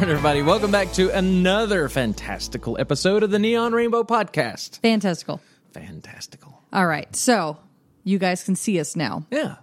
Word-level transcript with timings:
right, 0.00 0.10
everybody, 0.10 0.42
welcome 0.42 0.70
back 0.70 0.92
to 0.92 1.08
another 1.16 1.88
fantastical 1.88 2.76
episode 2.78 3.22
of 3.22 3.30
the 3.30 3.38
Neon 3.38 3.72
Rainbow 3.72 4.02
Podcast. 4.02 4.78
Fantastical. 4.80 5.40
Fantastical. 5.72 6.62
All 6.70 6.86
right. 6.86 7.16
So 7.16 7.56
you 8.04 8.18
guys 8.18 8.44
can 8.44 8.56
see 8.56 8.78
us 8.78 8.94
now. 8.94 9.24
Yeah. 9.30 9.56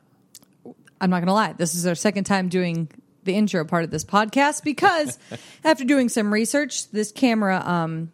I'm 1.00 1.12
not 1.12 1.18
going 1.18 1.28
to 1.28 1.34
lie. 1.34 1.54
This 1.54 1.76
is 1.76 1.86
our 1.86 1.94
second 1.94 2.24
time 2.24 2.50
doing 2.50 2.90
the 3.26 3.36
intro 3.36 3.64
part 3.64 3.84
of 3.84 3.92
this 3.92 4.04
podcast 4.04 4.64
because 4.64 5.20
after 5.64 5.84
doing 5.84 6.10
some 6.10 6.34
research, 6.34 6.90
this 6.90 7.12
camera 7.12 7.62
um 7.64 8.12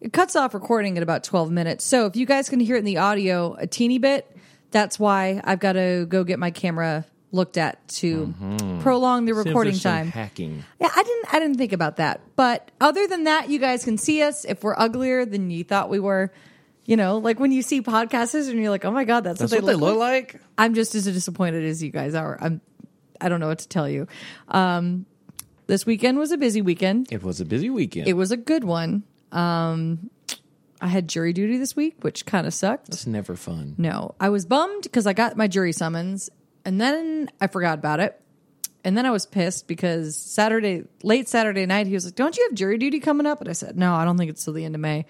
it 0.00 0.12
cuts 0.12 0.34
off 0.34 0.54
recording 0.54 0.96
at 0.96 1.04
about 1.04 1.22
12 1.22 1.52
minutes. 1.52 1.84
So 1.84 2.06
if 2.06 2.16
you 2.16 2.26
guys 2.26 2.48
can 2.48 2.58
hear 2.58 2.74
it 2.74 2.80
in 2.80 2.84
the 2.84 2.98
audio 2.98 3.54
a 3.54 3.68
teeny 3.68 3.98
bit, 3.98 4.28
that's 4.72 4.98
why 4.98 5.40
I've 5.44 5.60
got 5.60 5.74
to 5.74 6.04
go 6.08 6.24
get 6.24 6.40
my 6.40 6.50
camera 6.50 7.04
looked 7.30 7.56
at 7.58 7.86
to 7.88 8.34
prolong 8.80 9.24
the 9.24 9.34
recording 9.34 9.78
time. 9.78 10.10
Hacking. 10.10 10.64
Yeah, 10.80 10.90
I 10.94 11.02
didn't 11.02 11.34
I 11.34 11.38
didn't 11.40 11.56
think 11.58 11.72
about 11.72 11.96
that. 11.96 12.20
But 12.36 12.70
other 12.80 13.06
than 13.06 13.24
that, 13.24 13.50
you 13.50 13.58
guys 13.58 13.84
can 13.84 13.98
see 13.98 14.22
us. 14.22 14.44
If 14.44 14.62
we're 14.62 14.76
uglier 14.76 15.24
than 15.24 15.50
you 15.50 15.64
thought 15.64 15.90
we 15.90 16.00
were, 16.00 16.32
you 16.86 16.96
know, 16.96 17.18
like 17.18 17.38
when 17.38 17.52
you 17.52 17.62
see 17.62 17.82
podcasters 17.82 18.48
and 18.48 18.58
you're 18.58 18.70
like, 18.70 18.84
"Oh 18.84 18.90
my 18.90 19.04
god, 19.04 19.24
that's, 19.24 19.40
That's 19.40 19.52
what, 19.52 19.62
what 19.62 19.68
they 19.70 19.74
look 19.76 19.98
like. 19.98 20.40
I'm 20.56 20.74
just 20.74 20.94
as 20.94 21.04
disappointed 21.04 21.64
as 21.64 21.82
you 21.82 21.90
guys 21.90 22.14
are. 22.14 22.38
I'm 22.40 22.60
I 23.20 23.28
don't 23.28 23.40
know 23.40 23.48
what 23.48 23.58
to 23.60 23.68
tell 23.68 23.88
you. 23.88 24.06
Um 24.48 25.06
this 25.66 25.84
weekend 25.84 26.18
was 26.18 26.32
a 26.32 26.38
busy 26.38 26.62
weekend. 26.62 27.12
It 27.12 27.22
was 27.22 27.40
a 27.40 27.44
busy 27.44 27.68
weekend. 27.68 28.08
It 28.08 28.14
was 28.14 28.30
a 28.30 28.36
good 28.36 28.64
one. 28.64 29.02
Um 29.32 30.10
I 30.80 30.86
had 30.86 31.08
jury 31.08 31.32
duty 31.32 31.58
this 31.58 31.74
week, 31.74 31.96
which 32.02 32.24
kind 32.24 32.46
of 32.46 32.54
sucked. 32.54 32.88
it's 32.88 33.06
never 33.06 33.34
fun. 33.34 33.74
No, 33.78 34.14
I 34.20 34.28
was 34.28 34.46
bummed 34.46 34.84
because 34.84 35.08
I 35.08 35.12
got 35.12 35.36
my 35.36 35.48
jury 35.48 35.72
summons 35.72 36.30
and 36.64 36.80
then 36.80 37.30
I 37.40 37.46
forgot 37.46 37.78
about 37.78 38.00
it. 38.00 38.20
And 38.84 38.96
then 38.96 39.04
I 39.06 39.10
was 39.10 39.26
pissed 39.26 39.66
because 39.66 40.16
Saturday, 40.16 40.84
late 41.02 41.28
Saturday 41.28 41.66
night, 41.66 41.86
he 41.86 41.94
was 41.94 42.04
like, 42.04 42.14
"Don't 42.14 42.36
you 42.36 42.46
have 42.48 42.56
jury 42.56 42.78
duty 42.78 43.00
coming 43.00 43.26
up?" 43.26 43.40
And 43.40 43.50
I 43.50 43.52
said, 43.52 43.76
"No, 43.76 43.94
I 43.94 44.04
don't 44.04 44.16
think 44.16 44.30
it's 44.30 44.44
till 44.44 44.54
the 44.54 44.64
end 44.64 44.74
of 44.74 44.80
May." 44.80 45.04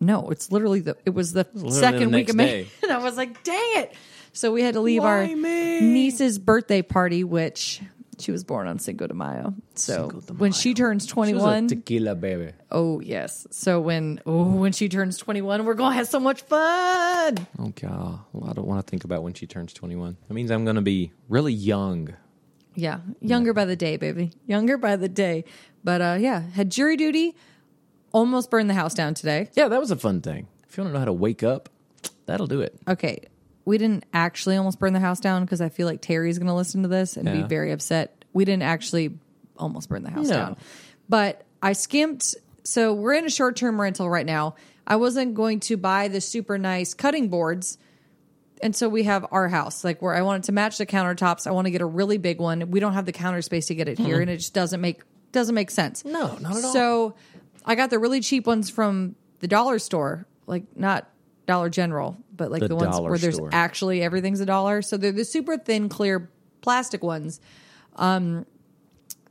No, 0.00 0.30
it's 0.30 0.50
literally 0.52 0.80
the 0.80 0.96
it 1.06 1.10
was 1.10 1.32
the 1.32 1.46
second 1.70 2.10
the 2.10 2.16
week 2.18 2.28
of 2.28 2.36
May, 2.36 2.64
day. 2.64 2.68
and 2.82 2.92
I 2.92 2.98
was 2.98 3.16
like, 3.16 3.42
"Dang 3.44 3.82
it!" 3.82 3.94
So 4.32 4.52
we 4.52 4.62
had 4.62 4.74
to 4.74 4.80
leave 4.80 5.02
Why 5.02 5.08
our 5.08 5.26
me? 5.26 5.80
niece's 5.80 6.38
birthday 6.38 6.82
party, 6.82 7.24
which 7.24 7.80
she 8.18 8.32
was 8.32 8.44
born 8.44 8.66
on 8.66 8.78
Cinco 8.78 9.06
de 9.06 9.14
Mayo. 9.14 9.54
So 9.74 10.10
de 10.10 10.34
when 10.34 10.52
she 10.52 10.74
turns 10.74 11.06
twenty 11.06 11.32
She 11.32 11.38
was 11.38 11.64
a 11.64 11.66
tequila 11.68 12.14
baby. 12.14 12.52
oh 12.70 13.00
yes. 13.00 13.46
So 13.50 13.80
when 13.80 14.20
oh 14.26 14.44
when 14.56 14.72
she 14.72 14.88
turns 14.88 15.16
twenty 15.18 15.42
one, 15.42 15.64
we're 15.64 15.74
gonna 15.74 15.94
have 15.94 16.08
so 16.08 16.20
much 16.20 16.42
fun. 16.42 17.46
Oh 17.58 17.72
god, 17.80 18.20
well, 18.32 18.50
I 18.50 18.52
don't 18.52 18.66
want 18.66 18.84
to 18.86 18.90
think 18.90 19.04
about 19.04 19.22
when 19.22 19.34
she 19.34 19.46
turns 19.46 19.72
21. 19.72 20.16
That 20.28 20.34
means 20.34 20.50
I'm 20.50 20.64
going 20.64 20.76
to 20.76 20.82
be 20.82 21.12
really 21.28 21.52
young. 21.52 22.14
Yeah, 22.74 23.00
younger 23.20 23.52
by 23.52 23.64
the 23.64 23.76
day, 23.76 23.96
baby. 23.96 24.32
Younger 24.46 24.78
by 24.78 24.96
the 24.96 25.08
day. 25.08 25.44
But 25.84 26.00
uh 26.00 26.16
yeah, 26.20 26.40
had 26.40 26.70
jury 26.70 26.96
duty. 26.96 27.34
Almost 28.12 28.50
burned 28.50 28.70
the 28.70 28.74
house 28.74 28.94
down 28.94 29.14
today. 29.14 29.50
Yeah, 29.54 29.68
that 29.68 29.80
was 29.80 29.90
a 29.90 29.96
fun 29.96 30.22
thing. 30.22 30.48
If 30.68 30.76
you 30.76 30.82
want 30.82 30.90
to 30.90 30.94
know 30.94 30.98
how 31.00 31.04
to 31.06 31.12
wake 31.12 31.42
up, 31.42 31.68
that'll 32.26 32.46
do 32.46 32.60
it. 32.62 32.74
Okay, 32.88 33.24
we 33.68 33.78
didn't 33.78 34.04
actually 34.14 34.56
almost 34.56 34.78
burn 34.78 34.92
the 34.94 35.00
house 35.00 35.20
down 35.20 35.44
because 35.44 35.60
I 35.60 35.68
feel 35.68 35.86
like 35.86 36.00
Terry's 36.00 36.38
going 36.38 36.48
to 36.48 36.54
listen 36.54 36.82
to 36.82 36.88
this 36.88 37.16
and 37.16 37.26
be 37.30 37.38
Yeah. 37.40 37.46
very 37.46 37.70
upset. 37.70 38.24
We 38.32 38.44
didn't 38.44 38.62
actually 38.62 39.18
almost 39.58 39.88
burn 39.88 40.02
the 40.02 40.10
house 40.10 40.28
No. 40.28 40.34
down, 40.36 40.56
but 41.08 41.44
I 41.62 41.74
skimped. 41.74 42.34
So 42.64 42.92
we're 42.94 43.12
in 43.14 43.24
a 43.26 43.30
short 43.30 43.56
term 43.56 43.80
rental 43.80 44.08
right 44.08 44.26
now. 44.26 44.54
I 44.86 44.96
wasn't 44.96 45.34
going 45.34 45.60
to 45.60 45.76
buy 45.76 46.08
the 46.08 46.20
super 46.20 46.56
nice 46.58 46.94
cutting 46.94 47.28
boards. 47.28 47.76
And 48.62 48.74
so 48.74 48.88
we 48.88 49.04
have 49.04 49.26
our 49.30 49.48
house, 49.48 49.84
like 49.84 50.00
where 50.02 50.14
I 50.14 50.22
want 50.22 50.44
it 50.44 50.46
to 50.46 50.52
match 50.52 50.78
the 50.78 50.86
countertops. 50.86 51.46
I 51.46 51.50
want 51.52 51.66
to 51.66 51.70
get 51.70 51.80
a 51.80 51.86
really 51.86 52.18
big 52.18 52.40
one. 52.40 52.70
We 52.70 52.80
don't 52.80 52.94
have 52.94 53.04
the 53.06 53.12
counter 53.12 53.42
space 53.42 53.66
to 53.66 53.74
get 53.74 53.88
it 53.88 53.98
here, 53.98 54.20
and 54.20 54.28
it 54.30 54.38
just 54.38 54.54
doesn't 54.54 54.80
make 54.80 55.02
doesn't 55.30 55.54
make 55.54 55.70
sense. 55.70 56.04
No, 56.06 56.36
not 56.40 56.56
at 56.56 56.64
all. 56.64 56.72
So 56.72 57.14
I 57.66 57.74
got 57.74 57.90
the 57.90 57.98
really 57.98 58.20
cheap 58.20 58.46
ones 58.46 58.70
from 58.70 59.14
the 59.40 59.46
dollar 59.46 59.78
store, 59.78 60.26
like 60.46 60.64
not 60.74 61.08
Dollar 61.48 61.68
General, 61.70 62.16
but 62.36 62.52
like 62.52 62.60
The 62.60 62.68
the, 62.68 62.76
ones 62.76 63.00
where 63.00 63.18
there's 63.18 63.34
store. 63.34 63.50
actually 63.52 64.02
everything's 64.02 64.38
a 64.40 64.46
dollar. 64.46 64.82
So 64.82 64.96
they're 64.96 65.10
the 65.10 65.24
super 65.24 65.58
thin, 65.58 65.88
clear 65.88 66.30
plastic 66.60 67.02
ones. 67.02 67.40
Um, 67.96 68.46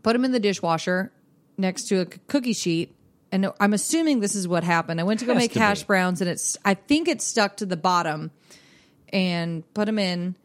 put 0.04 0.14
them 0.14 0.26
in 0.26 0.34
the 0.34 0.40
dishwasher 0.40 1.14
next 1.58 1.86
to 1.90 2.02
a 2.02 2.06
c- 2.12 2.20
cookie 2.28 2.54
sheet. 2.54 2.94
And 3.32 3.50
I'm 3.60 3.74
assuming 3.74 4.20
this 4.20 4.36
is 4.36 4.48
what 4.48 4.64
happened. 4.64 5.00
I 5.00 5.04
went 5.04 5.20
to 5.22 5.26
go 5.26 5.34
Has 5.34 5.42
make 5.44 5.54
to 5.54 5.60
hash 5.60 5.82
be. 5.84 5.88
browns, 5.88 6.20
and 6.22 6.30
it's 6.30 6.58
I 6.66 6.74
think 6.74 7.08
it 7.08 7.22
stuck 7.22 7.58
to 7.58 7.66
the 7.66 7.76
bottom, 7.78 8.32
and 9.14 9.64
put 9.74 9.86
them 9.86 10.00
in, 10.00 10.36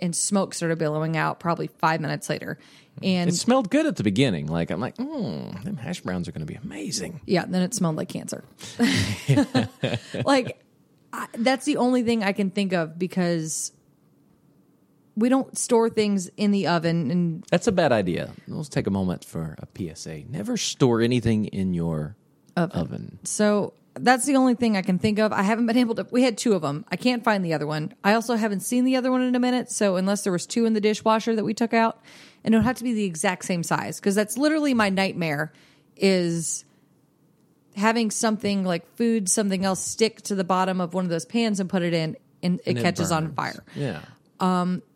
and 0.00 0.16
smoke 0.16 0.54
started 0.54 0.78
billowing 0.78 1.16
out. 1.16 1.40
Probably 1.40 1.66
five 1.78 2.00
minutes 2.00 2.30
later, 2.30 2.58
and 3.02 3.28
It 3.28 3.34
smelled 3.34 3.68
good 3.70 3.84
at 3.84 3.96
the 3.96 4.02
beginning. 4.02 4.46
Like 4.46 4.70
I'm 4.70 4.80
like, 4.80 4.96
mm, 4.96 5.62
them 5.62 5.76
hash 5.76 6.00
browns 6.00 6.26
are 6.26 6.32
going 6.32 6.40
to 6.46 6.50
be 6.50 6.58
amazing. 6.58 7.20
Yeah, 7.26 7.44
then 7.46 7.60
it 7.62 7.74
smelled 7.74 7.96
like 7.96 8.08
cancer. 8.08 8.44
like 10.24 10.61
I, 11.12 11.26
that's 11.34 11.64
the 11.64 11.76
only 11.76 12.02
thing 12.02 12.22
I 12.22 12.32
can 12.32 12.50
think 12.50 12.72
of 12.72 12.98
because 12.98 13.72
we 15.16 15.28
don't 15.28 15.56
store 15.56 15.90
things 15.90 16.28
in 16.36 16.50
the 16.52 16.68
oven 16.68 17.10
and 17.10 17.44
That's 17.50 17.66
a 17.66 17.72
bad 17.72 17.92
idea. 17.92 18.30
Let's 18.48 18.68
take 18.68 18.86
a 18.86 18.90
moment 18.90 19.24
for 19.24 19.56
a 19.58 19.94
PSA. 19.94 20.22
Never 20.28 20.56
store 20.56 21.00
anything 21.00 21.46
in 21.46 21.74
your 21.74 22.16
oven. 22.56 23.18
so 23.24 23.74
that's 23.94 24.24
the 24.24 24.36
only 24.36 24.54
thing 24.54 24.76
I 24.76 24.82
can 24.82 24.98
think 24.98 25.18
of. 25.18 25.32
I 25.32 25.42
haven't 25.42 25.66
been 25.66 25.76
able 25.76 25.94
to 25.96 26.06
we 26.10 26.22
had 26.22 26.38
two 26.38 26.54
of 26.54 26.62
them. 26.62 26.84
I 26.90 26.96
can't 26.96 27.22
find 27.22 27.44
the 27.44 27.54
other 27.54 27.66
one. 27.66 27.94
I 28.02 28.14
also 28.14 28.36
haven't 28.36 28.60
seen 28.60 28.84
the 28.84 28.96
other 28.96 29.10
one 29.10 29.22
in 29.22 29.34
a 29.34 29.40
minute, 29.40 29.70
so 29.70 29.96
unless 29.96 30.22
there 30.22 30.32
was 30.32 30.46
two 30.46 30.64
in 30.64 30.72
the 30.72 30.80
dishwasher 30.80 31.36
that 31.36 31.44
we 31.44 31.54
took 31.54 31.74
out, 31.74 32.00
and 32.42 32.54
it 32.54 32.58
would 32.58 32.64
have 32.64 32.78
to 32.78 32.84
be 32.84 32.94
the 32.94 33.04
exact 33.04 33.44
same 33.44 33.62
size 33.62 34.00
because 34.00 34.14
that's 34.14 34.38
literally 34.38 34.72
my 34.72 34.88
nightmare 34.88 35.52
is 35.96 36.64
having 37.76 38.10
something 38.10 38.64
like 38.64 38.86
food, 38.96 39.28
something 39.28 39.64
else 39.64 39.80
stick 39.84 40.22
to 40.22 40.34
the 40.34 40.44
bottom 40.44 40.80
of 40.80 40.94
one 40.94 41.04
of 41.04 41.10
those 41.10 41.24
pans 41.24 41.60
and 41.60 41.68
put 41.70 41.82
it 41.82 41.94
in 41.94 42.16
and 42.42 42.60
it 42.60 42.68
And 42.68 42.78
it 42.78 42.82
catches 42.82 43.12
on 43.12 43.32
fire. 43.34 43.64
Yeah. 43.74 44.00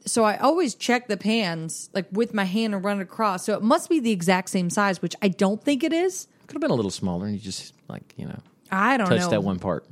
So 0.06 0.24
I 0.24 0.36
always 0.38 0.74
check 0.74 1.06
the 1.08 1.16
pans 1.16 1.88
like 1.92 2.06
with 2.10 2.34
my 2.34 2.44
hand 2.44 2.74
and 2.74 2.84
run 2.84 2.98
it 2.98 3.02
across. 3.02 3.44
So 3.44 3.54
it 3.54 3.62
must 3.62 3.88
be 3.88 4.00
the 4.00 4.10
exact 4.10 4.50
same 4.50 4.70
size, 4.70 5.00
which 5.00 5.14
I 5.22 5.28
don't 5.28 5.62
think 5.62 5.84
it 5.84 5.92
is. 5.92 6.26
Could 6.46 6.54
have 6.54 6.60
been 6.60 6.70
a 6.70 6.74
little 6.74 6.90
smaller 6.90 7.26
and 7.26 7.34
you 7.34 7.40
just 7.40 7.72
like, 7.88 8.14
you 8.16 8.26
know, 8.26 8.38
I 8.70 8.96
don't 8.96 9.08
touch 9.08 9.20
know. 9.20 9.30
that 9.30 9.42
one 9.42 9.58
part. 9.58 9.86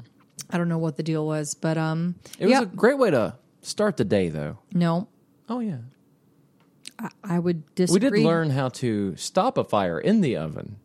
I 0.50 0.58
don't 0.58 0.68
know 0.68 0.78
what 0.78 0.96
the 0.96 1.02
deal 1.02 1.26
was, 1.26 1.54
but 1.54 1.76
um, 1.78 2.16
It 2.38 2.46
was 2.46 2.52
yeah, 2.52 2.62
a 2.62 2.66
great 2.66 2.98
way 2.98 3.10
to 3.10 3.34
start 3.62 3.96
the 3.96 4.04
day 4.04 4.28
though. 4.28 4.58
no, 4.72 5.08
Oh 5.48 5.60
yeah. 5.60 5.78
I 7.22 7.38
would 7.38 7.74
disagree. 7.74 8.08
We 8.08 8.18
did 8.18 8.26
learn 8.26 8.50
how 8.50 8.68
to 8.70 9.16
stop 9.16 9.58
a 9.58 9.64
fire 9.64 9.98
in 9.98 10.20
the 10.20 10.36
oven. 10.36 10.76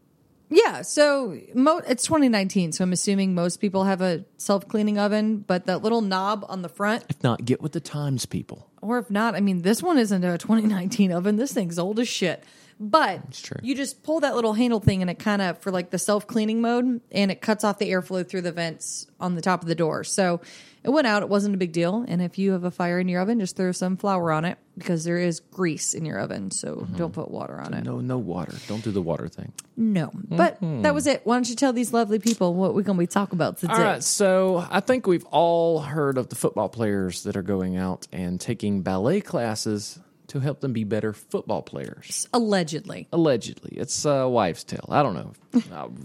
Yeah, 0.52 0.82
so 0.82 1.38
mo- 1.54 1.82
it's 1.88 2.04
2019, 2.06 2.72
so 2.72 2.84
I'm 2.84 2.92
assuming 2.92 3.36
most 3.36 3.58
people 3.62 3.84
have 3.84 4.02
a 4.02 4.26
self 4.38 4.68
cleaning 4.68 4.98
oven, 4.98 5.38
but 5.40 5.68
that 5.68 5.84
little 5.84 6.02
knob 6.02 6.44
on 6.50 6.64
the 6.64 6.70
front, 6.70 7.04
If 7.10 7.22
not, 7.24 7.46
get 7.46 7.62
with 7.62 7.72
the 7.74 7.80
times, 7.80 8.26
people. 8.26 8.68
or 8.82 8.98
if 8.98 9.12
not, 9.12 9.36
I 9.36 9.42
mean, 9.42 9.62
this 9.62 9.84
one 9.84 9.98
isn't 10.00 10.24
a 10.24 10.38
2019 10.40 11.12
oven. 11.12 11.36
This 11.36 11.54
thing's 11.54 11.78
old 11.78 12.00
as 12.00 12.08
shit. 12.08 12.44
But 12.82 13.34
true. 13.34 13.58
you 13.62 13.76
just 13.76 14.04
pull 14.04 14.22
that 14.22 14.36
little 14.36 14.54
handle 14.54 14.80
thing 14.80 15.02
and 15.02 15.12
it 15.12 15.20
kind 15.20 15.42
of, 15.42 15.58
for 15.60 15.70
like 15.70 15.90
the 15.90 16.00
self 16.00 16.26
cleaning 16.26 16.62
mode, 16.62 17.02
and 17.12 17.30
it 17.30 17.42
cuts 17.42 17.64
off 17.64 17.78
the 17.78 17.92
airflow 17.92 18.28
through 18.28 18.42
the 18.42 18.54
vents 18.54 19.06
on 19.20 19.36
the 19.36 19.42
top 19.42 19.62
of 19.62 19.68
the 19.68 19.76
door. 19.76 20.04
So 20.06 20.40
it 20.84 20.90
went 20.90 21.08
out. 21.08 21.24
It 21.24 21.30
wasn't 21.30 21.56
a 21.56 21.58
big 21.58 21.72
deal. 21.72 22.06
And 22.08 22.22
if 22.22 22.38
you 22.38 22.54
have 22.54 22.64
a 22.64 22.72
fire 22.72 23.00
in 23.00 23.08
your 23.08 23.22
oven, 23.22 23.40
just 23.40 23.56
throw 23.56 23.72
some 23.72 23.98
flour 23.98 24.32
on 24.32 24.46
it 24.46 24.58
because 24.78 25.04
there 25.04 25.18
is 25.18 25.40
grease 25.40 25.94
in 25.94 26.06
your 26.06 26.20
oven. 26.20 26.52
So 26.52 26.76
Mm-hmm. 26.76 26.96
don't 26.98 27.14
put 27.14 27.30
water 27.30 27.60
on 27.60 27.74
it. 27.74 27.84
No, 27.84 28.00
no 28.00 28.18
water. 28.18 28.54
Don't 28.68 28.84
do 28.84 28.92
the 28.92 29.02
water 29.02 29.28
thing. 29.28 29.52
No. 29.76 30.12
But 30.14 30.62
Mm-hmm. 30.62 30.84
that 30.84 30.94
was 30.94 31.06
it. 31.08 31.22
Why 31.26 31.36
don't 31.36 31.50
you 31.50 31.56
tell 31.56 31.74
these 31.74 31.92
lovely 31.94 32.20
people 32.20 32.54
what 32.54 32.74
we're 32.74 32.84
going 32.84 32.98
to 32.98 33.02
be 33.04 33.08
talking 33.08 33.36
about 33.36 33.58
today? 33.58 33.74
All 33.74 33.80
right, 33.80 34.04
so 34.04 34.66
I 34.70 34.80
think 34.80 35.06
we've 35.08 35.26
all 35.26 35.80
heard 35.82 36.18
of 36.18 36.30
the 36.30 36.36
football 36.36 36.70
players 36.70 37.24
that 37.24 37.36
are 37.36 37.42
going 37.42 37.76
out 37.78 38.08
and 38.12 38.40
taking 38.40 38.82
ballet 38.82 39.20
classes 39.22 40.00
to 40.28 40.40
help 40.40 40.60
them 40.62 40.74
be 40.74 40.84
better 40.84 41.12
football 41.12 41.64
players. 41.64 42.30
Allegedly. 42.34 43.08
Allegedly, 43.12 43.72
it's 43.76 44.06
a 44.06 44.30
wives' 44.30 44.64
tale. 44.64 44.86
I 44.88 45.02
don't 45.02 45.16
know. 45.16 45.34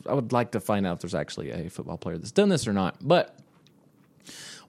I 0.08 0.14
would 0.14 0.32
like 0.32 0.52
to 0.52 0.60
find 0.60 0.86
out 0.86 0.94
if 0.94 1.00
there's 1.02 1.14
actually 1.14 1.50
a 1.50 1.68
football 1.68 1.98
player 1.98 2.16
that's 2.16 2.32
done 2.32 2.48
this 2.48 2.66
or 2.66 2.72
not. 2.72 2.96
But 3.06 3.38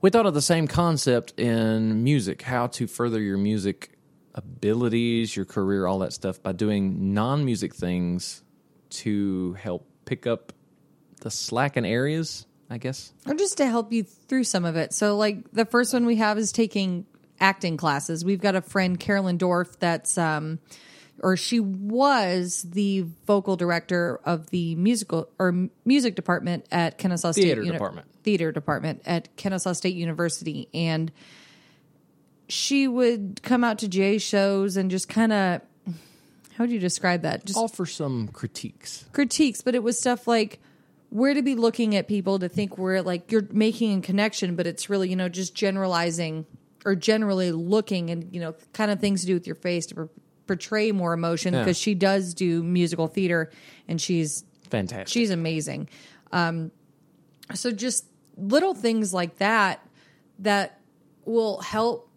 we 0.06 0.12
thought 0.12 0.28
of 0.28 0.36
the 0.36 0.42
same 0.42 0.68
concept 0.68 1.34
in 1.40 2.04
music: 2.04 2.44
how 2.44 2.68
to 2.68 2.86
further 2.86 3.20
your 3.20 3.40
music 3.40 3.98
abilities, 4.36 5.36
your 5.36 5.46
career, 5.46 5.88
all 5.88 5.98
that 5.98 6.14
stuff 6.14 6.44
by 6.44 6.52
doing 6.52 7.16
non-music 7.16 7.74
things 7.74 8.44
to 8.92 9.54
help 9.54 9.90
pick 10.06 10.28
up 10.28 10.54
the 11.22 11.32
slack 11.32 11.76
in 11.76 11.86
areas. 11.86 12.46
I 12.70 12.78
guess. 12.78 13.14
Or 13.28 13.34
just 13.34 13.58
to 13.58 13.66
help 13.66 13.92
you 13.92 14.04
through 14.04 14.44
some 14.44 14.64
of 14.64 14.76
it. 14.76 14.94
So, 14.94 15.18
like, 15.18 15.52
the 15.54 15.66
first 15.66 15.92
one 15.92 16.06
we 16.06 16.18
have 16.18 16.38
is 16.38 16.52
taking 16.52 17.08
acting 17.40 17.76
classes. 17.76 18.24
We've 18.24 18.40
got 18.40 18.54
a 18.54 18.62
friend, 18.62 19.00
Carolyn 19.00 19.40
Dorff, 19.40 19.80
that's, 19.80 20.20
um, 20.20 20.60
or 21.22 21.38
she 21.38 21.60
was 21.60 22.64
the 22.64 23.06
vocal 23.26 23.56
director 23.56 24.20
of 24.26 24.50
the 24.50 24.76
musical 24.76 25.30
or 25.40 25.70
music 25.86 26.16
department 26.16 26.66
at 26.72 26.98
Kennesaw 26.98 27.32
State 27.32 27.44
Theater 27.44 27.64
department. 27.64 28.08
theater 28.24 28.52
department 28.52 29.02
at 29.06 29.36
Kennesaw 29.36 29.74
State 29.74 29.96
University, 29.96 30.68
and 30.74 31.12
she 32.48 32.88
would 32.88 33.40
come 33.44 33.64
out 33.64 33.80
to 33.80 33.88
Jay 33.88 34.18
shows 34.18 34.78
and 34.78 34.92
just 34.92 35.10
kind 35.10 35.34
of 35.34 35.62
how 36.58 36.64
would 36.64 36.72
you 36.72 36.80
describe 36.80 37.24
that? 37.24 37.46
Just 37.46 37.58
Offer 37.58 37.86
some 37.86 38.30
critiques. 38.30 39.06
critiques, 39.12 39.62
but 39.62 39.76
it 39.76 39.84
was 39.84 40.00
stuff 40.00 40.26
like 40.28 40.60
where 41.10 41.34
to 41.34 41.42
be 41.42 41.56
looking 41.56 41.96
at 41.96 42.08
people 42.08 42.40
to 42.40 42.50
think 42.50 42.78
we're 42.78 43.02
like 43.02 43.32
you're 43.32 43.48
making 43.52 44.00
a 44.00 44.02
connection, 44.02 44.56
but 44.56 44.66
it's 44.68 44.90
really, 44.90 45.10
you 45.10 45.16
know, 45.16 45.30
just 45.30 45.54
generalizing 45.54 46.46
or 46.86 46.96
generally 46.96 47.52
looking 47.52 48.10
and, 48.10 48.34
you 48.34 48.40
know, 48.40 48.56
kind 48.74 48.92
of 48.92 49.00
things 49.00 49.22
to 49.22 49.28
do 49.28 49.34
with 49.34 49.48
your 49.48 49.56
face 49.56 49.88
to 49.88 50.10
portray 50.48 50.92
more 50.92 51.14
emotion 51.14 51.54
because 51.54 51.78
she 51.78 51.96
does 51.96 52.34
do 52.34 52.62
musical 52.64 53.08
theater 53.08 53.52
and 53.88 54.00
she's 54.02 54.44
Fantastic. 54.70 55.08
she's 55.10 55.30
amazing. 55.32 55.90
Um, 56.32 56.72
so 57.54 57.72
just 57.72 58.06
little 58.38 58.74
things 58.74 59.14
like 59.14 59.38
that 59.38 59.86
that 60.40 60.80
will 61.26 61.60
help 61.62 62.10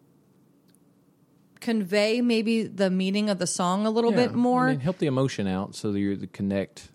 convey 1.61 2.21
maybe 2.21 2.63
the 2.65 2.91
meaning 2.91 3.29
of 3.31 3.39
the 3.39 3.47
song 3.47 3.85
a 3.87 3.91
little 3.91 4.11
Yeah, 4.13 4.27
bit 4.29 4.35
more. 4.35 4.69
I 4.69 4.73
mean, 4.73 4.81
help 4.81 4.99
the 4.99 5.07
emotion 5.07 5.47
out 5.47 5.75
so 5.75 5.93
that 5.93 5.99
you 5.99 6.17
connect 6.33 6.89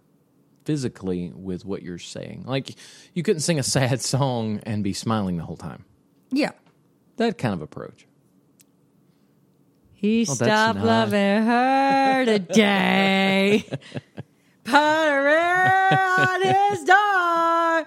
physically 0.65 1.31
with 1.35 1.65
what 1.65 1.83
you're 1.83 2.00
saying. 2.00 2.44
Like 2.45 2.75
you 3.13 3.24
couldn't 3.24 3.41
sing 3.41 3.59
a 3.59 3.63
sad 3.77 4.01
song 4.01 4.62
and 4.65 4.83
be 4.83 4.94
smiling 4.94 5.38
the 5.38 5.44
whole 5.44 5.57
time. 5.57 5.85
yeah. 6.31 6.51
That 7.18 7.38
kind 7.38 7.53
of 7.53 7.62
approach. 7.62 8.07
He 10.04 10.26
Oh, 10.30 10.34
stopped 10.34 10.76
nice. 10.80 10.86
loving 10.86 11.44
her 11.46 12.26
today. 12.26 13.64
Put 14.66 14.74
her 14.74 15.98
on 16.20 16.42
his 16.42 16.84
door. 16.84 17.86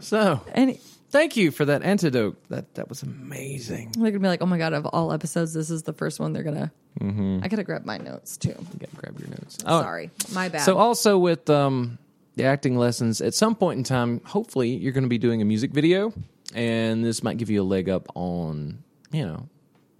So, 0.00 0.42
And 0.52 0.78
thank 1.08 1.34
you 1.38 1.50
for 1.50 1.64
that 1.64 1.82
antidote. 1.82 2.36
That 2.50 2.74
that 2.74 2.90
was 2.90 3.02
amazing. 3.02 3.92
they're 3.92 4.10
gonna 4.10 4.20
be 4.20 4.28
like, 4.28 4.42
"Oh 4.42 4.46
my 4.46 4.58
god!" 4.58 4.74
Of 4.74 4.84
all 4.84 5.12
episodes, 5.12 5.54
this 5.54 5.70
is 5.70 5.82
the 5.84 5.94
first 5.94 6.20
one 6.20 6.34
they're 6.34 6.42
gonna. 6.42 6.70
I 7.00 7.48
gotta 7.48 7.64
grab 7.64 7.86
my 7.86 7.96
notes 7.96 8.36
too. 8.36 8.50
You 8.50 8.78
got 8.78 8.90
to 8.90 8.96
grab 8.96 9.18
your 9.18 9.28
notes. 9.30 9.56
Oh, 9.66 9.80
Sorry, 9.80 10.10
my 10.32 10.50
bad. 10.50 10.60
So 10.62 10.76
also 10.76 11.16
with 11.18 11.48
um, 11.48 11.98
the 12.36 12.44
acting 12.44 12.76
lessons, 12.76 13.20
at 13.22 13.32
some 13.32 13.54
point 13.54 13.78
in 13.78 13.84
time, 13.84 14.20
hopefully 14.26 14.76
you're 14.76 14.92
going 14.92 15.04
to 15.04 15.08
be 15.08 15.18
doing 15.18 15.40
a 15.40 15.44
music 15.46 15.70
video, 15.72 16.12
and 16.54 17.02
this 17.02 17.22
might 17.22 17.36
give 17.38 17.48
you 17.50 17.62
a 17.62 17.64
leg 17.64 17.88
up 17.88 18.08
on 18.14 18.84
you 19.10 19.24
know 19.24 19.48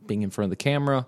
being 0.07 0.23
in 0.23 0.31
front 0.31 0.47
of 0.47 0.51
the 0.51 0.57
camera, 0.63 1.07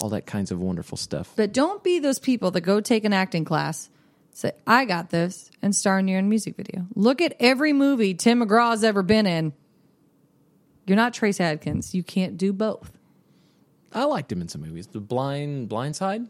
all 0.00 0.08
that 0.10 0.26
kinds 0.26 0.50
of 0.50 0.60
wonderful 0.60 0.96
stuff. 0.98 1.32
but 1.36 1.52
don't 1.52 1.82
be 1.82 1.98
those 1.98 2.18
people 2.18 2.50
that 2.52 2.60
go 2.62 2.80
take 2.80 3.04
an 3.04 3.12
acting 3.12 3.44
class, 3.44 3.88
say, 4.32 4.52
"I 4.66 4.84
got 4.84 5.10
this," 5.10 5.50
and 5.62 5.74
star 5.74 5.98
in 5.98 6.08
your 6.08 6.18
own 6.18 6.28
music 6.28 6.56
video. 6.56 6.86
Look 6.94 7.20
at 7.22 7.34
every 7.40 7.72
movie 7.72 8.14
Tim 8.14 8.40
McGraw's 8.40 8.84
ever 8.84 9.02
been 9.02 9.26
in. 9.26 9.52
You're 10.86 10.96
not 10.96 11.14
Trace 11.14 11.40
Adkins. 11.40 11.94
You 11.94 12.02
can't 12.02 12.36
do 12.36 12.52
both. 12.52 12.92
I 13.92 14.04
liked 14.04 14.30
him 14.30 14.40
in 14.40 14.48
some 14.48 14.60
movies. 14.60 14.86
The 14.88 15.00
Blind 15.00 15.68
Blind 15.68 15.96
Side 15.96 16.28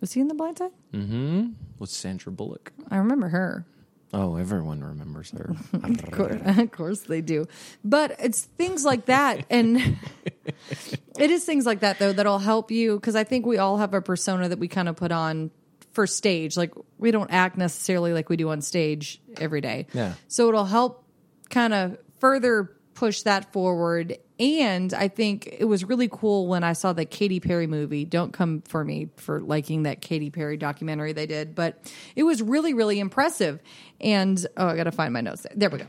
Was 0.00 0.12
he 0.12 0.20
in 0.20 0.28
The 0.28 0.34
Blind 0.34 0.58
Side? 0.58 0.70
Mm-hmm. 0.92 1.48
With 1.78 1.90
Sandra 1.90 2.30
Bullock. 2.30 2.72
I 2.90 2.96
remember 2.98 3.28
her. 3.28 3.66
Oh, 4.14 4.36
everyone 4.36 4.82
remembers 4.82 5.32
her. 5.32 5.56
Of 5.82 6.10
course, 6.12 6.40
of 6.58 6.70
course 6.70 7.00
they 7.00 7.20
do. 7.20 7.46
But 7.82 8.16
it's 8.20 8.42
things 8.42 8.84
like 8.84 9.06
that. 9.06 9.44
And 9.50 9.76
it 11.18 11.30
is 11.30 11.44
things 11.44 11.66
like 11.66 11.80
that, 11.80 11.98
though, 11.98 12.12
that'll 12.12 12.38
help 12.38 12.70
you. 12.70 12.94
Because 12.94 13.16
I 13.16 13.24
think 13.24 13.44
we 13.44 13.58
all 13.58 13.78
have 13.78 13.92
a 13.92 14.00
persona 14.00 14.48
that 14.48 14.58
we 14.58 14.68
kind 14.68 14.88
of 14.88 14.96
put 14.96 15.10
on 15.10 15.50
for 15.92 16.06
stage. 16.06 16.56
Like, 16.56 16.72
we 16.96 17.10
don't 17.10 17.30
act 17.30 17.58
necessarily 17.58 18.12
like 18.12 18.28
we 18.28 18.36
do 18.36 18.50
on 18.50 18.60
stage 18.62 19.20
every 19.36 19.60
day. 19.60 19.88
Yeah. 19.92 20.14
So 20.28 20.48
it'll 20.48 20.64
help 20.64 21.04
kind 21.50 21.74
of 21.74 21.98
further 22.20 22.70
push 22.94 23.22
that 23.22 23.52
forward. 23.52 24.18
And 24.44 24.92
I 24.92 25.08
think 25.08 25.48
it 25.58 25.64
was 25.64 25.84
really 25.84 26.06
cool 26.12 26.46
when 26.46 26.64
I 26.64 26.74
saw 26.74 26.92
the 26.92 27.06
Katy 27.06 27.40
Perry 27.40 27.66
movie. 27.66 28.04
Don't 28.04 28.34
come 28.34 28.60
for 28.68 28.84
me 28.84 29.08
for 29.16 29.40
liking 29.40 29.84
that 29.84 30.02
Katy 30.02 30.28
Perry 30.28 30.58
documentary 30.58 31.14
they 31.14 31.24
did, 31.24 31.54
but 31.54 31.90
it 32.14 32.24
was 32.24 32.42
really, 32.42 32.74
really 32.74 33.00
impressive. 33.00 33.62
And 34.02 34.46
oh, 34.58 34.66
I 34.66 34.76
got 34.76 34.84
to 34.84 34.92
find 34.92 35.14
my 35.14 35.22
notes. 35.22 35.46
There. 35.54 35.70
we 35.70 35.78
go. 35.78 35.86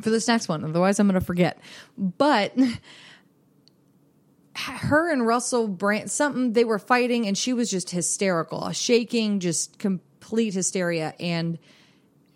For 0.00 0.08
this 0.08 0.26
next 0.28 0.48
one, 0.48 0.64
otherwise 0.64 0.98
I'm 0.98 1.08
going 1.08 1.20
to 1.20 1.26
forget. 1.26 1.60
But 1.98 2.56
her 4.54 5.12
and 5.12 5.26
Russell 5.26 5.68
Brand 5.68 6.10
something 6.10 6.54
they 6.54 6.64
were 6.64 6.78
fighting 6.78 7.26
and 7.26 7.36
she 7.36 7.52
was 7.52 7.70
just 7.70 7.90
hysterical, 7.90 8.70
shaking, 8.72 9.40
just 9.40 9.78
complete 9.78 10.54
hysteria 10.54 11.14
and 11.20 11.58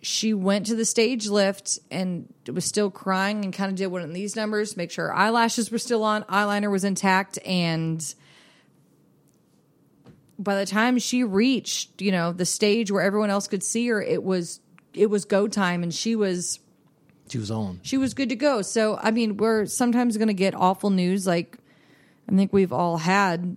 she 0.03 0.35
went 0.35 0.67
to 0.67 0.75
the 0.75 0.85
stage 0.85 1.29
lift 1.29 1.79
and 1.91 2.33
was 2.53 2.65
still 2.65 2.91
crying 2.91 3.45
and 3.45 3.55
kind 3.55 3.71
of 3.71 3.77
did 3.77 3.87
one 3.87 4.03
of 4.03 4.13
these 4.13 4.35
numbers, 4.35 4.77
make 4.77 4.91
sure 4.91 5.07
her 5.07 5.15
eyelashes 5.15 5.71
were 5.71 5.79
still 5.79 6.03
on, 6.03 6.25
eyeliner 6.25 6.71
was 6.71 6.85
intact 6.85 7.39
and 7.47 8.15
by 10.39 10.57
the 10.57 10.67
time 10.67 10.99
she 10.99 11.23
reached, 11.23 12.03
you 12.03 12.11
know, 12.11 12.33
the 12.33 12.45
stage 12.45 12.91
where 12.91 13.03
everyone 13.03 13.31
else 13.31 13.47
could 13.47 13.63
see 13.63 13.87
her, 13.89 14.03
it 14.03 14.23
was 14.23 14.61
it 14.93 15.09
was 15.09 15.25
go 15.25 15.47
time 15.47 15.83
and 15.83 15.95
she 15.95 16.17
was 16.17 16.59
she 17.29 17.39
was 17.39 17.51
on. 17.51 17.81
she 17.83 17.97
was 17.97 18.13
good 18.13 18.29
to 18.29 18.37
go. 18.37 18.61
So, 18.63 18.99
I 19.01 19.11
mean, 19.11 19.37
we're 19.37 19.67
sometimes 19.67 20.17
going 20.17 20.29
to 20.29 20.35
get 20.35 20.55
awful 20.55 20.91
news 20.91 21.27
like 21.27 21.59
I 22.29 22.35
think 22.35 22.53
we've 22.53 22.73
all 22.73 22.99
had 22.99 23.57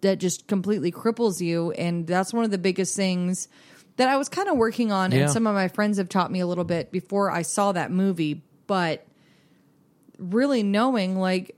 that 0.00 0.18
just 0.18 0.46
completely 0.46 0.90
cripples 0.90 1.40
you. 1.40 1.72
And 1.72 2.06
that's 2.06 2.32
one 2.32 2.44
of 2.44 2.50
the 2.50 2.58
biggest 2.58 2.96
things 2.96 3.48
that 4.02 4.08
I 4.08 4.16
was 4.16 4.28
kind 4.28 4.48
of 4.48 4.56
working 4.56 4.90
on. 4.90 5.12
Yeah. 5.12 5.18
And 5.20 5.30
some 5.30 5.46
of 5.46 5.54
my 5.54 5.68
friends 5.68 5.98
have 5.98 6.08
taught 6.08 6.32
me 6.32 6.40
a 6.40 6.46
little 6.46 6.64
bit 6.64 6.90
before 6.90 7.30
I 7.30 7.42
saw 7.42 7.70
that 7.70 7.92
movie. 7.92 8.42
But 8.66 9.06
really 10.18 10.64
knowing 10.64 11.16
like 11.16 11.56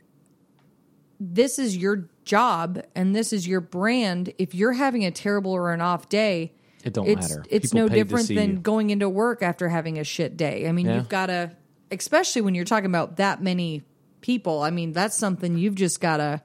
this 1.18 1.58
is 1.58 1.74
your 1.76 2.08
job 2.24 2.82
and 2.94 3.16
this 3.16 3.32
is 3.32 3.48
your 3.48 3.60
brand. 3.62 4.32
If 4.36 4.54
you're 4.54 4.72
having 4.72 5.04
a 5.06 5.10
terrible 5.10 5.52
or 5.52 5.72
an 5.72 5.80
off 5.80 6.08
day, 6.10 6.52
It 6.84 6.92
don't 6.92 7.08
it's, 7.08 7.30
matter. 7.30 7.44
It's 7.48 7.72
People 7.72 7.88
no 7.88 7.94
different 7.94 8.28
than 8.28 8.50
you. 8.50 8.56
going 8.58 8.90
into 8.90 9.08
work 9.08 9.42
after 9.42 9.68
having 9.70 9.98
a 9.98 10.04
shit 10.04 10.36
day. 10.36 10.68
I 10.68 10.72
mean, 10.72 10.84
Yeah. 10.86 10.96
you've 10.96 11.08
got 11.08 11.26
to, 11.26 11.52
especially 11.90 12.42
when 12.42 12.54
you're 12.54 12.64
talking 12.66 12.86
about 12.90 13.16
that 13.16 13.42
many 13.42 13.82
people. 14.20 14.60
I 14.62 14.70
mean, 14.70 14.92
that's 14.92 15.16
something 15.16 15.56
you've 15.56 15.76
just 15.76 16.00
got 16.00 16.18
to, 16.18 16.42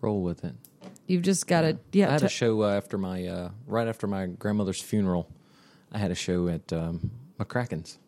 Roll 0.00 0.22
with 0.22 0.42
it. 0.44 0.54
You've 1.12 1.22
just 1.22 1.46
got 1.46 1.60
to, 1.60 1.78
Yeah, 1.92 2.08
I 2.08 2.12
had 2.12 2.20
to- 2.20 2.26
a 2.26 2.28
show 2.30 2.62
uh, 2.62 2.70
after 2.72 2.98
my 2.98 3.26
uh, 3.26 3.50
right 3.66 3.86
after 3.86 4.06
my 4.06 4.26
grandmother's 4.26 4.80
funeral. 4.80 5.28
I 5.92 5.98
had 5.98 6.10
a 6.10 6.14
show 6.14 6.48
at 6.48 6.72
um, 6.72 7.10
McCracken's. 7.38 7.98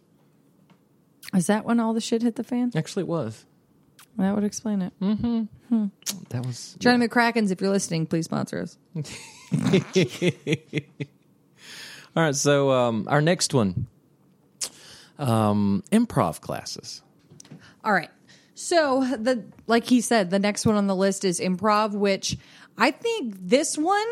is 1.34 1.46
that 1.48 1.64
when 1.66 1.78
all 1.80 1.92
the 1.94 2.00
shit 2.00 2.22
hit 2.22 2.36
the 2.36 2.44
fan? 2.44 2.72
Actually, 2.74 3.02
it 3.02 3.08
was. 3.08 3.44
That 4.16 4.34
would 4.34 4.44
explain 4.44 4.80
it. 4.80 4.92
That 6.30 6.46
was 6.46 6.76
Johnny 6.78 7.06
McCracken's, 7.08 7.50
if 7.50 7.60
you're 7.60 7.70
listening, 7.70 8.06
please 8.06 8.24
sponsor 8.26 8.60
us. 8.62 8.78
All 12.16 12.22
right, 12.22 12.34
so 12.34 12.70
um, 12.70 13.06
our 13.10 13.20
next 13.20 13.52
one, 13.52 13.88
um, 15.18 15.82
improv 15.90 16.40
classes. 16.40 17.02
All 17.82 17.92
right. 17.92 18.10
So 18.54 19.00
the 19.18 19.44
like 19.66 19.84
he 19.84 20.00
said, 20.00 20.30
the 20.30 20.38
next 20.38 20.64
one 20.64 20.76
on 20.76 20.86
the 20.86 20.94
list 20.94 21.24
is 21.24 21.40
improv, 21.40 21.92
which 21.92 22.38
I 22.76 22.90
think 22.90 23.36
this 23.40 23.78
one, 23.78 24.06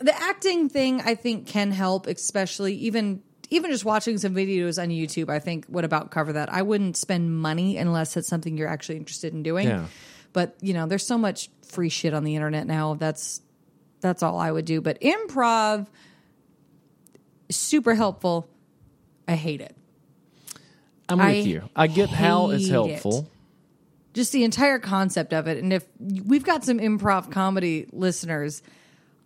the 0.00 0.14
acting 0.14 0.68
thing, 0.68 1.00
I 1.00 1.14
think 1.14 1.46
can 1.46 1.70
help, 1.70 2.06
especially 2.06 2.74
even 2.74 3.22
even 3.50 3.70
just 3.70 3.84
watching 3.84 4.18
some 4.18 4.34
videos 4.34 4.82
on 4.82 4.88
YouTube. 4.88 5.28
I 5.28 5.38
think 5.38 5.66
would 5.68 5.84
about 5.84 6.10
cover 6.10 6.32
that. 6.32 6.52
I 6.52 6.62
wouldn't 6.62 6.96
spend 6.96 7.36
money 7.36 7.76
unless 7.76 8.16
it's 8.16 8.28
something 8.28 8.56
you're 8.56 8.68
actually 8.68 8.96
interested 8.96 9.32
in 9.32 9.42
doing. 9.42 9.68
Yeah. 9.68 9.86
But 10.32 10.56
you 10.60 10.74
know, 10.74 10.86
there's 10.86 11.06
so 11.06 11.18
much 11.18 11.50
free 11.66 11.88
shit 11.88 12.14
on 12.14 12.24
the 12.24 12.34
internet 12.34 12.66
now. 12.66 12.94
That's 12.94 13.40
that's 14.00 14.22
all 14.22 14.38
I 14.38 14.50
would 14.50 14.64
do. 14.64 14.80
But 14.80 15.00
improv, 15.00 15.86
super 17.50 17.94
helpful. 17.94 18.48
I 19.28 19.36
hate 19.36 19.60
it. 19.60 19.74
I'm 21.08 21.18
with 21.18 21.26
I 21.26 21.32
you. 21.32 21.62
I 21.76 21.86
get 21.86 22.08
how 22.08 22.50
it's 22.50 22.68
helpful. 22.68 23.28
Just 24.14 24.32
the 24.32 24.44
entire 24.44 24.78
concept 24.78 25.34
of 25.34 25.46
it. 25.46 25.58
And 25.62 25.72
if 25.72 25.84
we've 25.98 26.44
got 26.44 26.64
some 26.64 26.78
improv 26.78 27.30
comedy 27.30 27.86
listeners, 27.92 28.62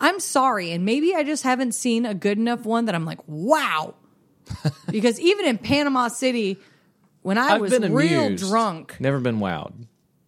I'm 0.00 0.18
sorry. 0.18 0.72
And 0.72 0.84
maybe 0.84 1.14
I 1.14 1.22
just 1.22 1.44
haven't 1.44 1.72
seen 1.72 2.04
a 2.06 2.14
good 2.14 2.38
enough 2.38 2.64
one 2.64 2.86
that 2.86 2.94
I'm 2.96 3.04
like, 3.04 3.20
wow. 3.28 3.94
because 4.90 5.20
even 5.20 5.44
in 5.46 5.58
Panama 5.58 6.08
City, 6.08 6.58
when 7.22 7.38
I 7.38 7.54
I've 7.54 7.60
was 7.60 7.70
been 7.78 7.92
real 7.92 8.24
amused. 8.26 8.48
drunk, 8.48 8.96
Never 8.98 9.20
been 9.20 9.38
wowed. 9.38 9.74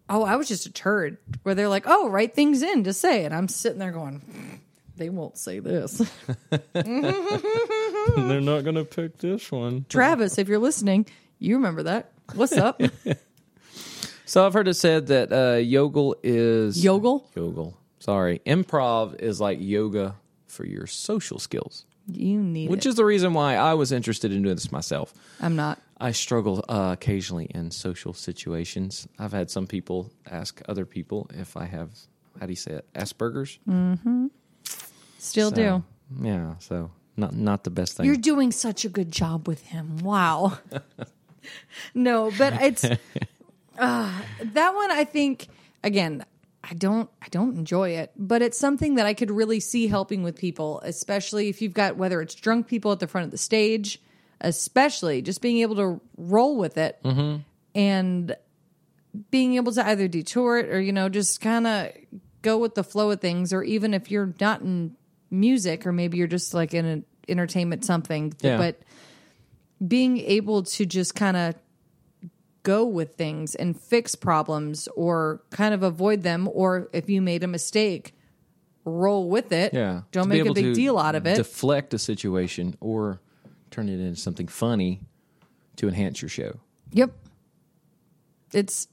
oh, 0.08 0.24
I 0.24 0.36
was 0.36 0.46
just 0.46 0.66
a 0.66 0.72
turd 0.72 1.16
where 1.42 1.54
they're 1.54 1.68
like, 1.68 1.84
oh, 1.86 2.08
write 2.08 2.34
things 2.34 2.62
in 2.62 2.84
to 2.84 2.92
say. 2.92 3.24
And 3.24 3.34
I'm 3.34 3.48
sitting 3.48 3.78
there 3.78 3.92
going, 3.92 4.60
they 4.96 5.08
won't 5.08 5.38
say 5.38 5.60
this. 5.60 6.02
They're 6.74 6.82
not 8.40 8.64
going 8.64 8.74
to 8.74 8.84
pick 8.84 9.16
this 9.18 9.50
one. 9.50 9.86
Travis, 9.88 10.36
if 10.36 10.48
you're 10.48 10.58
listening, 10.58 11.06
you 11.38 11.56
remember 11.56 11.84
that. 11.84 12.12
What's 12.34 12.52
up? 12.52 12.82
So 14.30 14.46
I've 14.46 14.52
heard 14.52 14.68
it 14.68 14.74
said 14.74 15.08
that 15.08 15.32
uh, 15.32 15.56
yoga 15.56 16.12
is 16.22 16.84
Yogle? 16.84 17.24
Yoga. 17.34 17.74
Sorry, 17.98 18.40
improv 18.46 19.20
is 19.20 19.40
like 19.40 19.58
yoga 19.60 20.14
for 20.46 20.64
your 20.64 20.86
social 20.86 21.40
skills, 21.40 21.84
You 22.06 22.38
need 22.40 22.70
which 22.70 22.86
it. 22.86 22.90
is 22.90 22.94
the 22.94 23.04
reason 23.04 23.34
why 23.34 23.56
I 23.56 23.74
was 23.74 23.90
interested 23.90 24.30
in 24.32 24.42
doing 24.42 24.54
this 24.54 24.70
myself. 24.70 25.12
I'm 25.40 25.56
not. 25.56 25.80
I 26.00 26.12
struggle 26.12 26.64
uh, 26.68 26.90
occasionally 26.92 27.46
in 27.46 27.72
social 27.72 28.12
situations. 28.14 29.08
I've 29.18 29.32
had 29.32 29.50
some 29.50 29.66
people 29.66 30.12
ask 30.30 30.62
other 30.68 30.86
people 30.86 31.28
if 31.34 31.56
I 31.56 31.64
have 31.64 31.90
how 32.38 32.46
do 32.46 32.52
you 32.52 32.56
say 32.56 32.74
it? 32.74 32.86
Asperger's. 32.94 33.58
Still 35.18 35.50
So, 35.50 35.56
do. 35.56 35.84
Yeah, 36.22 36.54
so 36.60 36.92
not 37.16 37.34
not 37.34 37.64
the 37.64 37.70
best 37.70 37.96
thing. 37.96 38.06
You're 38.06 38.14
doing 38.16 38.52
such 38.52 38.84
a 38.84 38.88
good 38.88 39.10
job 39.10 39.48
with 39.48 39.62
him. 39.62 39.96
Wow. 40.04 40.58
no, 41.94 42.30
but 42.38 42.52
it's 42.62 42.84
uh, 43.80 44.12
that 44.42 44.74
one. 44.74 44.90
I 44.90 45.04
think 45.04 45.48
again. 45.82 46.24
I 46.62 46.74
don't. 46.74 47.08
I 47.22 47.28
don't 47.30 47.56
enjoy 47.56 47.90
it, 47.92 48.12
but 48.16 48.42
it's 48.42 48.58
something 48.58 48.96
that 48.96 49.06
I 49.06 49.14
could 49.14 49.30
really 49.30 49.60
see 49.60 49.86
helping 49.88 50.22
with 50.22 50.36
people, 50.36 50.80
especially 50.84 51.48
if 51.48 51.62
you've 51.62 51.72
got 51.72 51.96
whether 51.96 52.20
it's 52.20 52.34
drunk 52.34 52.66
people 52.68 52.92
at 52.92 53.00
the 53.00 53.06
front 53.06 53.24
of 53.24 53.30
the 53.30 53.38
stage, 53.38 53.98
especially 54.42 55.22
just 55.22 55.40
being 55.40 55.58
able 55.58 55.76
to 55.76 56.00
roll 56.18 56.58
with 56.58 56.76
it 56.76 56.98
and 57.74 58.36
being 59.30 59.54
able 59.54 59.72
to 59.72 59.86
either 59.86 60.06
detour 60.06 60.58
it 60.58 60.68
or 60.68 60.78
you 60.80 60.92
know 60.92 61.08
just 61.08 61.40
kind 61.40 61.66
of 61.66 61.88
go 62.42 62.58
with 62.58 62.74
the 62.74 62.84
flow 62.84 63.10
of 63.10 63.22
things, 63.22 63.54
or 63.54 63.62
even 63.62 63.94
if 63.94 64.10
you're 64.10 64.34
not 64.38 64.60
in 64.60 64.94
music 65.30 65.86
or 65.86 65.92
maybe 65.92 66.18
you're 66.18 66.26
just 66.26 66.52
like 66.52 66.74
in 66.74 66.84
an 66.84 67.04
entertainment 67.26 67.86
something, 67.86 68.34
Yeah. 68.42 68.58
but 68.58 68.80
being 69.86 70.18
able 70.18 70.64
to 70.64 70.84
just 70.84 71.14
kind 71.14 71.36
of 71.38 71.54
go 72.62 72.84
with 72.84 73.14
things 73.14 73.54
and 73.54 73.80
fix 73.80 74.14
problems 74.14 74.88
or 74.96 75.42
kind 75.50 75.74
of 75.74 75.82
avoid 75.82 76.22
them 76.22 76.48
or 76.52 76.88
if 76.92 77.08
you 77.08 77.22
made 77.22 77.42
a 77.42 77.46
mistake 77.46 78.14
roll 78.84 79.28
with 79.28 79.52
it. 79.52 79.74
Yeah, 79.74 80.02
don't 80.12 80.28
make 80.28 80.44
a 80.44 80.52
big 80.52 80.74
deal 80.74 80.98
out 80.98 81.14
of 81.14 81.26
it. 81.26 81.36
Deflect 81.36 81.94
a 81.94 81.98
situation 81.98 82.76
or 82.80 83.20
turn 83.70 83.88
it 83.88 84.00
into 84.00 84.16
something 84.20 84.48
funny 84.48 85.00
to 85.76 85.88
enhance 85.88 86.20
your 86.20 86.28
show. 86.28 86.60
yep. 86.92 87.12
It's 88.52 88.88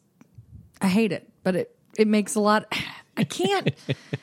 i 0.80 0.88
hate 0.88 1.12
it 1.12 1.28
but 1.44 1.56
it 1.56 1.76
it 1.98 2.08
makes 2.08 2.36
a 2.36 2.40
lot 2.40 2.72
i 3.18 3.24
can't 3.24 3.74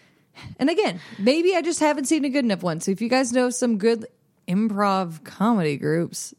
and 0.61 0.71
again 0.71 1.01
maybe 1.19 1.57
i 1.57 1.61
just 1.61 1.81
haven't 1.81 2.05
seen 2.05 2.25
a 2.25 2.29
good 2.29 2.45
enough 2.45 2.63
one. 2.63 2.81
So 2.81 2.93
if 2.93 3.03
you 3.03 3.09
guys 3.09 3.33
know 3.33 3.51
some 3.51 3.79
good 3.79 4.07
improv 4.47 5.25
comedy 5.25 5.77
groups 5.77 6.35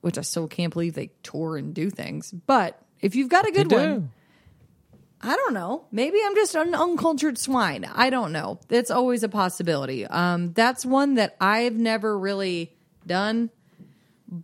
which 0.00 0.18
i 0.18 0.22
still 0.22 0.48
can't 0.48 0.72
believe 0.72 0.94
they 0.94 1.10
tour 1.22 1.56
and 1.56 1.74
do 1.74 1.90
things 1.90 2.32
but 2.32 2.80
if 3.00 3.14
you've 3.14 3.28
got 3.28 3.46
a 3.46 3.52
good 3.52 3.70
one. 3.70 4.10
I 5.20 5.34
don't 5.34 5.52
know. 5.52 5.84
Maybe 5.90 6.18
I'm 6.24 6.34
just 6.36 6.54
an 6.54 6.74
uncultured 6.74 7.38
swine. 7.38 7.84
I 7.92 8.08
don't 8.08 8.30
know. 8.32 8.60
It's 8.70 8.90
always 8.90 9.24
a 9.24 9.28
possibility. 9.28 10.06
Um, 10.06 10.52
that's 10.52 10.86
one 10.86 11.14
that 11.14 11.36
I've 11.40 11.74
never 11.74 12.16
really 12.16 12.76
done, 13.04 13.50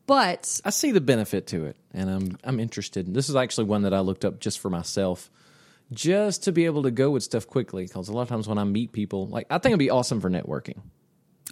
but 0.06 0.61
I 0.64 0.70
see 0.70 0.90
the 0.90 1.00
benefit 1.00 1.46
to 1.49 1.66
it, 1.66 1.76
and 1.92 2.11
I'm 2.11 2.38
I'm 2.42 2.58
interested. 2.58 3.14
This 3.14 3.28
is 3.28 3.37
actually 3.37 3.66
one 3.66 3.82
that 3.82 3.94
I 3.94 4.00
looked 4.00 4.25
up 4.25 4.40
just 4.40 4.58
for 4.58 4.68
myself, 4.68 5.30
just 5.92 6.42
to 6.44 6.52
be 6.52 6.64
able 6.64 6.82
to 6.82 6.90
go 6.90 7.11
with 7.11 7.23
stuff 7.23 7.46
quickly. 7.46 7.84
Because 7.84 8.08
a 8.08 8.12
lot 8.12 8.23
of 8.23 8.28
times 8.28 8.49
when 8.49 8.58
I 8.58 8.64
meet 8.64 8.90
people, 8.90 9.28
like 9.28 9.46
I 9.50 9.58
think 9.58 9.73
it'd 9.73 9.78
be 9.78 9.90
awesome 9.90 10.20
for 10.20 10.28
networking. 10.30 10.80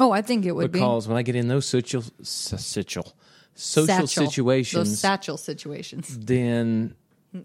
oh, 0.00 0.10
I 0.10 0.22
think 0.22 0.46
it 0.46 0.52
would 0.52 0.72
Because 0.72 1.06
when 1.06 1.16
I 1.16 1.22
get 1.22 1.36
in 1.36 1.46
those 1.46 1.66
social, 1.66 2.02
social, 2.22 3.04
be 3.04 3.10
social 3.54 4.06
Satchel. 4.06 4.26
situations, 4.26 4.88
Those 4.88 4.98
satchel 4.98 5.36
situations. 5.36 6.18
then 6.18 6.94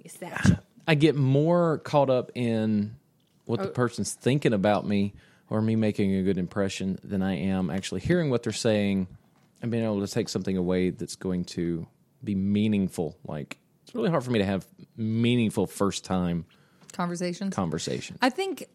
Satchel. 0.08 0.60
I 0.88 0.96
get 0.96 1.16
more 1.16 1.80
caught 1.80 2.10
up 2.10 2.32
in 2.36 2.96
what 3.46 3.60
Oh. 3.60 3.64
the 3.64 3.70
person's 3.70 4.14
thinking 4.14 4.54
about 4.54 4.88
me 4.88 5.14
or 5.50 5.62
me 5.62 5.76
making 5.76 6.14
a 6.16 6.24
good 6.24 6.38
impression 6.38 7.00
than 7.04 7.22
I 7.22 7.36
am 7.36 7.70
actually 7.70 8.02
hearing 8.02 8.30
what 8.30 8.44
they're 8.44 8.52
saying 8.54 9.08
and 9.62 9.72
being 9.72 9.84
able 9.84 10.06
to 10.06 10.12
take 10.12 10.30
something 10.30 10.56
away 10.58 10.90
that's 10.92 11.16
going 11.16 11.46
to 11.46 11.88
be 12.24 12.36
meaningful. 12.36 13.18
Like 13.26 13.58
it's 13.84 13.96
really 13.96 14.10
hard 14.10 14.24
for 14.24 14.32
me 14.32 14.40
to 14.40 14.46
have 14.46 14.68
meaningful 14.98 15.68
first 15.68 16.04
time 16.06 16.46
Conversations. 16.94 17.54
conversation. 17.56 18.18
I 18.22 18.30
think 18.30 18.66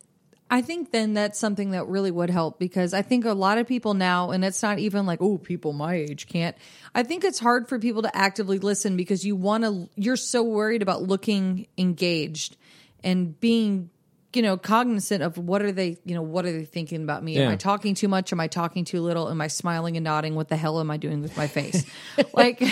I 0.52 0.61
think 0.61 0.92
then 0.92 1.14
that's 1.14 1.38
something 1.38 1.71
that 1.71 1.87
really 1.87 2.11
would 2.11 2.28
help 2.28 2.59
because 2.59 2.92
I 2.92 3.00
think 3.00 3.25
a 3.25 3.32
lot 3.32 3.56
of 3.56 3.66
people 3.66 3.94
now 3.94 4.32
and 4.32 4.44
it's 4.44 4.62
not 4.62 4.78
even 4.78 5.06
like 5.06 5.23
oh 5.23 5.38
people 5.38 5.73
my 5.73 5.94
age 5.94 6.28
can't. 6.28 6.54
I 6.94 7.04
think 7.04 7.25
it's 7.25 7.38
hard 7.38 7.71
for 7.71 7.78
people 7.78 8.02
to 8.02 8.14
actively 8.14 8.59
listen 8.59 8.97
because 8.99 9.25
you 9.25 9.35
want 9.35 9.64
to 9.64 9.88
you're 9.97 10.14
so 10.14 10.42
worried 10.42 10.82
about 10.82 11.02
looking 11.02 11.68
engaged 11.78 12.59
and 13.02 13.40
being 13.40 13.88
you 14.35 14.42
know 14.42 14.59
cognizant 14.59 15.23
of 15.23 15.38
what 15.38 15.62
are 15.62 15.73
they 15.73 15.97
you 16.04 16.14
know 16.14 16.23
what 16.23 16.44
are 16.44 16.52
they 16.52 16.64
thinking 16.64 17.02
about 17.02 17.23
me 17.23 17.37
am 17.37 17.50
i 17.50 17.56
talking 17.56 17.94
too 17.94 18.09
much 18.09 18.32
am 18.32 18.40
i 18.40 18.47
talking 18.47 18.82
too 18.82 19.02
little 19.02 19.28
am 19.28 19.42
i 19.42 19.47
smiling 19.47 19.99
and 19.99 20.04
nodding 20.04 20.35
what 20.35 20.49
the 20.49 20.56
hell 20.56 20.80
am 20.80 20.90
i 20.90 20.97
doing 20.97 21.21
with 21.21 21.37
my 21.37 21.47
face 21.47 21.85
like 22.32 22.62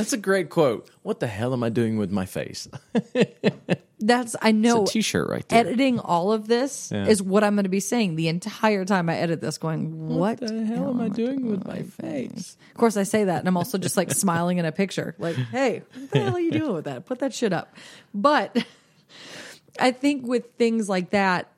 That's 0.00 0.14
a 0.14 0.16
great 0.16 0.48
quote. 0.48 0.88
What 1.02 1.20
the 1.20 1.26
hell 1.26 1.52
am 1.52 1.62
I 1.62 1.68
doing 1.68 1.98
with 1.98 2.10
my 2.10 2.24
face? 2.24 2.68
that's 4.00 4.34
i 4.40 4.50
know 4.50 4.82
It's 4.82 4.90
a 4.90 4.94
t-shirt 4.94 5.28
right 5.28 5.46
there. 5.48 5.60
editing 5.60 5.98
all 6.00 6.32
of 6.32 6.48
this 6.48 6.90
Yeah. 6.92 7.06
is 7.06 7.22
what 7.22 7.44
I'm 7.44 7.54
going 7.54 7.64
to 7.64 7.68
be 7.70 7.80
saying 7.80 8.16
the 8.16 8.28
entire 8.28 8.84
time 8.84 9.08
I 9.10 9.16
edit 9.16 9.40
this. 9.40 9.58
Going, 9.58 10.08
what, 10.08 10.40
what 10.40 10.48
the 10.48 10.64
hell 10.64 10.88
am 10.90 11.00
I 11.00 11.08
doing 11.08 11.46
with 11.50 11.66
my 11.66 11.82
face? 11.82 12.56
Of 12.72 12.76
course, 12.78 12.96
I 12.96 13.02
say 13.02 13.24
that, 13.24 13.38
and 13.40 13.48
I'm 13.48 13.56
also 13.56 13.78
just 13.78 13.96
like 13.96 14.10
smiling 14.24 14.58
in 14.58 14.64
a 14.64 14.72
picture, 14.72 15.14
like, 15.18 15.36
"Hey, 15.36 15.82
what 15.94 16.10
the 16.10 16.20
hell 16.20 16.36
are 16.36 16.40
you 16.40 16.50
doing 16.50 16.72
with 16.72 16.84
that? 16.86 17.04
Put 17.06 17.18
that 17.20 17.34
shit 17.34 17.52
up." 17.52 17.74
But 18.14 18.56
I 19.78 19.90
think 19.92 20.26
with 20.26 20.46
things 20.58 20.88
like 20.88 21.10
that, 21.10 21.50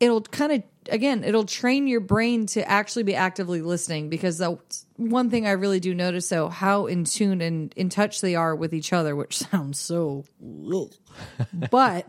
it'll 0.00 0.20
kind 0.22 0.52
of 0.52 0.62
again, 0.90 1.24
it'll 1.24 1.44
train 1.46 1.86
your 1.86 2.00
brain 2.00 2.46
to 2.46 2.68
actually 2.68 3.04
be 3.04 3.14
actively 3.14 3.62
listening 3.62 4.10
because 4.10 4.38
the 4.38 4.58
one 4.96 5.28
thing 5.30 5.46
I 5.46 5.52
really 5.52 5.80
do 5.80 5.94
notice, 5.94 6.28
though, 6.28 6.48
how 6.48 6.86
in 6.86 7.04
tune 7.04 7.40
and 7.40 7.72
in 7.76 7.88
touch 7.88 8.20
they 8.20 8.34
are 8.36 8.54
with 8.54 8.72
each 8.72 8.92
other, 8.92 9.16
which 9.16 9.38
sounds 9.50 9.78
so, 9.80 10.24
but 11.70 12.06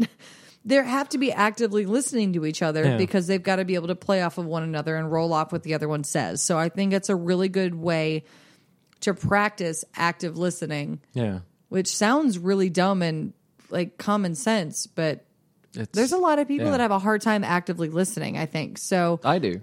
they 0.64 0.76
have 0.76 1.10
to 1.10 1.18
be 1.18 1.32
actively 1.32 1.86
listening 1.86 2.34
to 2.34 2.46
each 2.46 2.62
other 2.62 2.84
Yeah. 2.84 2.98
because 2.98 3.28
they've 3.28 3.42
got 3.42 3.58
to 3.58 3.66
be 3.66 3.76
able 3.76 3.88
to 3.88 3.96
play 3.96 4.22
off 4.22 4.38
of 4.38 4.46
one 4.46 4.64
another 4.64 4.96
and 4.96 5.12
roll 5.12 5.34
off 5.34 5.52
what 5.52 5.64
the 5.64 5.74
other 5.76 5.88
one 5.88 6.04
says. 6.04 6.42
So 6.44 6.58
I 6.58 6.70
think 6.70 6.94
it's 6.94 7.10
a 7.10 7.16
really 7.16 7.50
good 7.50 7.76
way 7.76 8.24
to 9.02 9.14
practice 9.14 9.86
active 9.96 10.38
listening, 10.38 11.00
Yeah. 11.14 11.40
which 11.70 11.88
sounds 11.96 12.40
really 12.40 12.70
dumb 12.70 13.02
and 13.02 13.34
like 13.70 13.98
common 13.98 14.34
sense, 14.36 14.88
but 14.88 15.26
It's, 15.76 15.92
there's 15.92 16.12
a 16.14 16.18
lot 16.18 16.40
of 16.40 16.48
people 16.48 16.66
yeah. 16.68 16.72
that 16.72 16.80
have 16.80 16.92
a 16.92 17.00
hard 17.00 17.22
time 17.22 17.44
actively 17.44 17.90
listening, 17.90 18.38
I 18.38 18.46
think. 18.48 18.78
So, 18.80 19.20
I 19.24 19.38
do. 19.40 19.62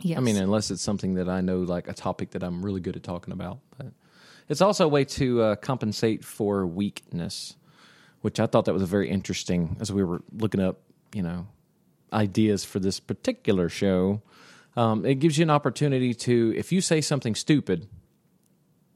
Yes. 0.00 0.18
I 0.18 0.20
mean, 0.20 0.36
unless 0.36 0.70
it's 0.70 0.82
something 0.82 1.14
that 1.14 1.28
I 1.28 1.40
know, 1.40 1.58
like 1.60 1.88
a 1.88 1.92
topic 1.92 2.30
that 2.30 2.42
I'm 2.42 2.64
really 2.64 2.80
good 2.80 2.96
at 2.96 3.02
talking 3.02 3.32
about. 3.32 3.60
But 3.76 3.88
it's 4.48 4.60
also 4.60 4.84
a 4.84 4.88
way 4.88 5.04
to 5.04 5.42
uh, 5.42 5.54
compensate 5.56 6.24
for 6.24 6.66
weakness, 6.66 7.56
which 8.20 8.40
I 8.40 8.46
thought 8.46 8.64
that 8.64 8.74
was 8.74 8.82
very 8.82 9.10
interesting 9.10 9.76
as 9.80 9.92
we 9.92 10.02
were 10.02 10.22
looking 10.32 10.60
up, 10.60 10.80
you 11.14 11.22
know, 11.22 11.46
ideas 12.12 12.64
for 12.64 12.78
this 12.78 13.00
particular 13.00 13.68
show. 13.68 14.22
Um, 14.76 15.04
it 15.04 15.16
gives 15.16 15.38
you 15.38 15.42
an 15.42 15.50
opportunity 15.50 16.14
to, 16.14 16.54
if 16.56 16.72
you 16.72 16.80
say 16.80 17.00
something 17.00 17.34
stupid, 17.34 17.88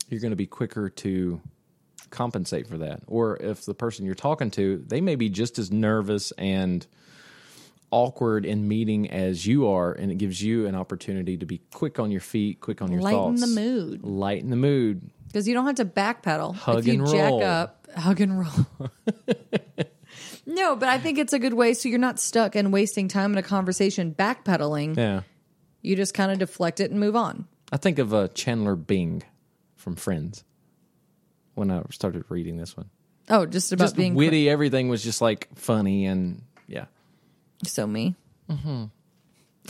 you're 0.09 0.21
going 0.21 0.31
to 0.31 0.37
be 0.37 0.47
quicker 0.47 0.89
to 0.89 1.41
compensate 2.11 2.67
for 2.67 2.79
that. 2.79 3.03
Or 3.07 3.37
if 3.37 3.65
the 3.65 3.75
person 3.75 4.07
you're 4.07 4.15
talking 4.15 4.51
to, 4.53 4.85
they 4.87 5.01
may 5.01 5.17
be 5.17 5.29
just 5.29 5.59
as 5.59 5.71
nervous 5.73 6.33
and 6.33 6.87
awkward 7.95 8.45
in 8.45 8.67
meeting 8.67 9.09
as 9.11 9.47
you 9.47 9.69
are, 9.69 9.93
and 9.93 10.11
it 10.11 10.17
gives 10.17 10.43
you 10.43 10.67
an 10.67 10.75
opportunity 10.75 11.37
to 11.37 11.47
be 11.47 11.61
quick 11.73 11.99
on 12.01 12.11
your 12.11 12.21
feet, 12.21 12.61
quick 12.61 12.83
on 12.83 12.91
your 12.91 13.01
Lighten 13.01 13.37
thoughts, 13.37 13.41
Lighten 13.43 13.55
the 13.55 13.61
mood. 13.61 14.03
lighten 14.03 14.51
the 14.51 14.57
mood. 14.57 15.11
because 15.29 15.47
you 15.47 15.55
don't 15.55 15.67
have 15.67 15.77
to 15.77 15.85
backpedal. 15.85 16.55
Hug 16.57 16.79
if 16.81 16.87
you 16.87 16.95
and 16.95 17.07
jack 17.09 17.31
roll. 17.31 17.43
up, 17.45 17.87
hug 17.97 18.21
and 18.21 18.41
roll. 18.41 18.91
no, 20.47 20.77
but 20.77 20.89
I 20.89 20.99
think 20.99 21.19
it's 21.19 21.33
a 21.33 21.39
good 21.39 21.55
way 21.55 21.75
so 21.75 21.89
you're 21.89 21.99
not 21.99 22.19
stuck 22.19 22.55
and 22.55 22.73
wasting 22.73 23.09
time 23.09 23.33
in 23.33 23.39
a 23.39 23.43
conversation 23.43 24.15
backpedaling. 24.17 24.97
Yeah, 24.97 25.23
You 25.83 25.97
just 25.97 26.15
kind 26.15 26.31
of 26.33 26.39
deflect 26.39 26.81
it 26.81 26.91
and 26.91 27.01
move 27.01 27.17
on. 27.17 27.47
I 27.73 27.77
think 27.77 27.99
of 27.99 28.13
uh, 28.13 28.29
Chandler 28.29 28.77
Bing 28.77 29.23
from 29.77 29.97
Friends 29.97 30.45
when 31.55 31.71
I 31.71 31.83
started 31.91 32.25
reading 32.29 32.57
this 32.57 32.77
one. 32.77 32.91
Oh, 33.29 33.47
just 33.47 33.73
about 33.73 33.85
Just 33.85 33.97
being 33.97 34.15
witty, 34.15 34.51
everything 34.51 34.89
was 34.89 35.03
just 35.03 35.21
like 35.23 35.49
funny 35.55 36.05
and 36.07 36.43
yeah. 36.69 36.85
So 37.67 37.87
me. 37.87 38.15
Mm-hmm. 38.51 38.85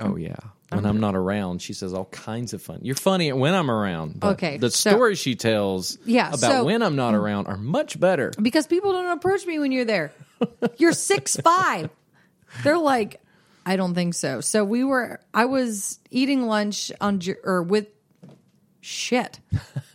Oh 0.00 0.16
yeah. 0.16 0.36
When 0.70 0.86
I'm 0.86 0.98
not 0.98 1.14
around, 1.14 1.62
she 1.62 1.72
says 1.72 1.94
all 1.94 2.06
kinds 2.06 2.52
of 2.52 2.60
fun. 2.60 2.80
You're 2.82 2.96
funny 2.96 3.32
when 3.32 3.54
I'm 3.54 3.70
around. 3.70 4.18
But 4.18 4.32
Okay, 4.32 4.56
The 4.58 4.70
so- 4.70 4.90
stories 4.90 5.18
she 5.20 5.36
tells 5.36 5.98
Yeah, 6.04 6.28
about 6.28 6.40
so- 6.40 6.64
when 6.64 6.82
I'm 6.82 6.96
not 6.96 7.14
around 7.14 7.46
are 7.46 7.56
much 7.56 8.00
better. 8.00 8.32
because 8.42 8.66
people 8.66 8.90
don't 8.92 9.16
approach 9.16 9.46
me 9.46 9.58
when 9.60 9.70
you're 9.70 9.84
there. 9.84 10.12
You're 10.78 10.92
six 10.94 11.36
five. 11.36 11.90
They're 12.64 12.76
like, 12.78 13.20
I 13.64 13.76
don't 13.76 13.94
think 13.94 14.14
so. 14.14 14.40
So 14.40 14.64
we 14.64 14.82
were. 14.82 15.20
I 15.32 15.44
was 15.44 16.00
eating 16.10 16.46
lunch 16.46 16.90
on 17.00 17.20
ju- 17.20 17.36
or 17.44 17.62
with 17.62 17.86
shit 18.80 19.38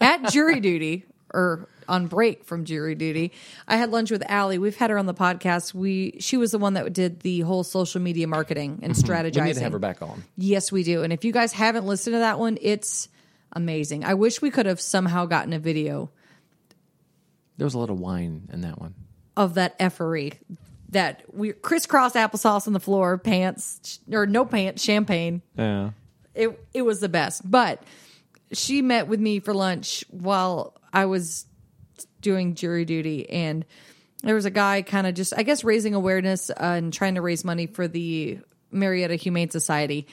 at 0.02 0.30
jury 0.32 0.60
duty 0.60 1.06
or 1.34 1.68
on 1.90 2.08
break 2.08 2.46
from 2.46 2.64
jury 2.64 2.96
duty. 2.96 3.34
I 3.68 3.76
had 3.78 3.90
lunch 3.92 4.12
with 4.12 4.24
Allie. 4.30 4.58
We've 4.58 4.76
had 4.78 4.90
her 4.90 4.98
on 4.98 5.06
the 5.06 5.14
podcast. 5.14 5.74
We 5.74 6.16
she 6.20 6.38
was 6.38 6.52
the 6.52 6.58
one 6.60 6.76
that 6.76 6.94
did 6.94 7.20
the 7.22 7.42
whole 7.42 7.64
social 7.66 8.00
media 8.02 8.28
marketing 8.28 8.80
and 8.84 8.94
strategizing. 8.94 9.36
We 9.42 9.48
need 9.48 9.54
to 9.56 9.62
have 9.64 9.72
her 9.74 9.80
back 9.80 10.02
on. 10.02 10.24
Yes, 10.38 10.72
we 10.72 10.84
do. 10.84 11.04
And 11.04 11.12
if 11.12 11.26
you 11.26 11.34
guys 11.34 11.52
haven't 11.52 11.86
listened 11.86 12.14
to 12.14 12.20
that 12.20 12.40
one, 12.40 12.58
it's 12.62 13.10
amazing. 13.52 14.06
I 14.06 14.14
wish 14.14 14.42
we 14.42 14.52
could 14.52 14.66
have 14.68 14.80
somehow 14.80 15.26
gotten 15.26 15.52
a 15.54 15.60
video 15.60 16.12
There 17.58 17.66
was 17.66 17.74
a 17.74 17.80
lot 17.80 17.90
of 17.90 18.00
wine 18.00 18.48
in 18.54 18.62
that 18.62 18.80
one. 18.80 18.94
of 19.36 19.56
that 19.56 19.76
effery. 19.80 20.34
that 20.90 21.24
we 21.34 21.54
crisscross 21.54 22.14
applesauce 22.14 22.68
on 22.68 22.74
the 22.74 22.80
floor, 22.80 23.18
pants 23.18 24.00
or 24.12 24.26
no 24.26 24.46
pants, 24.46 24.84
champagne. 24.84 25.42
Yeah. 25.58 25.92
It 26.36 26.60
it 26.74 26.82
was 26.84 27.00
the 27.00 27.10
best. 27.10 27.42
But 27.50 27.84
she 28.52 28.82
met 28.82 29.08
with 29.08 29.20
me 29.20 29.40
for 29.40 29.54
lunch 29.54 30.04
while 30.10 30.74
I 30.94 31.06
was 31.06 31.46
doing 32.22 32.56
jury 32.56 32.86
duty 32.86 33.30
and 33.30 33.66
there 34.24 34.36
was 34.36 34.46
a 34.46 34.52
guy 34.52 34.82
kind 34.82 35.08
of 35.08 35.14
just 35.14 35.34
I 35.38 35.44
guess 35.44 35.64
raising 35.64 35.94
awareness 35.94 36.50
uh, 36.50 36.56
and 36.60 36.94
trying 36.94 37.16
to 37.16 37.22
raise 37.22 37.46
money 37.46 37.68
for 37.68 37.88
the 37.88 38.40
Marietta 38.72 39.16
Humane 39.16 39.50
Society 39.50 40.08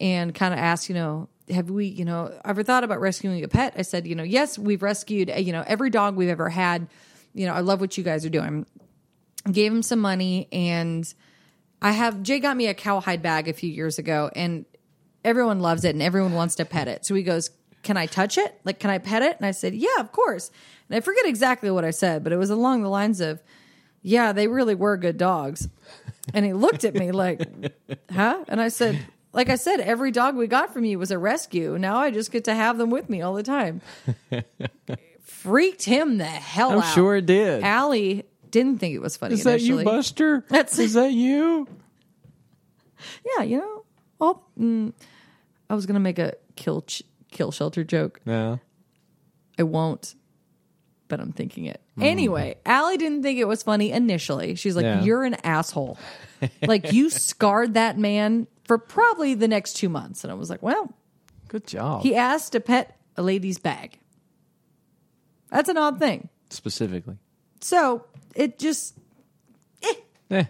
and 0.00 0.34
kind 0.34 0.52
of 0.52 0.60
asked, 0.60 0.88
you 0.88 0.94
know, 0.94 1.28
have 1.50 1.70
we, 1.70 1.86
you 1.86 2.04
know, 2.04 2.32
ever 2.44 2.62
thought 2.62 2.84
about 2.84 3.00
rescuing 3.00 3.42
a 3.44 3.48
pet? 3.48 3.74
I 3.76 3.82
said, 3.82 4.06
you 4.06 4.14
know, 4.14 4.22
yes, 4.22 4.58
we've 4.58 4.82
rescued, 4.82 5.32
you 5.38 5.52
know, 5.52 5.64
every 5.66 5.90
dog 5.90 6.16
we've 6.16 6.28
ever 6.28 6.48
had. 6.48 6.88
You 7.34 7.46
know, 7.46 7.54
I 7.54 7.60
love 7.60 7.80
what 7.80 7.96
you 7.96 8.04
guys 8.04 8.24
are 8.24 8.30
doing. 8.30 8.66
Gave 9.50 9.72
him 9.72 9.82
some 9.82 10.00
money 10.00 10.48
and 10.50 11.12
I 11.80 11.92
have 11.92 12.22
Jay 12.22 12.40
got 12.40 12.56
me 12.56 12.66
a 12.66 12.74
cowhide 12.74 13.22
bag 13.22 13.48
a 13.48 13.52
few 13.52 13.70
years 13.70 13.98
ago 13.98 14.30
and 14.34 14.64
everyone 15.24 15.60
loves 15.60 15.84
it 15.84 15.90
and 15.90 16.02
everyone 16.02 16.32
wants 16.32 16.56
to 16.56 16.64
pet 16.64 16.88
it. 16.88 17.06
So 17.06 17.14
he 17.14 17.22
goes, 17.22 17.50
Can 17.86 17.96
I 17.96 18.06
touch 18.06 18.36
it? 18.36 18.60
Like, 18.64 18.80
can 18.80 18.90
I 18.90 18.98
pet 18.98 19.22
it? 19.22 19.36
And 19.36 19.46
I 19.46 19.52
said, 19.52 19.72
Yeah, 19.72 20.00
of 20.00 20.10
course. 20.10 20.50
And 20.90 20.96
I 20.96 21.00
forget 21.00 21.24
exactly 21.24 21.70
what 21.70 21.84
I 21.84 21.92
said, 21.92 22.24
but 22.24 22.32
it 22.32 22.36
was 22.36 22.50
along 22.50 22.82
the 22.82 22.88
lines 22.88 23.20
of, 23.20 23.40
Yeah, 24.02 24.32
they 24.32 24.48
really 24.48 24.74
were 24.74 24.96
good 24.96 25.16
dogs. 25.16 25.68
And 26.34 26.44
he 26.44 26.52
looked 26.52 26.84
at 26.84 26.94
me 26.94 27.12
like, 27.12 27.40
Huh? 28.10 28.44
And 28.48 28.60
I 28.60 28.68
said, 28.70 28.98
Like 29.32 29.50
I 29.50 29.54
said, 29.54 29.78
every 29.78 30.10
dog 30.10 30.34
we 30.34 30.48
got 30.48 30.72
from 30.72 30.84
you 30.84 30.98
was 30.98 31.12
a 31.12 31.18
rescue. 31.18 31.78
Now 31.78 31.98
I 31.98 32.10
just 32.10 32.32
get 32.32 32.42
to 32.46 32.54
have 32.54 32.76
them 32.76 32.90
with 32.90 33.08
me 33.08 33.22
all 33.22 33.34
the 33.34 33.44
time. 33.44 33.80
Freaked 35.22 35.84
him 35.84 36.18
the 36.18 36.24
hell 36.24 36.72
I'm 36.72 36.78
out. 36.78 36.94
sure 36.94 37.14
it 37.16 37.26
did. 37.26 37.62
Allie 37.62 38.24
didn't 38.50 38.78
think 38.78 38.94
it 38.96 39.00
was 39.00 39.16
funny 39.16 39.34
Is 39.34 39.44
that 39.44 39.60
initially. 39.60 39.84
you, 39.84 39.84
Buster? 39.84 40.44
That's- 40.50 40.78
Is 40.80 40.94
that 40.94 41.12
you? 41.12 41.68
yeah, 43.36 43.44
you 43.44 43.58
know, 43.58 43.84
oh, 44.20 44.40
mm, 44.58 44.92
I 45.70 45.74
was 45.74 45.86
gonna 45.86 46.00
make 46.00 46.18
a 46.18 46.34
kill 46.56 46.82
ch- 46.82 47.02
kill 47.30 47.50
shelter 47.52 47.84
joke. 47.84 48.20
Yeah. 48.24 48.56
I 49.58 49.62
won't, 49.62 50.14
but 51.08 51.20
I'm 51.20 51.32
thinking 51.32 51.64
it 51.64 51.80
anyway. 52.00 52.56
Allie 52.66 52.96
didn't 52.98 53.22
think 53.22 53.38
it 53.38 53.46
was 53.48 53.62
funny 53.62 53.90
initially. 53.90 54.54
She's 54.54 54.76
like, 54.76 54.84
Yeah. 54.84 55.02
"You're 55.02 55.24
an 55.24 55.34
asshole. 55.44 55.98
like 56.66 56.92
you 56.92 57.08
scarred 57.10 57.74
that 57.74 57.98
man 57.98 58.46
for 58.64 58.76
probably 58.78 59.34
the 59.34 59.48
next 59.48 59.74
two 59.74 59.88
months." 59.88 60.24
And 60.24 60.30
I 60.30 60.34
was 60.34 60.50
like, 60.50 60.62
"Well, 60.62 60.92
Good 61.48 61.66
job. 61.66 62.02
he 62.02 62.14
asked 62.14 62.52
to 62.52 62.60
pet 62.60 62.98
a 63.16 63.22
lady's 63.22 63.58
bag. 63.58 63.98
That's 65.50 65.68
an 65.70 65.76
odd 65.78 65.98
thing. 65.98 66.28
Specifically. 66.50 67.16
So 67.60 68.04
it 68.34 68.58
just, 68.58 68.98
Eh. 70.30 70.44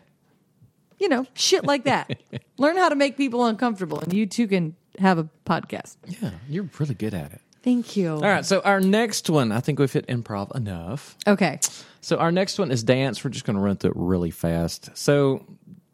you 0.98 1.08
know, 1.08 1.26
shit 1.34 1.64
like 1.64 1.84
that. 1.84 2.18
Learn 2.58 2.76
how 2.76 2.88
to 2.88 2.96
make 2.96 3.16
people 3.16 3.44
uncomfortable, 3.46 4.00
and 4.00 4.12
you 4.12 4.26
too 4.26 4.48
can 4.48 4.74
have 4.98 5.18
a 5.18 5.28
podcast." 5.44 5.96
Yeah, 6.06 6.30
you're 6.48 6.68
really 6.78 6.94
good 6.94 7.14
at 7.14 7.32
it. 7.32 7.40
Thank 7.62 7.96
you. 7.96 8.12
All 8.12 8.20
right, 8.20 8.44
so 8.46 8.60
our 8.60 8.80
next 8.80 9.28
one, 9.28 9.50
I 9.50 9.58
think 9.60 9.80
we've 9.80 9.92
hit 9.92 10.06
improv 10.06 10.54
enough. 10.54 11.16
Okay. 11.26 11.58
So 12.00 12.16
our 12.18 12.30
next 12.30 12.60
one 12.60 12.70
is 12.70 12.84
dance. 12.84 13.24
We're 13.24 13.30
just 13.30 13.44
going 13.44 13.56
to 13.56 13.60
run 13.60 13.76
through 13.76 13.90
it 13.90 13.96
really 13.96 14.30
fast. 14.30 14.96
So 14.96 15.44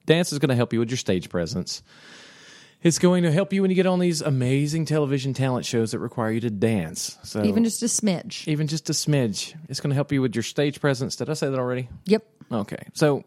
dance 0.05 0.33
is 0.33 0.39
going 0.39 0.51
to 0.51 0.55
help 0.55 0.75
you 0.75 0.81
with 0.81 0.91
your 0.91 0.99
stage 0.99 1.31
presence. 1.31 1.83
It's 2.83 2.99
going 2.99 3.23
to 3.23 3.33
help 3.33 3.53
you 3.53 3.63
when 3.63 3.71
you 3.71 3.75
get 3.77 3.87
on 3.87 4.01
these 4.01 4.21
amazing 4.21 4.85
television 4.85 5.33
talent 5.33 5.65
shows 5.65 5.93
that 5.93 6.01
require 6.01 6.33
you 6.33 6.41
to 6.41 6.51
dance. 6.51 7.17
So 7.23 7.43
Even 7.45 7.65
just 7.65 7.83
a 7.83 7.87
smidge. 7.87 8.47
even 8.49 8.67
just 8.67 8.91
a 8.91 8.93
smidge, 8.93 9.55
it's 9.71 9.81
going 9.81 9.91
to 9.91 9.95
help 9.95 10.11
you 10.13 10.21
with 10.21 10.35
your 10.35 10.43
stage 10.43 10.81
presence. 10.81 11.17
Did 11.17 11.31
I 11.31 11.35
say 11.35 11.49
that 11.49 11.59
already? 11.59 11.89
Yep. 12.07 12.27
Okay. 12.53 12.83
So 12.93 13.25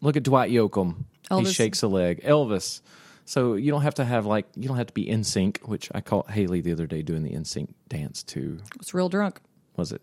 look 0.00 0.16
at 0.16 0.22
Dwight 0.24 0.50
Yoakam. 0.50 1.04
He 1.30 1.44
shakes 1.44 1.82
a 1.82 1.88
leg. 1.88 2.22
Elvis. 2.24 2.80
So 3.28 3.56
you 3.56 3.70
don't 3.70 3.82
have 3.82 3.96
to 3.96 4.06
have 4.06 4.24
like 4.24 4.46
you 4.56 4.68
don't 4.68 4.78
have 4.78 4.86
to 4.86 4.94
be 4.94 5.06
in 5.06 5.22
sync, 5.22 5.60
which 5.64 5.90
I 5.94 6.00
caught 6.00 6.30
Haley 6.30 6.62
the 6.62 6.72
other 6.72 6.86
day 6.86 7.02
doing 7.02 7.22
the 7.22 7.32
NSYNC 7.32 7.68
dance 7.86 8.22
too. 8.22 8.58
I 8.62 8.76
was 8.78 8.94
real 8.94 9.10
drunk. 9.10 9.42
Was 9.76 9.92
it? 9.92 10.00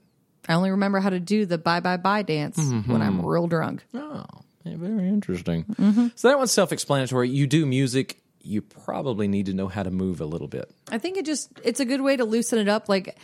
I 0.48 0.54
only 0.54 0.70
remember 0.70 1.00
how 1.00 1.10
to 1.10 1.20
do 1.20 1.48
the 1.48 1.58
bye 1.58 1.80
bye 1.80 1.98
bye 1.98 2.22
dance 2.22 2.60
mm-hmm. 2.60 2.92
when 2.92 3.02
I'm 3.02 3.26
real 3.26 3.48
drunk. 3.48 3.84
Oh, 3.96 4.26
yeah, 4.64 4.76
very 4.78 5.08
interesting. 5.08 5.64
Mm-hmm. 5.64 6.08
So 6.14 6.28
that 6.28 6.38
one's 6.38 6.52
self-explanatory. 6.52 7.30
You 7.30 7.48
do 7.48 7.66
music, 7.66 8.22
you 8.44 8.62
probably 8.62 9.28
need 9.28 9.48
to 9.48 9.54
know 9.54 9.70
how 9.70 9.82
to 9.82 9.90
move 9.90 10.22
a 10.22 10.26
little 10.26 10.48
bit. 10.48 10.70
I 10.92 11.00
think 11.00 11.18
it 11.18 11.26
just 11.26 11.50
it's 11.64 11.80
a 11.80 11.86
good 11.86 12.02
way 12.02 12.16
to 12.16 12.26
loosen 12.26 12.60
it 12.60 12.68
up. 12.68 12.88
Like 12.88 13.18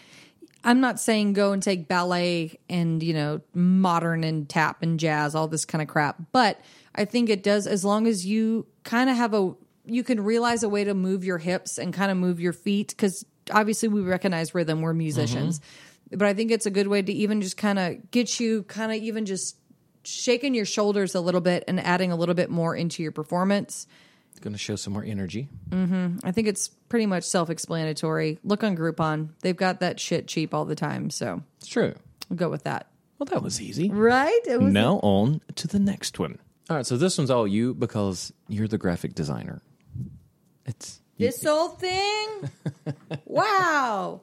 I'm 0.63 0.79
not 0.79 0.99
saying 0.99 1.33
go 1.33 1.51
and 1.51 1.61
take 1.61 1.87
ballet 1.87 2.59
and 2.67 3.03
you 3.03 3.13
know 3.13 3.41
modern 3.53 4.23
and 4.23 4.49
tap 4.49 4.81
and 4.81 4.99
jazz, 4.99 5.35
all 5.35 5.47
this 5.47 5.65
kind 5.65 5.83
of 5.83 5.87
crap, 5.87 6.17
but 6.31 6.59
I 6.95 7.05
think 7.05 7.29
it 7.29 7.43
does 7.43 7.67
as 7.67 7.85
long 7.85 8.07
as 8.07 8.25
you 8.25 8.65
kind 8.83 9.07
of 9.07 9.15
have 9.15 9.35
a 9.35 9.53
you 9.91 10.03
can 10.03 10.21
realize 10.23 10.63
a 10.63 10.69
way 10.69 10.83
to 10.83 10.93
move 10.93 11.23
your 11.23 11.37
hips 11.37 11.77
and 11.77 11.93
kind 11.93 12.11
of 12.11 12.17
move 12.17 12.39
your 12.39 12.53
feet 12.53 12.89
because 12.89 13.25
obviously 13.51 13.89
we 13.89 14.01
recognize 14.01 14.55
rhythm. 14.55 14.81
We're 14.81 14.93
musicians, 14.93 15.59
mm-hmm. 15.59 16.17
but 16.17 16.27
I 16.27 16.33
think 16.33 16.51
it's 16.51 16.65
a 16.65 16.71
good 16.71 16.87
way 16.87 17.01
to 17.01 17.11
even 17.11 17.41
just 17.41 17.57
kind 17.57 17.77
of 17.77 18.11
get 18.11 18.39
you 18.39 18.63
kind 18.63 18.91
of 18.91 18.97
even 18.97 19.25
just 19.25 19.57
shaking 20.03 20.53
your 20.55 20.65
shoulders 20.65 21.13
a 21.13 21.21
little 21.21 21.41
bit 21.41 21.63
and 21.67 21.79
adding 21.79 22.11
a 22.11 22.15
little 22.15 22.35
bit 22.35 22.49
more 22.49 22.75
into 22.75 23.03
your 23.03 23.11
performance. 23.11 23.85
It's 24.31 24.39
going 24.39 24.53
to 24.53 24.59
show 24.59 24.77
some 24.77 24.93
more 24.93 25.03
energy. 25.03 25.49
Mm-hmm. 25.69 26.19
I 26.23 26.31
think 26.31 26.47
it's 26.47 26.69
pretty 26.69 27.05
much 27.05 27.25
self-explanatory. 27.25 28.39
Look 28.43 28.63
on 28.63 28.77
Groupon; 28.77 29.29
they've 29.41 29.55
got 29.55 29.81
that 29.81 29.99
shit 29.99 30.27
cheap 30.27 30.53
all 30.53 30.65
the 30.65 30.75
time, 30.75 31.09
so 31.09 31.43
It's 31.59 31.67
true. 31.67 31.93
we'll 32.29 32.37
go 32.37 32.49
with 32.49 32.63
that. 32.63 32.87
Well, 33.19 33.27
that 33.27 33.43
was 33.43 33.61
easy. 33.61 33.89
Right? 33.89 34.41
It 34.47 34.59
was 34.59 34.73
Now 34.73 34.99
on 35.03 35.41
to 35.55 35.67
the 35.67 35.79
next 35.79 36.17
one. 36.17 36.39
All 36.69 36.77
right, 36.77 36.85
so 36.85 36.95
this 36.97 37.17
one's 37.17 37.29
all 37.29 37.45
you 37.45 37.73
because 37.73 38.31
you're 38.47 38.67
the 38.67 38.77
graphic 38.77 39.13
designer. 39.13 39.61
It's 40.65 41.01
this 41.17 41.43
whole 41.43 41.69
thing. 41.69 42.49
wow. 43.25 44.21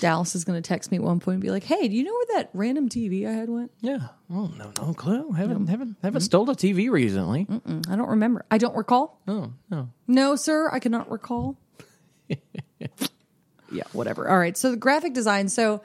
Dallas 0.00 0.34
is 0.34 0.44
going 0.44 0.60
to 0.60 0.66
text 0.66 0.90
me 0.90 0.98
at 0.98 1.02
one 1.02 1.18
point 1.18 1.36
and 1.36 1.42
be 1.42 1.50
like, 1.50 1.64
"Hey, 1.64 1.88
do 1.88 1.94
you 1.96 2.04
know 2.04 2.12
where 2.12 2.26
that 2.36 2.50
random 2.52 2.88
TV 2.88 3.26
I 3.26 3.32
had 3.32 3.48
went? 3.48 3.72
yeah. 3.80 4.08
Oh 4.30 4.50
no, 4.58 4.70
no 4.76 4.92
clue. 4.94 5.32
Haven't 5.32 5.66
haven't 5.66 5.96
haven't 6.02 6.20
stole 6.20 6.48
a 6.50 6.54
TV 6.54 6.90
recently. 6.90 7.46
Mm, 7.46 7.88
I 7.90 7.96
don't 7.96 8.10
remember. 8.10 8.44
I 8.50 8.58
don't 8.58 8.76
recall. 8.76 9.20
Oh 9.26 9.52
no. 9.70 9.88
No, 10.06 10.36
sir, 10.36 10.68
I 10.70 10.78
cannot 10.78 11.10
recall. 11.10 11.56
yeah, 12.28 13.84
whatever. 13.92 14.28
All 14.28 14.38
right. 14.38 14.56
So 14.56 14.70
the 14.70 14.76
graphic 14.76 15.14
design. 15.14 15.48
So 15.48 15.82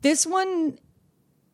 this 0.00 0.26
one, 0.26 0.78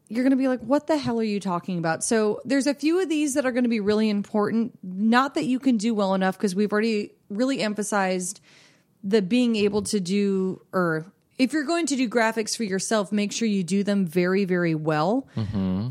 you're 0.09 0.25
going 0.25 0.31
to 0.31 0.37
be 0.37 0.49
like, 0.49 0.61
what 0.61 0.87
the 0.87 0.97
hell 0.97 1.21
are 1.21 1.25
you 1.25 1.39
talking 1.39 1.79
about? 1.79 2.03
So 2.03 2.41
there's 2.45 2.67
a 2.67 2.75
few 2.75 3.01
of 3.01 3.09
these 3.09 3.35
that 3.35 3.45
are 3.45 3.53
going 3.53 3.65
to 3.65 3.71
be 3.71 3.81
really 3.81 4.09
important. 4.09 4.79
Not 4.83 5.35
that 5.35 5.45
you 5.45 5.59
can 5.59 5.77
do 5.77 5.95
well 5.95 6.15
enough 6.15 6.37
because 6.37 6.55
we've 6.55 6.73
already 6.73 7.13
really 7.29 7.61
emphasized 7.61 8.41
the 9.05 9.23
being 9.23 9.55
able 9.57 9.83
to 9.83 10.01
do 10.01 10.63
or 10.73 11.07
if 11.39 11.53
you're 11.53 11.65
going 11.65 11.87
to 11.87 11.97
do 11.97 12.09
graphics 12.09 12.57
for 12.57 12.65
yourself, 12.65 13.13
make 13.13 13.31
sure 13.33 13.47
you 13.47 13.63
do 13.63 13.85
them 13.85 14.07
very, 14.07 14.45
very 14.45 14.75
well 14.75 15.29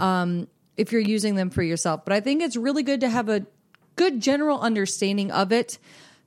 Um, 0.02 0.48
if 0.76 0.92
you're 0.92 1.02
using 1.02 1.36
them 1.36 1.50
for 1.50 1.64
yourself. 1.64 2.04
But 2.04 2.14
I 2.14 2.20
think 2.20 2.42
it's 2.42 2.58
really 2.58 2.84
good 2.84 3.02
to 3.02 3.10
have 3.10 3.30
a 3.30 3.46
good 3.96 4.20
general 4.20 4.60
understanding 4.60 5.32
of 5.32 5.52
it 5.52 5.80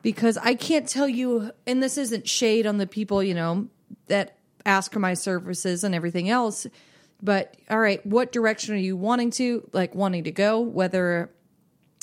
because 0.02 0.38
I 0.38 0.54
can't 0.54 0.88
tell 0.88 1.08
you, 1.08 1.52
and 1.66 1.82
this 1.82 1.98
isn't 1.98 2.26
shade 2.28 2.66
on 2.66 2.78
the 2.78 2.86
people, 2.86 3.22
you 3.22 3.34
know, 3.34 3.68
that 4.06 4.38
ask 4.64 4.92
for 4.92 5.00
my 5.00 5.14
services 5.14 5.84
and 5.84 5.94
everything 5.94 6.30
else. 6.30 6.66
But 7.22 7.56
all 7.68 7.78
right, 7.78 8.04
what 8.06 8.32
direction 8.32 8.74
are 8.74 8.78
you 8.78 8.96
wanting 8.96 9.30
to 9.32 9.68
like 9.72 9.94
wanting 9.94 10.24
to 10.24 10.32
go? 10.32 10.60
Whether 10.60 11.30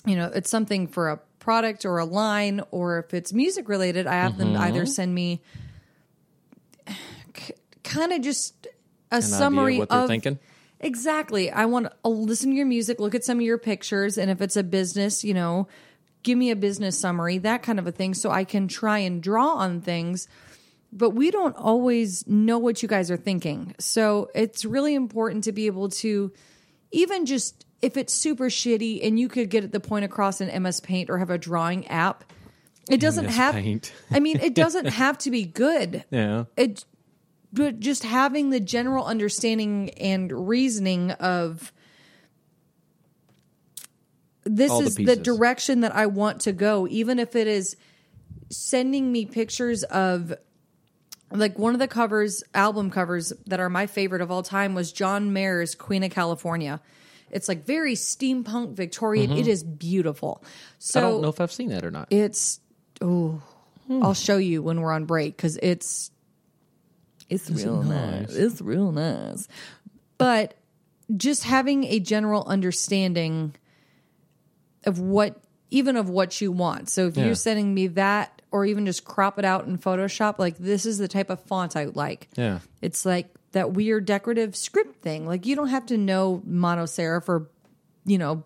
you 0.05 0.15
know 0.15 0.31
it's 0.33 0.49
something 0.49 0.87
for 0.87 1.09
a 1.09 1.19
product 1.39 1.85
or 1.85 1.97
a 1.97 2.05
line, 2.05 2.61
or 2.71 2.99
if 2.99 3.13
it's 3.13 3.33
music 3.33 3.69
related, 3.69 4.05
I 4.05 4.15
have 4.15 4.37
them 4.37 4.55
either 4.57 4.81
mm-hmm. 4.81 4.91
send 4.91 5.15
me 5.15 5.41
kind 7.83 8.11
of 8.11 8.21
just 8.21 8.67
a 9.11 9.15
An 9.17 9.21
summary 9.21 9.75
of 9.75 9.79
what 9.79 9.89
they're 9.89 9.99
of 9.99 10.07
thinking. 10.07 10.39
Exactly. 10.79 11.49
I 11.49 11.65
want 11.65 11.87
to 12.03 12.09
listen 12.09 12.51
to 12.51 12.55
your 12.55 12.65
music, 12.65 12.99
look 12.99 13.15
at 13.15 13.23
some 13.23 13.37
of 13.37 13.43
your 13.43 13.57
pictures, 13.57 14.17
and 14.17 14.29
if 14.29 14.41
it's 14.41 14.55
a 14.55 14.63
business, 14.63 15.23
you 15.23 15.33
know, 15.33 15.67
give 16.23 16.37
me 16.37 16.51
a 16.51 16.55
business 16.55 16.99
summary, 16.99 17.39
that 17.39 17.63
kind 17.63 17.79
of 17.79 17.87
a 17.87 17.91
thing, 17.91 18.13
so 18.13 18.29
I 18.29 18.43
can 18.43 18.67
try 18.67 18.99
and 18.99 19.23
draw 19.23 19.55
on 19.55 19.81
things. 19.81 20.27
But 20.97 21.11
we 21.11 21.29
don't 21.29 21.55
always 21.55 22.25
know 22.27 22.57
what 22.57 22.81
you 22.81 22.89
guys 22.89 23.11
are 23.11 23.17
thinking. 23.17 23.75
So 23.79 24.29
it's 24.33 24.65
really 24.65 24.95
important 24.95 25.43
to 25.43 25.51
be 25.51 25.67
able 25.67 25.89
to, 25.89 26.33
even 26.91 27.25
just 27.25 27.65
if 27.81 27.97
it's 27.97 28.13
super 28.13 28.45
shitty 28.45 29.05
and 29.05 29.19
you 29.19 29.27
could 29.27 29.49
get 29.49 29.71
the 29.71 29.79
point 29.79 30.05
across 30.05 30.41
in 30.41 30.63
MS 30.63 30.79
Paint 30.79 31.09
or 31.11 31.19
have 31.19 31.29
a 31.29 31.37
drawing 31.37 31.87
app, 31.87 32.23
it 32.89 32.99
doesn't 32.99 33.25
MS 33.25 33.35
have. 33.35 33.53
Paint. 33.53 33.93
I 34.09 34.19
mean, 34.19 34.39
it 34.39 34.55
doesn't 34.63 34.87
have 34.87 35.19
to 35.19 35.31
be 35.31 35.45
good 35.45 36.03
Yeah. 36.09 36.45
it 36.55 36.83
but 37.53 37.79
just 37.79 38.03
having 38.03 38.49
the 38.49 38.59
general 38.59 39.05
understanding 39.05 39.91
and 39.91 40.49
reasoning 40.49 41.11
of 41.11 41.71
this 44.43 44.71
All 44.71 44.81
is 44.81 44.95
the, 44.95 45.15
direction 45.15 45.81
that 45.81 45.95
I 45.95 46.05
want 46.07 46.41
to 46.41 46.53
go, 46.53 46.87
even 46.89 47.19
if 47.19 47.35
it 47.35 47.47
is 47.47 47.75
sending 48.49 49.11
me 49.11 49.25
pictures 49.25 49.83
of 49.83 50.33
like 51.31 51.57
one 51.59 51.73
of 51.73 51.79
the 51.79 51.87
covers, 51.87 52.43
album 52.53 52.89
covers 52.89 53.33
that 53.47 53.59
are 53.59 53.69
my 53.69 53.87
favorite 53.87 54.21
of 54.21 54.31
all 54.31 54.43
time 54.43 54.73
was 54.75 54.91
John 54.91 55.33
Mayer's 55.33 55.75
Queen 55.75 56.03
of 56.03 56.11
California. 56.11 56.79
It's 57.29 57.47
like 57.49 57.65
very 57.65 57.95
steampunk 57.95 58.73
Victorian. 58.75 59.31
It 59.31 59.47
is 59.47 59.63
beautiful. 59.63 60.43
So 60.79 60.99
Mm-hmm. 61.01 61.07
I 61.07 61.11
don't 61.11 61.21
know 61.23 61.29
if 61.29 61.41
I've 61.41 61.51
seen 61.51 61.69
that 61.69 61.83
or 61.83 61.91
not. 61.91 62.07
it's 62.11 62.59
oh, 63.01 63.41
I'll 63.89 64.13
show 64.13 64.37
you 64.37 64.61
when 64.61 64.79
we're 64.81 64.93
on 64.93 65.05
break 65.05 65.35
because 65.35 65.57
it's 65.61 66.11
it's 67.29 67.49
real 67.49 67.83
nice. 67.83 68.33
It's 68.33 68.61
real 68.61 68.91
nice. 68.93 69.49
But 70.17 70.53
just 71.15 71.43
having 71.43 71.83
a 71.85 71.99
general 71.99 72.45
understanding 72.45 73.53
of 74.85 74.99
what 74.99 75.41
even 75.69 75.97
of 75.97 76.09
what 76.09 76.39
you 76.39 76.51
want. 76.51 76.89
So 76.89 77.07
if 77.07 77.17
Yeah. 77.17 77.25
you're 77.25 77.35
sending 77.35 77.73
me 77.73 77.87
that 77.87 78.36
or 78.57 78.65
even 78.65 78.85
just 78.85 79.05
crop 79.05 79.37
it 79.39 79.45
out 79.45 79.65
in 79.67 79.77
Photoshop, 79.77 80.39
like 80.39 80.57
this 80.57 80.85
is 80.85 80.97
the 80.97 81.07
type 81.07 81.29
of 81.29 81.39
font 81.41 81.75
I 81.75 81.85
like. 81.85 82.27
Yeah. 82.35 82.59
It's 82.81 83.05
like 83.05 83.29
that 83.51 83.71
weird 83.71 84.05
decorative 84.05 84.55
script 84.55 85.01
thing. 85.01 85.25
Like 85.25 85.45
you 85.45 85.55
don't 85.55 85.69
have 85.69 85.85
to 85.87 85.97
know 85.97 86.41
monoserif 86.47 87.29
or 87.29 87.49
you 88.05 88.17
know 88.17 88.43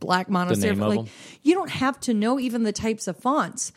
black 0.00 0.28
monoserif. 0.28 0.78
like 0.78 0.98
them. 0.98 1.08
you 1.42 1.54
don't 1.54 1.70
have 1.70 2.00
to 2.00 2.14
know 2.14 2.40
even 2.40 2.62
the 2.62 2.72
types 2.72 3.06
of 3.06 3.16
fonts. 3.16 3.72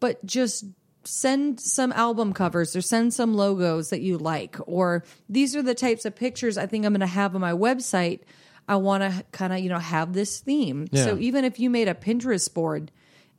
But 0.00 0.24
just 0.26 0.64
send 1.04 1.60
some 1.60 1.92
album 1.92 2.32
covers 2.32 2.76
or 2.76 2.80
send 2.80 3.12
some 3.14 3.34
logos 3.34 3.90
that 3.90 4.00
you 4.00 4.18
like 4.18 4.56
or 4.66 5.04
these 5.28 5.54
are 5.54 5.62
the 5.62 5.74
types 5.74 6.04
of 6.04 6.16
pictures 6.16 6.56
I 6.56 6.66
think 6.66 6.84
I'm 6.84 6.92
going 6.92 7.00
to 7.00 7.06
have 7.06 7.34
on 7.34 7.40
my 7.40 7.52
website. 7.52 8.20
I 8.66 8.76
want 8.76 9.02
to 9.02 9.24
kind 9.32 9.52
of, 9.52 9.58
you 9.60 9.68
know, 9.68 9.78
have 9.78 10.14
this 10.14 10.40
theme. 10.40 10.88
Yeah. 10.90 11.04
So 11.04 11.18
even 11.18 11.44
if 11.44 11.58
you 11.58 11.68
made 11.68 11.88
a 11.88 11.94
Pinterest 11.94 12.52
board 12.52 12.90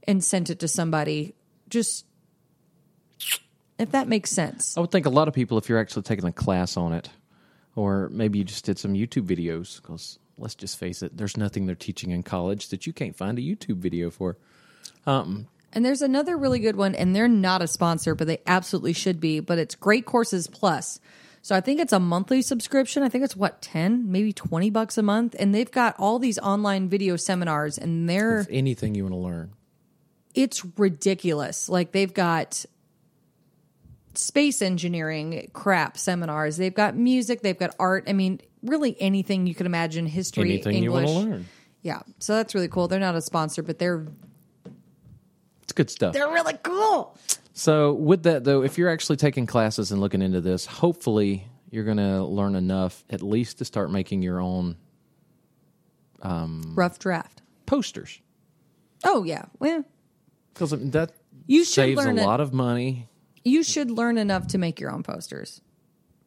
and 0.07 0.23
sent 0.23 0.49
it 0.49 0.59
to 0.59 0.67
somebody, 0.67 1.35
just 1.69 2.05
if 3.77 3.91
that 3.91 4.07
makes 4.07 4.31
sense. 4.31 4.77
I 4.77 4.81
would 4.81 4.91
think 4.91 5.05
a 5.05 5.09
lot 5.09 5.27
of 5.27 5.33
people, 5.33 5.57
if 5.57 5.67
you're 5.67 5.79
actually 5.79 6.03
taking 6.03 6.25
a 6.25 6.31
class 6.31 6.77
on 6.77 6.93
it, 6.93 7.09
or 7.75 8.09
maybe 8.11 8.39
you 8.39 8.45
just 8.45 8.65
did 8.65 8.79
some 8.79 8.93
YouTube 8.93 9.27
videos, 9.27 9.81
because 9.81 10.17
let's 10.37 10.55
just 10.55 10.77
face 10.77 11.01
it, 11.01 11.17
there's 11.17 11.37
nothing 11.37 11.65
they're 11.65 11.75
teaching 11.75 12.11
in 12.11 12.23
college 12.23 12.69
that 12.69 12.87
you 12.87 12.93
can't 12.93 13.15
find 13.15 13.37
a 13.37 13.41
YouTube 13.41 13.77
video 13.77 14.09
for. 14.09 14.37
Um, 15.05 15.47
and 15.73 15.83
there's 15.83 16.01
another 16.01 16.37
really 16.37 16.59
good 16.59 16.77
one, 16.77 16.95
and 16.95 17.13
they're 17.13 17.27
not 17.27 17.61
a 17.61 17.67
sponsor, 17.67 18.15
but 18.15 18.27
they 18.27 18.39
absolutely 18.47 18.93
should 18.93 19.19
be. 19.19 19.41
But 19.41 19.59
it's 19.59 19.75
Great 19.75 20.05
Courses 20.05 20.47
Plus. 20.47 21.01
So 21.41 21.53
I 21.53 21.61
think 21.61 21.79
it's 21.79 21.93
a 21.93 21.99
monthly 21.99 22.41
subscription. 22.41 23.03
I 23.03 23.09
think 23.09 23.23
it's 23.23 23.35
what, 23.35 23.61
10, 23.61 24.09
maybe 24.11 24.33
20 24.33 24.69
bucks 24.69 24.97
a 24.97 25.03
month. 25.03 25.35
And 25.37 25.53
they've 25.53 25.69
got 25.69 25.95
all 25.99 26.17
these 26.17 26.39
online 26.39 26.87
video 26.87 27.17
seminars, 27.17 27.77
and 27.77 28.09
they're 28.09 28.39
If 28.39 28.47
anything 28.49 28.95
you 28.95 29.03
want 29.03 29.13
to 29.13 29.19
learn. 29.19 29.51
It's 30.35 30.63
ridiculous. 30.77 31.67
Like 31.69 31.91
they've 31.91 32.13
got 32.13 32.65
space 34.13 34.61
engineering 34.61 35.49
crap 35.53 35.97
seminars. 35.97 36.57
They've 36.57 36.73
got 36.73 36.95
music, 36.95 37.41
they've 37.41 37.57
got 37.57 37.75
art. 37.79 38.05
I 38.07 38.13
mean, 38.13 38.39
really 38.63 38.95
anything 39.01 39.47
you 39.47 39.55
could 39.55 39.65
imagine, 39.65 40.05
history, 40.05 40.43
Anything 40.53 40.83
you 40.83 40.95
English. 40.95 41.09
want 41.09 41.25
to 41.25 41.29
learn. 41.31 41.45
Yeah. 41.81 42.01
So 42.19 42.35
that's 42.35 42.55
really 42.55 42.67
cool. 42.67 42.87
They're 42.87 42.99
not 42.99 43.15
a 43.15 43.21
sponsor, 43.21 43.61
but 43.63 43.77
they're 43.79 44.05
It's 45.63 45.73
good 45.73 45.89
stuff. 45.89 46.13
they're 46.13 46.29
really 46.31 46.57
cool. 46.63 47.17
So, 47.57 47.93
with 47.93 48.23
that 48.23 48.43
though, 48.43 48.63
if 48.63 48.77
you're 48.77 48.89
actually 48.89 49.15
taking 49.15 49.45
classes 49.45 49.91
and 49.93 50.01
looking 50.01 50.21
into 50.21 50.41
this, 50.41 50.65
hopefully 50.65 51.47
you're 51.71 51.85
going 51.85 51.97
to 51.97 52.23
learn 52.23 52.55
enough 52.55 53.03
at 53.09 53.21
least 53.21 53.59
to 53.59 53.65
start 53.65 53.89
making 53.91 54.21
your 54.21 54.41
own 54.41 54.75
um, 56.21 56.73
Rough 56.75 56.99
draft. 56.99 57.41
posters. 57.65 58.19
Oh 59.05 59.23
yeah. 59.23 59.45
Well, 59.59 59.85
Because 60.55 60.71
that 60.71 61.11
You 61.45 61.63
should 61.65 61.73
saves 61.75 62.01
a 62.01 62.05
learn 62.07 62.17
it. 62.17 62.25
lot 62.25 62.39
of 62.41 62.51
money. 62.53 63.07
you 63.43 63.61
should 63.61 63.91
learn 63.91 64.17
enough 64.17 64.47
to 64.47 64.57
make 64.57 64.79
your 64.79 64.91
own 64.91 65.03
posters. 65.03 65.61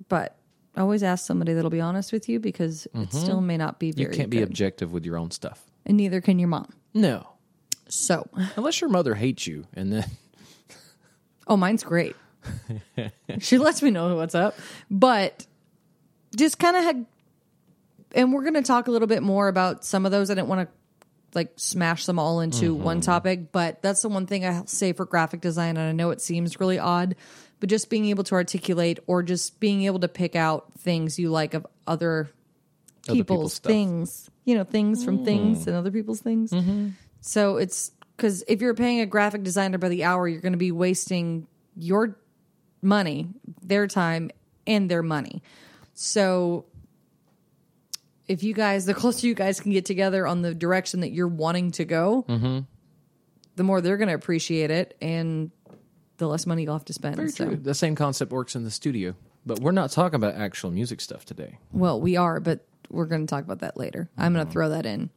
But 0.09 0.37
always 0.77 1.03
ask 1.03 1.27
somebody 1.27 1.55
that'll 1.55 1.71
be 1.71 1.81
honest 1.81 2.13
with 2.13 2.29
you 2.29 2.39
because 2.39 2.87
it 2.95 3.13
still 3.13 3.41
may 3.41 3.57
not 3.57 3.81
be 3.81 3.91
Mm-hmm. 3.91 4.01
You 4.01 4.09
can't 4.11 4.31
be 4.31 4.37
good. 4.39 4.45
objective 4.49 4.93
with 4.93 5.05
your 5.05 5.17
own 5.19 5.33
stuff. 5.33 5.65
and 5.85 5.97
neither 5.97 6.21
can 6.21 6.39
your 6.39 6.49
mom. 6.49 6.73
No. 6.95 7.27
So, 7.89 8.29
Unless 8.57 8.81
your 8.81 8.91
mother 8.91 9.15
hates 9.17 9.47
you 9.47 9.67
and 9.75 9.93
then 9.93 10.05
oh, 11.49 11.57
mine's 11.57 11.83
great. 11.83 12.15
she 13.41 13.59
lets 13.59 13.83
me 13.83 13.91
know 13.91 14.15
what's 14.15 14.35
up, 14.35 14.55
but 14.91 15.47
just 16.37 16.59
kind 16.59 16.77
of 16.77 16.85
had. 16.85 17.07
And 18.13 18.33
we're 18.33 18.43
going 18.43 18.55
to 18.55 18.63
talk 18.63 18.87
a 18.89 18.91
little 18.91 19.09
bit 19.09 19.23
more 19.23 19.49
about 19.49 19.85
some 19.85 20.07
of 20.07 20.13
those. 20.13 20.31
I 20.31 20.35
didn't 20.35 20.49
want 20.49 20.69
to 20.69 20.75
like 21.35 21.53
smash 21.57 22.07
them 22.07 22.19
all 22.19 22.41
into 22.41 22.75
one 22.75 23.01
topic, 23.01 23.53
but 23.53 23.83
that's 23.83 24.03
the 24.03 24.09
one 24.09 24.27
thing 24.27 24.45
I 24.45 24.63
say 24.67 24.93
for 24.93 25.05
graphic 25.05 25.41
design. 25.41 25.77
And 25.77 25.89
I 25.89 25.93
know 25.93 26.11
it 26.11 26.21
seems 26.21 26.59
really 26.59 26.79
odd, 26.79 27.17
but 27.61 27.69
just 27.69 27.91
being 27.91 28.07
able 28.07 28.25
to 28.25 28.35
articulate 28.35 28.99
or 29.07 29.23
just 29.23 29.61
being 29.61 29.85
able 29.85 30.01
to 30.01 30.09
pick 30.09 30.37
out 30.37 30.73
things 30.79 31.19
you 31.19 31.31
like 31.31 31.55
of 31.55 31.67
other 31.87 32.31
Other 33.09 33.17
people's 33.17 33.27
people's 33.27 33.55
stuff. 33.55 33.71
Mm. 33.71 33.75
things, 33.75 34.31
you 34.45 34.55
know, 34.55 34.65
things 34.65 35.05
from 35.05 35.25
things 35.25 35.67
and 35.67 35.77
other 35.77 35.91
people's 35.91 36.21
things. 36.21 36.51
Mm-hmm. 36.51 36.89
So 37.21 37.57
it's 37.57 37.91
because 38.17 38.45
if 38.49 38.61
you're 38.61 38.75
paying 38.75 39.01
a 39.01 39.07
graphic 39.07 39.43
designer 39.43 39.79
by 39.79 39.89
the 39.89 40.05
hour, 40.05 40.29
you're 40.29 40.41
going 40.41 40.53
to 40.53 40.59
be 40.59 40.73
wasting 40.73 41.47
your 41.77 42.17
money, 42.83 43.29
their 43.63 43.87
time, 43.87 44.31
and 44.67 44.91
their 44.91 45.03
money. 45.03 45.43
So 45.95 46.67
if 48.29 48.43
you 48.43 48.55
guys, 48.55 48.85
the 48.87 48.95
closer 48.95 49.27
you 49.27 49.35
guys 49.35 49.59
can 49.61 49.73
get 49.73 49.85
together 49.87 50.27
on 50.27 50.43
the 50.43 50.55
direction 50.55 51.01
that 51.01 51.11
you're 51.11 51.27
wanting 51.29 51.71
to 51.73 51.85
go, 51.85 52.25
Mm-hmm. 52.29 52.59
the 53.57 53.63
more 53.65 53.81
they're 53.81 53.97
going 53.97 54.09
to 54.09 54.15
appreciate 54.15 54.71
it 54.71 54.97
and 55.01 55.51
the 56.19 56.29
less 56.29 56.47
money 56.47 56.63
you'll 56.65 56.75
have 56.75 56.85
to 56.87 56.93
spend. 56.93 57.17
Very 57.17 57.31
so, 57.31 57.47
true. 57.47 57.57
The 57.57 57.75
same 57.75 57.95
concept 57.95 58.31
works 58.33 58.55
in 58.55 58.65
the 58.65 58.71
studio, 58.71 59.15
but 59.47 59.61
we're 59.61 59.73
not 59.73 59.91
talking 59.91 60.17
about 60.17 60.35
actual 60.35 60.71
music 60.71 61.01
stuff 61.01 61.25
today. 61.25 61.59
well, 61.73 62.01
we 62.01 62.17
are, 62.17 62.39
but 62.41 62.67
we're 62.91 63.07
going 63.07 63.27
to 63.27 63.31
talk 63.31 63.45
about 63.45 63.61
that 63.61 63.77
later. 63.77 64.09
I'm 64.17 64.33
going 64.35 64.47
to 64.47 64.53
throw 64.53 64.69
that 64.71 64.85
in 64.87 65.11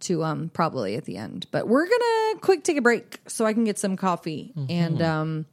to 0.00 0.22
um 0.24 0.50
probably 0.52 0.94
at 0.96 1.04
the 1.06 1.16
end. 1.16 1.46
But 1.50 1.66
we're 1.68 1.86
going 1.86 2.00
to 2.34 2.38
quick 2.40 2.62
take 2.64 2.76
a 2.76 2.82
break 2.82 3.18
so 3.26 3.44
I 3.46 3.52
can 3.54 3.64
get 3.64 3.78
some 3.78 3.96
coffee 3.96 4.52
and 4.68 5.00
um 5.02 5.46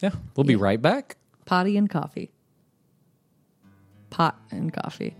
Yeah, 0.00 0.10
we'll 0.36 0.44
be 0.44 0.56
right 0.56 0.80
back. 0.80 1.16
potty 1.46 1.76
and 1.76 1.88
coffee. 1.88 2.30
Pot 4.10 4.38
and 4.50 4.72
coffee. 4.72 5.14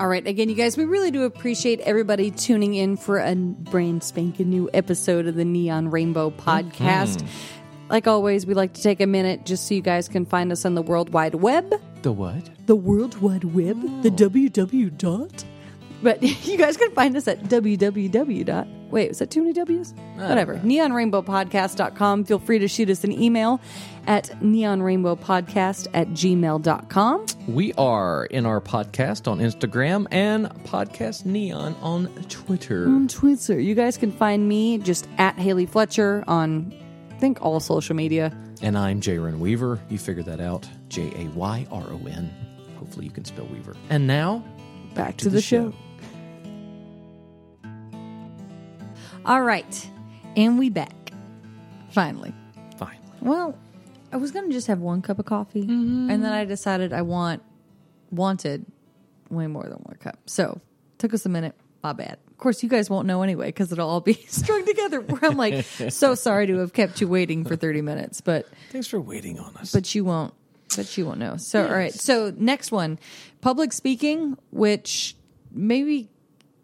All 0.00 0.06
right, 0.06 0.24
again, 0.24 0.48
you 0.48 0.54
guys, 0.54 0.76
we 0.76 0.84
really 0.84 1.10
do 1.10 1.24
appreciate 1.24 1.80
everybody 1.80 2.30
tuning 2.30 2.74
in 2.74 2.96
for 2.96 3.18
a 3.18 3.34
brand 3.34 4.04
spanking 4.04 4.48
new 4.48 4.70
episode 4.72 5.26
of 5.26 5.34
the 5.34 5.44
Neon 5.44 5.90
Rainbow 5.90 6.30
podcast. 6.30 7.18
Mm-hmm. 7.18 7.88
Like 7.90 8.06
always, 8.06 8.46
we 8.46 8.54
like 8.54 8.74
to 8.74 8.82
take 8.82 9.00
a 9.00 9.08
minute 9.08 9.44
just 9.44 9.66
so 9.66 9.74
you 9.74 9.80
guys 9.80 10.08
can 10.08 10.24
find 10.24 10.52
us 10.52 10.64
on 10.64 10.76
the 10.76 10.82
World 10.82 11.12
Wide 11.12 11.34
Web 11.34 11.74
The 12.02 12.12
what? 12.12 12.48
the 12.66 12.76
World 12.76 13.20
Wide 13.20 13.42
Web, 13.42 13.80
the 14.02 14.10
oh. 14.10 14.28
www 14.30 14.98
dot. 14.98 15.44
But 16.02 16.22
you 16.46 16.56
guys 16.56 16.76
can 16.76 16.90
find 16.92 17.16
us 17.16 17.28
at 17.28 17.44
www 17.44 18.44
dot. 18.44 18.66
Wait, 18.90 19.08
was 19.08 19.18
that 19.18 19.30
too 19.30 19.42
many 19.42 19.52
W's? 19.52 19.92
Whatever. 20.16 20.56
NeonRainbowPodcast.com. 20.56 22.24
Feel 22.24 22.38
free 22.38 22.58
to 22.58 22.68
shoot 22.68 22.88
us 22.88 23.04
an 23.04 23.12
email 23.12 23.60
at 24.06 24.30
neonrainbowpodcast 24.40 25.88
at 25.92 26.08
gmail.com. 26.08 27.26
We 27.48 27.74
are 27.74 28.24
in 28.26 28.46
our 28.46 28.62
podcast 28.62 29.30
on 29.30 29.40
Instagram 29.40 30.06
and 30.10 30.46
Podcast 30.64 31.26
Neon 31.26 31.74
on 31.82 32.06
Twitter. 32.30 32.86
On 32.86 33.08
Twitter. 33.08 33.60
You 33.60 33.74
guys 33.74 33.98
can 33.98 34.10
find 34.10 34.48
me 34.48 34.78
just 34.78 35.06
at 35.18 35.38
Haley 35.38 35.66
Fletcher 35.66 36.24
on, 36.26 36.72
I 37.10 37.14
think, 37.18 37.42
all 37.42 37.60
social 37.60 37.94
media. 37.94 38.34
And 38.62 38.78
I'm 38.78 39.02
Jayron 39.02 39.38
Weaver. 39.38 39.78
You 39.90 39.98
figured 39.98 40.24
that 40.26 40.40
out. 40.40 40.66
J 40.88 41.12
A 41.14 41.28
Y 41.28 41.66
R 41.70 41.84
O 41.90 42.00
N. 42.06 42.30
Hopefully 42.78 43.04
you 43.04 43.12
can 43.12 43.26
spell 43.26 43.46
Weaver. 43.46 43.76
And 43.90 44.06
now, 44.06 44.42
Back 44.94 45.18
to, 45.18 45.28
the, 45.28 45.40
show. 45.40 45.72
All 49.24 49.42
right. 49.42 49.90
And 50.36 50.58
we 50.58 50.70
back. 50.70 51.12
Finally. 51.90 52.34
Fine. 52.76 52.98
Well, 53.20 53.58
I 54.12 54.16
was 54.16 54.30
gonna 54.30 54.50
just 54.50 54.66
have 54.68 54.80
one 54.80 55.02
cup 55.02 55.18
of 55.18 55.26
coffee, 55.26 55.62
mm-hmm. 55.62 56.10
and 56.10 56.24
then 56.24 56.32
I 56.32 56.44
decided 56.44 56.92
I 56.92 57.02
want 57.02 57.42
wanted 58.10 58.64
way 59.30 59.46
more 59.46 59.64
than 59.64 59.78
one 59.78 59.96
cup. 60.00 60.18
So 60.26 60.60
took 60.98 61.12
us 61.14 61.26
a 61.26 61.28
minute. 61.28 61.54
My 61.82 61.92
bad. 61.92 62.18
Of 62.28 62.38
course, 62.38 62.62
you 62.62 62.68
guys 62.68 62.90
won't 62.90 63.06
know 63.06 63.22
anyway 63.22 63.46
because 63.46 63.70
it'll 63.72 63.88
all 63.88 64.00
be 64.00 64.14
strung 64.28 64.64
together. 64.64 65.00
Where 65.00 65.24
I'm 65.24 65.36
like, 65.36 65.64
so 65.64 66.14
sorry 66.14 66.46
to 66.46 66.58
have 66.58 66.72
kept 66.72 67.00
you 67.00 67.08
waiting 67.08 67.44
for 67.44 67.56
30 67.56 67.82
minutes, 67.82 68.20
but 68.20 68.46
Thanks 68.70 68.86
for 68.86 69.00
waiting 69.00 69.38
on 69.38 69.56
us. 69.56 69.72
but 69.72 69.94
you 69.94 70.04
won't. 70.04 70.34
But 70.76 70.96
you 70.96 71.06
won't 71.06 71.18
know. 71.18 71.36
So 71.36 71.66
all 71.66 71.72
right. 71.72 71.92
So 71.92 72.32
next 72.36 72.70
one, 72.72 72.98
public 73.40 73.72
speaking, 73.72 74.36
which 74.50 75.16
maybe 75.50 76.10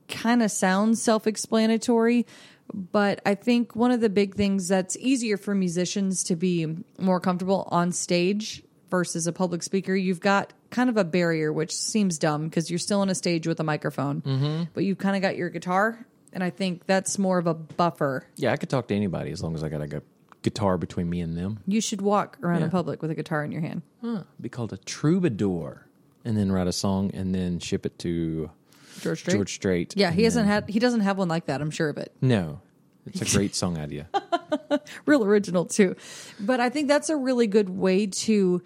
kind 0.09 0.43
of 0.43 0.51
sounds 0.51 1.01
self-explanatory, 1.03 2.27
but 2.73 3.21
I 3.27 3.35
think 3.35 3.77
one 3.77 3.91
of 3.91 4.01
the 4.01 4.09
big 4.09 4.35
things 4.35 4.69
that's 4.69 4.97
easier 4.97 5.37
for 5.37 5.55
musicians 5.55 6.25
to 6.25 6.37
be 6.37 6.67
more 6.99 7.21
comfortable 7.21 7.69
on 7.71 7.93
stage 7.93 8.63
versus 8.91 9.27
a 9.27 9.33
public 9.33 9.63
speaker, 9.63 9.95
you've 9.95 10.21
got 10.21 10.53
kind 10.71 10.89
of 10.89 10.97
a 10.97 11.05
barrier, 11.05 11.53
which 11.53 11.75
seems 11.75 12.19
dumb 12.19 12.49
because 12.49 12.71
you're 12.71 12.79
still 12.79 13.01
on 13.01 13.11
a 13.11 13.15
stage 13.15 13.47
with 13.47 13.61
a 13.61 13.65
microphone, 13.65 14.23
mm-hmm. 14.23 14.63
but 14.73 14.85
you've 14.85 14.99
kind 14.99 15.17
of 15.17 15.23
got 15.23 15.37
your 15.37 15.51
guitar. 15.51 16.07
And 16.33 16.43
I 16.43 16.51
think 16.51 16.87
that's 16.87 17.19
more 17.19 17.39
of 17.39 17.47
a 17.47 17.55
buffer 17.55 18.27
yeah, 18.37 18.53
I 18.53 18.57
could 18.57 18.69
talk 18.69 18.89
to 18.89 18.95
anybody 18.95 19.31
as 19.31 19.43
long 19.43 19.55
as 19.55 19.63
I 19.63 19.69
got 19.69 19.83
a 19.83 19.87
gu- 19.87 20.03
guitar 20.43 20.77
between 20.77 21.09
me 21.09 21.21
and 21.21 21.37
them. 21.37 21.61
You 21.67 21.81
should 21.81 22.03
walk 22.03 22.39
around 22.43 22.59
Yeah. 22.61 22.65
in 22.67 22.71
public 22.71 23.03
with 23.03 23.11
a 23.11 23.15
guitar 23.15 23.45
in 23.45 23.53
your 23.53 23.61
hand. 23.61 23.83
Huh. 24.03 24.25
Be 24.41 24.49
called 24.49 24.73
a 24.73 24.77
troubadour, 24.79 25.87
and 26.25 26.37
then 26.37 26.51
write 26.51 26.67
a 26.67 26.73
song 26.73 27.11
and 27.15 27.35
then 27.35 27.61
ship 27.61 27.87
it 27.87 27.99
to 28.01 28.51
George 29.01 29.21
Strait. 29.21 29.35
George 29.37 29.55
Strait. 29.55 29.95
Yeah, 29.97 30.11
he 30.11 30.19
and 30.19 30.25
hasn't 30.25 30.47
then- 30.47 30.63
had. 30.63 30.71
He 30.71 30.79
doesn't 30.79 31.01
have 31.01 31.19
one 31.19 31.29
like 31.29 31.47
that. 31.47 31.61
I'm 31.61 31.71
sure 31.71 31.89
of 31.89 31.99
it. 31.99 32.13
No, 32.21 32.61
it's 33.07 33.21
a 33.21 33.37
great 33.37 33.55
song 33.55 33.79
idea. 33.79 34.09
real 35.07 35.25
original 35.25 35.65
too. 35.67 35.97
But 36.41 36.61
I 36.61 36.69
think 36.71 36.89
that's 36.89 37.11
a 37.11 37.17
really 37.17 37.47
good 37.47 37.69
way 37.71 38.07
to 38.07 38.63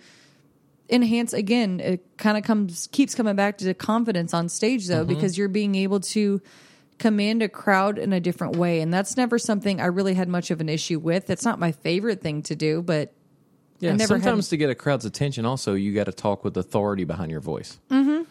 enhance 0.91 1.35
again 1.35 1.81
it 1.81 2.03
kind 2.17 2.39
of 2.39 2.45
comes 2.45 2.89
keeps 2.93 3.15
coming 3.15 3.37
back 3.37 3.59
to 3.59 3.75
confidence 3.75 4.33
on 4.33 4.49
stage 4.49 4.87
though 4.87 5.05
Mm-hmm. 5.05 5.09
because 5.15 5.37
you're 5.37 5.49
being 5.49 5.75
able 5.75 6.01
to 6.01 6.41
command 6.99 7.43
a 7.43 7.49
crowd 7.49 7.99
in 7.99 8.15
a 8.15 8.21
different 8.21 8.57
way 8.57 8.81
and 8.81 8.93
that's 8.93 9.15
never 9.15 9.39
something 9.39 9.83
I 9.83 9.87
really 9.87 10.15
had 10.15 10.29
much 10.29 10.51
of 10.51 10.63
an 10.63 10.69
issue 10.71 10.99
with. 10.99 11.29
It's 11.29 11.45
not 11.45 11.59
my 11.59 11.73
favorite 11.73 12.23
thing 12.23 12.41
to 12.45 12.57
do, 12.57 12.81
but 12.81 13.13
Yeah, 13.81 13.91
never 13.93 14.15
had- 14.15 14.23
sometimes 14.23 14.49
to 14.49 14.57
get 14.57 14.71
a 14.71 14.75
crowd's 14.75 15.05
attention, 15.05 15.45
also 15.45 15.75
you 15.75 15.93
got 15.95 16.05
to 16.05 16.13
talk 16.13 16.43
with 16.43 16.57
authority 16.57 17.05
behind 17.05 17.31
your 17.31 17.41
voice. 17.41 17.79
Mm-hmm. 17.91 18.23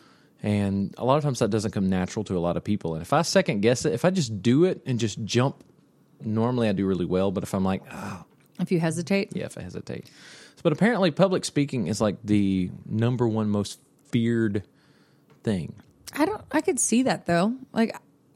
And 0.44 0.94
a 0.98 1.06
lot 1.06 1.18
of 1.18 1.24
times 1.24 1.40
that 1.40 1.50
doesn't 1.50 1.72
come 1.72 1.90
natural 1.90 2.24
to 2.26 2.38
a 2.38 2.40
lot 2.40 2.58
of 2.58 2.64
people. 2.64 2.94
And 2.94 3.02
if 3.02 3.12
I 3.14 3.24
second 3.24 3.62
guess 3.62 3.86
it, 3.86 3.94
if 3.94 4.06
I 4.06 4.12
just 4.12 4.42
do 4.42 4.66
it 4.66 4.82
and 4.86 5.00
just 5.00 5.24
jump, 5.26 5.64
normally 6.24 6.70
I 6.70 6.74
do 6.74 6.86
really 6.86 7.06
well. 7.06 7.32
But 7.32 7.44
if 7.44 7.54
I'm 7.56 7.64
like, 7.64 7.82
ah, 7.92 8.24
if 8.60 8.72
you 8.72 8.80
hesitate, 8.80 9.36
yeah, 9.36 9.46
if 9.46 9.58
I 9.58 9.62
hesitate. 9.62 10.10
But 10.64 10.74
apparently, 10.74 11.12
public 11.12 11.46
speaking 11.46 11.88
is 11.88 12.02
like 12.02 12.18
the 12.24 12.70
number 12.86 13.28
one 13.28 13.50
most 13.50 13.80
feared 14.12 14.64
thing. 15.44 15.76
I 16.14 16.26
don't 16.26 16.42
I 16.52 16.62
could 16.62 16.80
see 16.80 17.04
that 17.04 17.26
though. 17.26 17.54
Like 17.74 17.96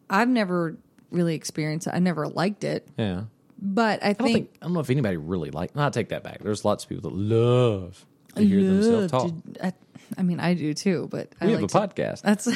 I've 0.09 0.29
never 0.29 0.77
really 1.11 1.35
experienced 1.35 1.87
it. 1.87 1.93
I 1.93 1.99
never 1.99 2.27
liked 2.27 2.63
it. 2.63 2.87
Yeah. 2.97 3.23
But 3.61 4.03
I 4.03 4.09
I 4.09 4.13
don't 4.13 4.27
think, 4.27 4.35
think 4.49 4.57
I 4.61 4.65
don't 4.65 4.73
know 4.73 4.79
if 4.79 4.89
anybody 4.89 5.17
really 5.17 5.51
like. 5.51 5.75
No, 5.75 5.85
I 5.85 5.89
take 5.89 6.09
that 6.09 6.23
back. 6.23 6.39
There's 6.39 6.65
lots 6.65 6.83
of 6.83 6.89
people 6.89 7.09
that 7.11 7.15
love 7.15 8.05
to 8.35 8.43
hear 8.43 8.63
themselves 8.63 9.11
talk. 9.11 9.23
Love 9.23 9.53
to- 9.53 9.65
I, 9.67 9.73
I 10.17 10.23
mean, 10.23 10.39
I 10.39 10.53
do 10.53 10.73
too, 10.73 11.07
but 11.11 11.31
I 11.39 11.45
We 11.45 11.51
have 11.53 11.61
like 11.61 11.69
a 11.71 11.87
to- 11.87 11.93
podcast. 11.95 12.21
That's 12.21 12.47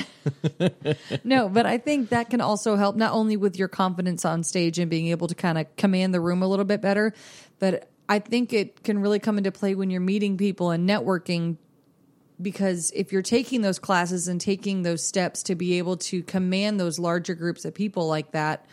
no, 1.24 1.50
but 1.50 1.66
I 1.66 1.78
think 1.78 2.10
that 2.10 2.30
can 2.30 2.42
also 2.42 2.76
help 2.76 2.96
not 2.96 3.14
only 3.14 3.38
with 3.38 3.58
your 3.58 3.68
confidence 3.68 4.26
on 4.26 4.44
stage 4.44 4.80
and 4.80 4.90
being 4.90 5.08
able 5.08 5.28
to 5.28 5.36
kind 5.36 5.58
of 5.58 5.74
command 5.76 6.14
the 6.14 6.20
room 6.20 6.42
a 6.44 6.48
little 6.48 6.66
bit 6.66 6.82
better, 6.82 7.14
but 7.60 7.90
I 8.08 8.20
think 8.20 8.54
it 8.54 8.84
can 8.84 9.00
really 9.00 9.20
come 9.20 9.38
into 9.38 9.52
play 9.52 9.74
when 9.76 9.90
you're 9.90 10.02
meeting 10.02 10.38
people 10.38 10.72
and 10.72 10.88
networking. 10.88 11.58
Because 12.42 12.92
if 12.94 13.14
you're 13.14 13.22
taking 13.22 13.62
those 13.62 13.80
classes 13.80 14.28
and 14.28 14.42
taking 14.42 14.84
those 14.84 15.02
steps 15.06 15.42
to 15.44 15.56
be 15.56 15.78
able 15.78 15.96
to 15.98 16.22
command 16.24 16.80
those 16.82 17.00
larger 17.00 17.34
groups 17.34 17.64
of 17.64 17.74
people 17.74 18.08
like 18.10 18.32
that 18.34 18.66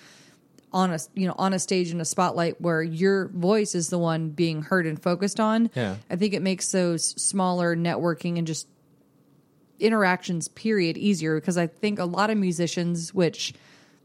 on 0.72 0.90
a 0.90 0.98
you 1.14 1.28
know 1.28 1.34
on 1.38 1.52
a 1.52 1.58
stage 1.60 1.90
in 1.92 2.00
a 2.00 2.04
spotlight 2.04 2.58
where 2.60 2.82
your 2.82 3.28
voice 3.28 3.74
is 3.76 3.88
the 3.90 3.98
one 3.98 4.30
being 4.30 4.62
heard 4.62 4.84
and 4.86 5.00
focused 5.00 5.38
on, 5.38 5.70
Yeah. 5.76 5.94
I 6.10 6.16
think 6.16 6.34
it 6.34 6.42
makes 6.42 6.72
those 6.72 7.04
smaller 7.22 7.76
networking 7.76 8.36
and 8.36 8.46
just 8.48 8.66
interactions 9.82 10.48
period 10.48 10.96
easier 10.96 11.38
because 11.40 11.58
I 11.58 11.66
think 11.66 11.98
a 11.98 12.04
lot 12.04 12.30
of 12.30 12.38
musicians, 12.38 13.12
which 13.12 13.52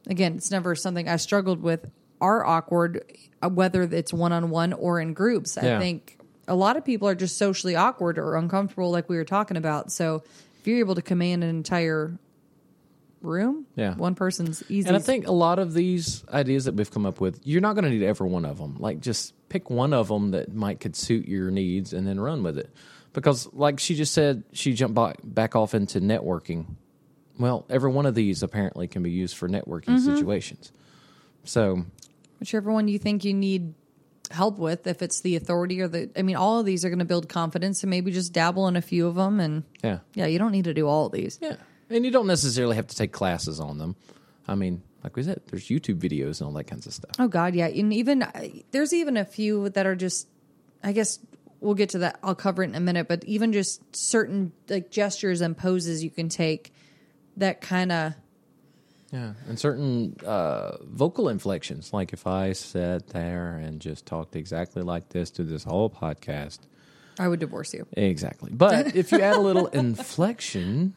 again, 0.08 0.36
it's 0.36 0.52
never 0.52 0.76
something 0.76 1.08
I 1.08 1.18
struggled 1.18 1.62
with, 1.62 1.90
are 2.22 2.46
awkward, 2.46 3.04
uh, 3.42 3.50
whether 3.50 3.84
it's 3.84 4.12
one 4.14 4.32
on 4.32 4.50
one 4.50 4.74
or 4.74 5.00
in 5.00 5.14
groups. 5.14 5.58
Yeah. 5.62 5.78
I 5.78 5.80
think 5.80 6.18
a 6.48 6.56
lot 6.56 6.78
of 6.78 6.86
people 6.86 7.08
are 7.08 7.16
just 7.16 7.38
socially 7.38 7.76
awkward 7.76 8.18
or 8.18 8.36
uncomfortable, 8.36 8.90
like 8.90 9.10
we 9.10 9.18
were 9.18 9.26
talking 9.26 9.58
about. 9.58 9.92
So 9.92 10.24
if 10.60 10.66
you're 10.68 10.80
able 10.80 10.96
to 10.96 11.02
command 11.02 11.44
an 11.44 11.50
entire 11.50 12.18
room, 13.22 13.66
Yeah. 13.76 13.96
one 13.96 14.16
person's 14.16 14.64
easy. 14.70 14.88
And 14.88 14.96
I 14.96 15.00
think 15.00 15.28
a 15.28 15.32
lot 15.32 15.60
of 15.60 15.74
these 15.74 16.24
ideas 16.32 16.66
that 16.66 16.76
we've 16.76 16.90
come 16.90 17.06
up 17.06 17.20
with, 17.20 17.40
you're 17.44 17.62
not 17.62 17.74
going 17.74 17.84
to 17.84 17.90
need 17.90 18.04
every 18.04 18.30
one 18.30 18.46
of 18.46 18.58
them. 18.60 18.78
Like, 18.80 19.02
just 19.02 19.34
pick 19.50 19.70
one 19.70 19.94
of 19.94 20.08
them 20.08 20.32
that 20.32 20.54
might 20.54 20.80
could 20.80 20.96
suit 20.96 21.28
your 21.28 21.52
needs, 21.52 21.94
and 21.94 22.08
then 22.08 22.20
run 22.20 22.44
with 22.44 22.58
it. 22.58 22.70
Because, 23.18 23.52
like 23.52 23.80
she 23.80 23.96
just 23.96 24.14
said, 24.14 24.44
she 24.54 24.74
jumped 24.74 24.94
back, 24.94 25.18
back 25.24 25.56
off 25.56 25.74
into 25.74 26.00
networking. 26.00 26.76
Well, 27.40 27.66
every 27.68 27.90
one 27.90 28.06
of 28.06 28.14
these 28.14 28.44
apparently 28.44 28.88
can 28.88 29.02
be 29.02 29.10
used 29.10 29.36
for 29.36 29.50
networking 29.50 29.98
mm-hmm. 29.98 30.16
situations. 30.16 30.72
So, 31.44 31.84
whichever 32.40 32.72
one 32.72 32.88
you 32.88 33.00
think 33.00 33.26
you 33.26 33.34
need 33.34 33.74
help 34.30 34.60
with, 34.60 34.86
if 34.86 35.02
it's 35.02 35.22
the 35.22 35.36
authority 35.36 35.82
or 35.82 35.88
the, 35.88 36.12
I 36.16 36.22
mean, 36.22 36.36
all 36.36 36.60
of 36.60 36.68
these 36.68 36.86
are 36.86 36.90
going 36.90 37.00
to 37.00 37.06
build 37.06 37.28
confidence, 37.28 37.82
and 37.82 37.90
maybe 37.90 38.12
just 38.12 38.34
dabble 38.34 38.68
in 38.68 38.76
a 38.76 38.84
few 38.84 39.08
of 39.08 39.16
them. 39.16 39.40
And 39.40 39.64
yeah, 39.84 39.98
yeah, 40.14 40.28
you 40.28 40.38
don't 40.38 40.52
need 40.52 40.66
to 40.66 40.76
do 40.76 40.88
all 40.88 41.08
of 41.08 41.12
these. 41.12 41.40
yeah, 41.42 41.56
and 41.90 42.06
you 42.06 42.12
don't 42.12 42.28
necessarily 42.28 42.76
have 42.76 42.86
to 42.86 42.96
take 42.96 43.14
classes 43.14 43.60
on 43.60 43.80
them. 43.80 43.96
I 44.48 44.54
mean, 44.54 44.84
like 45.04 45.16
we 45.16 45.24
said, 45.24 45.42
there's 45.48 45.70
YouTube 45.70 45.98
videos 45.98 46.40
and 46.40 46.50
all 46.50 46.54
that 46.54 46.66
kinds 46.66 46.86
of 46.86 46.94
stuff. 46.94 47.16
Oh 47.18 47.28
God, 47.28 47.56
yeah, 47.56 47.66
and 47.66 47.92
even 47.92 48.22
uh, 48.22 48.48
there's 48.70 48.94
even 48.94 49.18
a 49.18 49.26
few 49.26 49.70
that 49.70 49.88
are 49.88 49.96
just. 49.96 50.28
I 50.84 50.92
guess 50.92 51.18
we'll 51.60 51.76
get 51.76 51.90
to 51.90 52.00
that. 52.00 52.20
I'll 52.24 52.36
cover 52.36 52.64
it 52.64 52.70
in 52.70 52.76
a 52.76 52.80
minute, 52.80 53.08
but 53.08 53.24
even 53.26 53.54
just 53.54 53.82
certain 53.96 54.52
like 54.70 54.92
gestures 54.92 55.42
and 55.42 55.58
poses 55.58 56.04
you 56.04 56.10
can 56.10 56.30
take 56.30 56.74
that 57.38 57.62
kind 57.62 57.92
of 57.92 58.14
Yeah, 59.12 59.34
and 59.48 59.60
certain 59.60 60.16
uh, 60.26 60.78
vocal 60.84 61.30
inflections, 61.30 61.94
like 61.94 62.14
if 62.14 62.28
I 62.28 62.54
sat 62.54 63.08
there 63.10 63.58
and 63.58 63.80
just 63.80 64.06
talked 64.06 64.36
exactly 64.36 64.82
like 64.82 65.10
this 65.10 65.30
to 65.32 65.44
this 65.44 65.64
whole 65.64 65.90
podcast, 65.90 66.60
I 67.20 67.28
would 67.28 67.40
divorce 67.40 67.74
you. 67.74 67.88
exactly. 67.94 68.52
But 68.54 68.96
if 68.96 69.12
you 69.12 69.22
add 69.22 69.36
a 69.38 69.42
little 69.42 69.68
inflection 69.68 70.94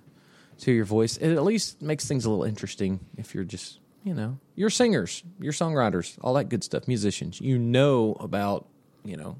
to 0.58 0.72
your 0.72 0.84
voice, 0.84 1.16
it 1.16 1.32
at 1.32 1.42
least 1.44 1.80
makes 1.80 2.06
things 2.06 2.24
a 2.26 2.30
little 2.30 2.44
interesting. 2.44 3.00
If 3.16 3.34
you're 3.34 3.44
just, 3.44 3.80
you 4.04 4.12
know, 4.12 4.38
you're 4.54 4.68
singers, 4.70 5.22
you're 5.38 5.52
songwriters, 5.54 6.18
all 6.20 6.34
that 6.34 6.48
good 6.50 6.62
stuff, 6.62 6.86
musicians, 6.88 7.40
you 7.40 7.58
know 7.58 8.16
about, 8.20 8.68
you 9.04 9.16
know, 9.16 9.36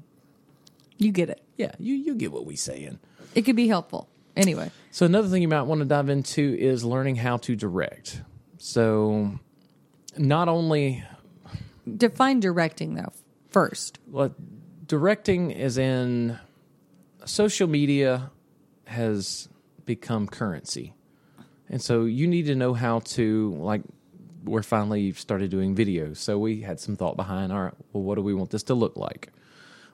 You 1.01 1.11
get 1.11 1.29
it. 1.29 1.41
yeah, 1.57 1.71
you 1.79 1.95
you 1.95 2.15
get 2.15 2.31
what 2.31 2.45
we 2.45 2.55
saying. 2.55 2.99
It 3.33 3.41
could 3.41 3.55
be 3.55 3.67
helpful. 3.67 4.07
Anyway, 4.37 4.71
So 4.91 5.05
another 5.05 5.27
thing 5.27 5.41
you 5.41 5.47
might 5.47 5.63
want 5.63 5.79
to 5.79 5.85
dive 5.85 6.07
into 6.07 6.55
is 6.57 6.85
learning 6.85 7.17
how 7.17 7.37
to 7.37 7.55
direct. 7.55 8.21
So 8.57 9.39
not 10.17 10.47
only 10.47 11.03
define 11.97 12.39
directing 12.39 12.93
though 12.95 13.11
first. 13.49 13.99
Well, 14.07 14.33
directing 14.85 15.51
is 15.51 15.77
in 15.77 16.39
social 17.25 17.67
media 17.67 18.31
has 18.85 19.49
become 19.85 20.27
currency. 20.27 20.93
And 21.69 21.81
so 21.81 22.03
you 22.05 22.27
need 22.27 22.45
to 22.45 22.55
know 22.55 22.73
how 22.73 22.99
to 22.99 23.55
like 23.57 23.81
we're 24.43 24.63
finally 24.63 25.11
started 25.13 25.51
doing 25.51 25.75
videos. 25.75 26.17
So 26.17 26.37
we 26.39 26.61
had 26.61 26.79
some 26.79 26.95
thought 26.95 27.15
behind 27.15 27.51
all 27.51 27.63
right, 27.63 27.73
well 27.91 28.03
what 28.03 28.15
do 28.15 28.21
we 28.21 28.33
want 28.33 28.51
this 28.51 28.63
to 28.63 28.75
look 28.75 28.95
like? 28.95 29.29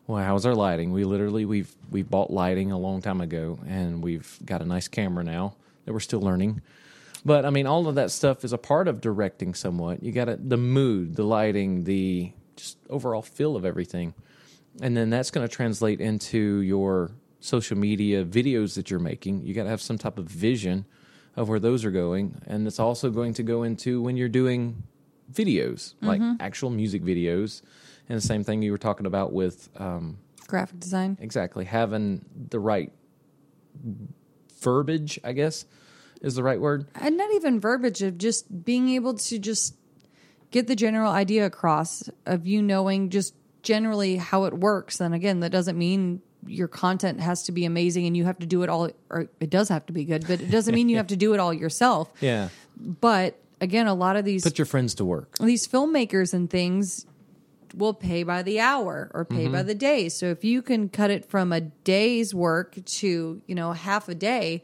Well, 0.08 0.24
how's 0.24 0.46
our 0.46 0.56
lighting? 0.56 0.94
We 0.94 1.04
literally 1.04 1.46
we've 1.46 1.74
we 1.92 2.02
bought 2.02 2.32
lighting 2.32 2.72
a 2.72 2.78
long 2.78 3.02
time 3.02 3.22
ago 3.22 3.60
and 3.68 4.02
we've 4.02 4.38
got 4.46 4.62
a 4.62 4.66
nice 4.66 4.88
camera 4.88 5.24
now 5.24 5.56
that 5.86 5.94
we're 5.94 6.00
still 6.00 6.22
learning. 6.22 6.62
But 7.26 7.46
I 7.46 7.50
mean 7.50 7.68
all 7.68 7.88
of 7.88 7.96
that 7.96 8.12
stuff 8.12 8.46
is 8.46 8.54
a 8.54 8.58
part 8.58 8.88
of 8.88 9.02
directing 9.02 9.54
somewhat. 9.54 10.02
You 10.02 10.12
got 10.12 10.26
to 10.26 10.38
the 10.38 10.58
mood, 10.58 11.16
the 11.16 11.24
lighting, 11.24 11.84
the 11.84 12.32
just 12.56 12.78
overall 12.90 13.22
feel 13.22 13.56
of 13.56 13.66
everything 13.66 14.14
and 14.82 14.96
then 14.96 15.10
that's 15.10 15.32
going 15.32 15.48
to 15.48 15.54
translate 15.54 16.02
into 16.02 16.62
your 16.62 17.12
social 17.40 17.78
media 17.78 18.24
videos 18.24 18.76
that 18.76 18.90
you're 18.90 19.00
making. 19.00 19.46
You 19.46 19.54
got 19.54 19.64
to 19.64 19.70
have 19.70 19.82
some 19.82 19.98
type 19.98 20.18
of 20.18 20.26
vision 20.26 20.86
of 21.36 21.50
where 21.50 21.60
those 21.60 21.86
are 21.86 21.92
going, 21.92 22.42
and 22.48 22.66
it's 22.68 22.80
also 22.80 23.10
going 23.10 23.34
to 23.36 23.44
go 23.44 23.64
into 23.64 24.02
when 24.02 24.18
you're 24.18 24.30
doing 24.30 24.84
videos, 25.32 25.94
like 26.02 26.22
mm-hmm. 26.22 26.42
actual 26.42 26.70
music 26.70 27.04
videos. 27.04 27.62
And 28.10 28.18
the 28.18 28.22
same 28.22 28.44
thing 28.44 28.62
you 28.62 28.72
were 28.72 28.78
talking 28.78 29.06
about 29.06 29.34
with 29.34 29.70
um, 29.78 30.18
Graphic 30.48 30.80
design. 30.80 31.18
exactly 31.20 31.66
having 31.66 32.24
the 32.50 32.60
right 32.60 32.92
verbiage, 34.62 35.20
I 35.24 35.34
guess 35.34 35.66
is 36.22 36.34
the 36.36 36.42
right 36.44 36.60
word. 36.60 36.88
and 36.96 37.16
not 37.16 37.32
even 37.36 37.60
verbiage 37.60 38.02
of 38.02 38.18
just 38.18 38.66
being 38.66 38.90
able 38.90 39.14
to 39.14 39.38
just 39.38 39.76
get 40.50 40.66
the 40.66 40.76
general 40.76 41.12
idea 41.12 41.46
across 41.46 42.10
of 42.26 42.48
you 42.48 42.62
knowing 42.64 43.10
just 43.12 43.36
generally 43.62 44.16
how 44.16 44.46
it 44.46 44.54
works 44.54 45.00
and 45.00 45.14
again 45.14 45.42
that 45.42 45.52
doesn't 45.52 45.78
mean 45.78 46.20
your 46.48 46.68
content 46.68 47.20
has 47.20 47.44
to 47.44 47.52
be 47.52 47.66
amazing 47.66 48.08
and 48.08 48.18
you 48.18 48.24
have 48.26 48.40
to 48.40 48.48
do 48.48 48.64
it 48.64 48.70
all 48.70 48.90
or 49.12 49.28
it 49.40 49.50
does 49.52 49.70
have 49.70 49.86
to 49.86 49.94
be 49.94 50.06
good 50.06 50.26
but 50.26 50.42
it 50.42 50.50
doesn't 50.50 50.74
mean 50.74 50.90
you 50.90 50.98
have 50.98 51.08
to 51.08 51.18
do 51.18 51.34
it 51.36 51.40
all 51.40 51.54
yourself 51.54 52.12
Yeah, 52.22 52.50
but 52.78 53.38
again 53.62 53.86
a 53.86 53.94
lot 53.94 54.16
of 54.16 54.26
these 54.26 54.42
put 54.44 54.58
your 54.58 54.66
friends 54.66 54.96
to 54.96 55.06
work. 55.06 55.38
these 55.40 55.68
filmmakers 55.68 56.34
and 56.34 56.50
things 56.50 57.06
will 57.74 57.94
pay 57.94 58.24
by 58.24 58.44
the 58.44 58.60
hour 58.60 59.12
or 59.14 59.26
pay 59.26 59.48
by 59.48 59.60
mm-hmm. 59.60 59.68
the 59.68 59.76
day. 59.76 60.10
So 60.10 60.28
if 60.28 60.44
you 60.44 60.62
can 60.62 60.90
cut 60.90 61.12
it 61.12 61.26
from 61.26 61.52
a 61.52 61.62
day's 61.62 62.34
work 62.34 62.78
to, 62.86 63.42
you 63.46 63.56
know, 63.56 63.74
half 63.74 64.10
a 64.10 64.16
day 64.16 64.64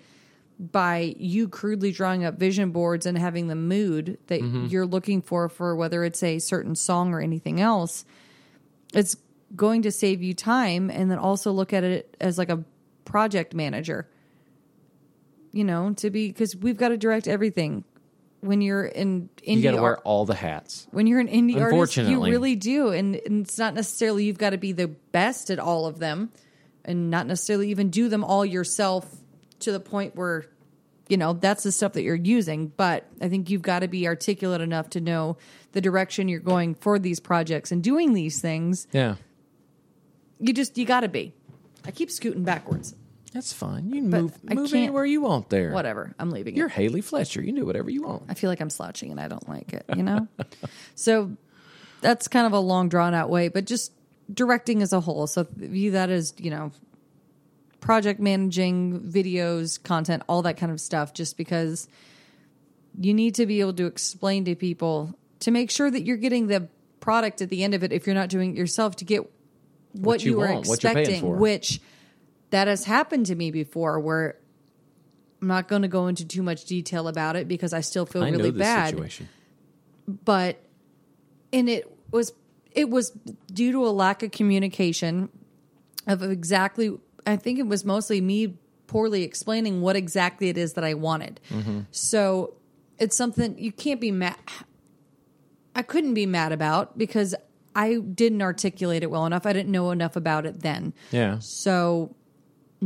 by 0.59 1.15
you 1.17 1.49
crudely 1.49 1.91
drawing 1.91 2.23
up 2.23 2.37
vision 2.37 2.71
boards 2.71 3.05
and 3.05 3.17
having 3.17 3.47
the 3.47 3.55
mood 3.55 4.17
that 4.27 4.41
mm-hmm. 4.41 4.67
you're 4.67 4.85
looking 4.85 5.21
for 5.21 5.49
for 5.49 5.75
whether 5.75 6.03
it's 6.03 6.23
a 6.23 6.39
certain 6.39 6.75
song 6.75 7.13
or 7.13 7.19
anything 7.19 7.59
else, 7.59 8.05
it's 8.93 9.15
going 9.55 9.81
to 9.83 9.91
save 9.91 10.21
you 10.21 10.33
time 10.33 10.89
and 10.89 11.11
then 11.11 11.17
also 11.17 11.51
look 11.51 11.73
at 11.73 11.83
it 11.83 12.15
as 12.19 12.37
like 12.37 12.49
a 12.49 12.63
project 13.05 13.53
manager. 13.53 14.07
You 15.51 15.63
know, 15.63 15.93
to 15.97 16.09
be 16.09 16.29
because 16.29 16.55
we've 16.55 16.77
got 16.77 16.89
to 16.89 16.97
direct 16.97 17.27
everything 17.27 17.83
when 18.43 18.61
you're 18.61 18.85
in 18.85 19.29
indie 19.45 19.57
You 19.57 19.63
got 19.63 19.71
to 19.75 19.81
wear 19.81 19.97
all 19.99 20.25
the 20.25 20.35
hats. 20.35 20.87
when 20.91 21.07
you're 21.07 21.19
an 21.19 21.27
indie 21.27 21.59
artist, 21.61 21.97
you 21.97 22.23
really 22.31 22.55
do, 22.55 22.89
and, 22.89 23.15
and 23.15 23.45
it's 23.45 23.57
not 23.57 23.73
necessarily 23.73 24.25
you've 24.25 24.37
got 24.37 24.51
to 24.51 24.57
be 24.57 24.71
the 24.71 24.87
best 24.87 25.49
at 25.49 25.59
all 25.59 25.85
of 25.85 25.99
them, 25.99 26.29
and 26.85 27.09
not 27.09 27.25
necessarily 27.27 27.69
even 27.69 27.89
do 27.89 28.09
them 28.09 28.23
all 28.23 28.45
yourself 28.45 29.05
to 29.59 29.71
the 29.71 29.79
point 29.79 30.15
where 30.15 30.45
you 31.09 31.17
know 31.17 31.33
that's 31.33 31.63
the 31.63 31.71
stuff 31.71 31.93
that 31.93 32.03
you're 32.03 32.15
using. 32.15 32.67
But 32.67 33.05
I 33.21 33.29
think 33.29 33.49
you've 33.49 33.61
got 33.61 33.79
to 33.79 33.87
be 33.87 34.07
articulate 34.07 34.61
enough 34.61 34.89
to 34.91 35.01
know 35.01 35.37
the 35.71 35.81
direction 35.81 36.27
you're 36.27 36.39
going 36.39 36.75
for 36.75 36.99
these 36.99 37.19
projects 37.19 37.71
and 37.71 37.81
doing 37.83 38.13
these 38.13 38.41
things. 38.41 38.87
Yeah, 38.91 39.15
You 40.39 40.53
just 40.53 40.77
you 40.77 40.85
got 40.85 41.01
to 41.01 41.07
be. 41.09 41.33
I 41.85 41.91
keep 41.91 42.09
scooting 42.11 42.43
backwards. 42.43 42.95
That's 43.33 43.51
fine. 43.53 43.89
You 43.89 43.95
can 44.01 44.09
But 44.09 44.21
move 44.21 44.37
I 44.49 44.53
move 44.53 44.69
can't- 44.71 44.83
anywhere 44.83 45.05
you 45.05 45.21
want 45.21 45.49
there. 45.49 45.71
Whatever, 45.71 46.13
I'm 46.19 46.29
leaving. 46.31 46.55
You're 46.55 46.67
it. 46.67 46.73
Haley 46.73 47.01
Fletcher. 47.01 47.41
You 47.41 47.47
can 47.47 47.55
do 47.55 47.65
whatever 47.65 47.89
you 47.89 48.03
want. 48.03 48.23
I 48.29 48.33
feel 48.35 48.49
like 48.49 48.61
I'm 48.61 48.69
slouching 48.69 49.11
and 49.11 49.19
I 49.19 49.27
don't 49.27 49.47
like 49.49 49.73
it, 49.73 49.85
you 49.95 50.03
know? 50.03 50.27
so 50.95 51.31
that's 52.01 52.27
kind 52.27 52.45
of 52.45 52.53
a 52.53 52.59
long 52.59 52.89
drawn 52.89 53.13
out 53.13 53.29
way, 53.29 53.47
but 53.47 53.65
just 53.65 53.91
directing 54.33 54.81
as 54.81 54.93
a 54.93 54.99
whole. 54.99 55.25
So 55.27 55.47
view 55.55 55.91
that 55.91 56.09
as, 56.09 56.33
you 56.37 56.51
know, 56.51 56.71
project 57.79 58.19
managing, 58.19 59.01
videos, 59.01 59.81
content, 59.81 60.23
all 60.29 60.41
that 60.43 60.57
kind 60.57 60.71
of 60.71 60.79
stuff, 60.79 61.13
just 61.13 61.37
because 61.37 61.87
you 62.99 63.13
need 63.13 63.35
to 63.35 63.45
be 63.45 63.59
able 63.59 63.73
to 63.73 63.85
explain 63.87 64.45
to 64.45 64.55
people 64.55 65.17
to 65.39 65.51
make 65.51 65.71
sure 65.71 65.89
that 65.89 66.03
you're 66.03 66.17
getting 66.17 66.47
the 66.47 66.67
product 66.99 67.41
at 67.41 67.49
the 67.49 67.63
end 67.63 67.73
of 67.73 67.83
it 67.83 67.91
if 67.91 68.05
you're 68.07 68.13
not 68.15 68.29
doing 68.29 68.51
it 68.55 68.57
yourself 68.57 68.95
to 68.97 69.05
get 69.05 69.21
what, 69.93 70.03
What 70.05 70.23
you 70.23 70.31
you, 70.31 70.41
are 70.41 70.53
want, 70.53 70.67
what 70.67 70.83
you're 70.83 70.93
paying 70.93 70.99
expecting, 71.05 71.21
for. 71.21 71.35
which 71.37 71.81
that 72.53 72.67
has 72.67 72.85
happened 72.85 73.25
to 73.25 73.33
me 73.33 73.49
before 73.49 73.99
where 73.99 74.37
I'm 75.41 75.47
not 75.47 75.67
going 75.67 75.81
to 75.81 75.87
go 75.87 76.05
into 76.05 76.23
too 76.23 76.43
much 76.43 76.65
detail 76.65 77.07
about 77.07 77.35
it 77.35 77.47
because 77.47 77.73
I 77.73 77.81
still 77.81 78.05
feel 78.05 78.23
I 78.23 78.29
really 78.29 78.51
know 78.51 78.59
bad. 78.59 78.91
situation. 78.91 79.27
but 80.07 80.61
and 81.51 81.67
it 81.67 81.91
was 82.11 82.31
it 82.71 82.91
was 82.91 83.09
due 83.51 83.71
to 83.71 83.87
a 83.87 83.89
lack 83.89 84.21
of 84.21 84.29
communication 84.29 85.29
of 86.05 86.21
exactly 86.21 86.95
i 87.25 87.35
think 87.35 87.57
it 87.57 87.65
was 87.65 87.83
mostly 87.85 88.21
me 88.21 88.55
poorly 88.85 89.23
explaining 89.23 89.81
what 89.81 89.95
exactly 89.95 90.49
it 90.49 90.57
is 90.57 90.73
that 90.73 90.83
i 90.83 90.93
wanted. 90.93 91.39
Mm-hmm. 91.49 91.79
So 91.89 92.53
it's 92.99 93.17
something 93.17 93.57
you 93.57 93.71
can't 93.71 93.99
be 93.99 94.11
mad 94.11 94.37
i 95.75 95.81
couldn't 95.81 96.13
be 96.13 96.27
mad 96.27 96.51
about 96.51 96.99
because 96.99 97.33
i 97.75 97.95
didn't 97.95 98.43
articulate 98.43 99.01
it 99.01 99.09
well 99.09 99.25
enough. 99.25 99.47
I 99.47 99.53
didn't 99.53 99.71
know 99.71 99.89
enough 99.89 100.15
about 100.15 100.45
it 100.45 100.61
then. 100.61 100.93
Yeah. 101.09 101.39
so 101.39 102.15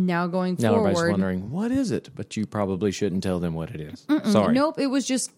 now 0.06 0.28
going 0.28 0.56
Now 0.60 0.76
everybody's 0.76 1.12
wondering 1.12 1.50
what 1.52 1.72
is 1.72 1.92
it, 1.92 2.10
but 2.16 2.38
you 2.38 2.46
probably 2.46 2.92
shouldn't 2.92 3.24
tell 3.24 3.40
them 3.40 3.54
what 3.54 3.72
it 3.72 3.82
is. 3.82 4.06
Sorry. 4.32 4.54
Nope, 4.54 4.80
it 4.80 4.88
was 4.88 5.06
just 5.08 5.32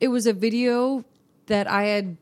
it 0.00 0.08
was 0.08 0.26
a 0.26 0.32
video 0.32 1.04
that 1.46 1.66
I 1.68 1.84
had 1.84 2.16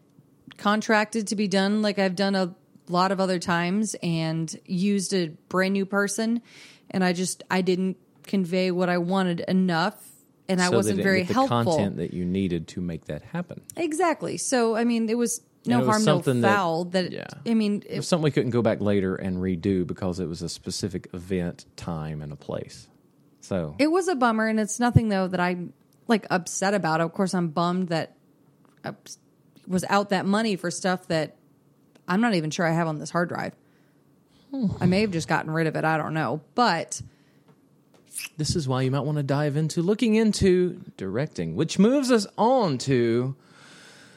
contracted 0.58 1.28
to 1.28 1.36
be 1.36 1.48
done 1.48 1.82
like 1.82 1.98
I've 1.98 2.16
done 2.16 2.34
a 2.34 2.54
lot 2.88 3.12
of 3.12 3.20
other 3.20 3.38
times 3.38 3.94
and 4.02 4.54
used 4.66 5.14
a 5.14 5.28
brand 5.48 5.72
new 5.72 5.86
person 5.86 6.42
and 6.90 7.04
I 7.04 7.12
just 7.12 7.42
I 7.50 7.62
didn't 7.62 7.96
convey 8.24 8.70
what 8.70 8.88
I 8.88 8.98
wanted 8.98 9.40
enough 9.40 10.08
and 10.48 10.60
I 10.60 10.64
So 10.66 10.70
they 10.70 10.76
wasn't 10.76 10.96
didn't 10.96 11.04
very 11.04 11.18
get 11.20 11.28
the 11.28 11.34
helpful. 11.34 11.62
content 11.64 11.96
that 11.96 12.12
you 12.12 12.24
needed 12.24 12.68
to 12.68 12.80
make 12.80 13.06
that 13.06 13.22
happen. 13.22 13.62
Exactly. 13.76 14.36
So 14.36 14.76
I 14.76 14.84
mean 14.84 15.08
it 15.08 15.16
was 15.16 15.40
no 15.66 15.80
it 15.80 15.86
harm 15.86 16.04
no 16.04 16.14
something 16.16 16.40
that- 16.40 16.54
foul 16.54 16.84
that, 16.86 17.12
yeah. 17.12 17.26
I 17.46 17.54
mean 17.54 17.82
It 17.88 17.96
was 17.96 18.08
something 18.08 18.24
we 18.24 18.30
couldn't 18.30 18.50
go 18.50 18.62
back 18.62 18.80
later 18.80 19.14
and 19.16 19.38
redo 19.38 19.86
because 19.86 20.20
it 20.20 20.26
was 20.26 20.42
a 20.42 20.48
specific 20.48 21.08
event, 21.12 21.66
time, 21.76 22.22
and 22.22 22.32
a 22.32 22.36
place. 22.36 22.88
So 23.40 23.74
it 23.78 23.90
was 23.90 24.08
a 24.08 24.14
bummer 24.14 24.46
and 24.46 24.58
it's 24.60 24.78
nothing 24.80 25.08
though 25.08 25.28
that 25.28 25.40
I'm 25.40 25.72
like 26.08 26.26
upset 26.30 26.74
about. 26.74 27.00
Of 27.00 27.12
course 27.12 27.34
I'm 27.34 27.48
bummed 27.48 27.88
that 27.88 28.16
I 28.84 28.94
was 29.66 29.84
out 29.88 30.10
that 30.10 30.26
money 30.26 30.56
for 30.56 30.70
stuff 30.70 31.06
that 31.08 31.36
I'm 32.08 32.20
not 32.20 32.34
even 32.34 32.50
sure 32.50 32.66
I 32.66 32.72
have 32.72 32.88
on 32.88 32.98
this 32.98 33.10
hard 33.10 33.28
drive. 33.28 33.54
I 34.80 34.86
may 34.86 35.00
have 35.00 35.12
just 35.12 35.28
gotten 35.28 35.50
rid 35.50 35.66
of 35.66 35.76
it. 35.76 35.84
I 35.84 35.96
don't 35.96 36.12
know. 36.12 36.42
But 36.54 37.00
this 38.36 38.54
is 38.54 38.68
why 38.68 38.82
you 38.82 38.90
might 38.90 39.00
want 39.00 39.16
to 39.16 39.22
dive 39.22 39.56
into 39.56 39.80
looking 39.82 40.14
into 40.14 40.80
directing, 40.96 41.56
which 41.56 41.78
moves 41.78 42.10
us 42.10 42.26
on 42.36 42.76
to 42.78 43.34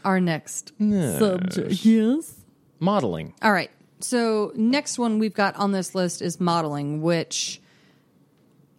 our 0.06 0.22
next 0.22 0.72
subject. 0.80 1.84
Yes. 1.84 2.36
modeling. 2.80 3.34
All 3.42 3.52
right. 3.52 3.72
So 4.00 4.52
next 4.56 5.00
one 5.00 5.20
we've 5.20 5.34
got 5.34 5.56
on 5.56 5.72
this 5.72 5.96
list 5.96 6.22
is 6.22 6.40
modeling, 6.40 7.02
which 7.02 7.60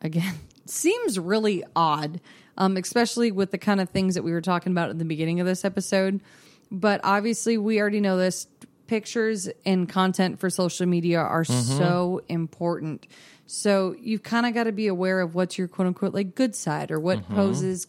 again 0.00 0.34
seems 0.66 1.18
really 1.18 1.64
odd, 1.74 2.20
um, 2.56 2.76
especially 2.76 3.32
with 3.32 3.50
the 3.50 3.58
kind 3.58 3.80
of 3.80 3.90
things 3.90 4.14
that 4.14 4.22
we 4.22 4.32
were 4.32 4.40
talking 4.40 4.72
about 4.72 4.90
at 4.90 4.98
the 4.98 5.04
beginning 5.04 5.40
of 5.40 5.46
this 5.46 5.64
episode. 5.64 6.20
But 6.70 7.00
obviously, 7.04 7.58
we 7.58 7.80
already 7.80 8.00
know 8.00 8.16
this. 8.16 8.46
Pictures 8.86 9.48
and 9.64 9.88
content 9.88 10.38
for 10.38 10.48
social 10.48 10.86
media 10.86 11.18
are 11.18 11.42
so 11.42 12.22
important. 12.28 13.08
So 13.46 13.96
you've 13.98 14.22
kind 14.22 14.46
of 14.46 14.54
got 14.54 14.64
to 14.64 14.72
be 14.72 14.86
aware 14.86 15.20
of 15.20 15.34
what's 15.34 15.58
your 15.58 15.66
quote 15.66 15.88
unquote 15.88 16.14
like 16.14 16.36
good 16.36 16.54
side 16.54 16.92
or 16.92 17.00
what 17.00 17.28
poses 17.28 17.88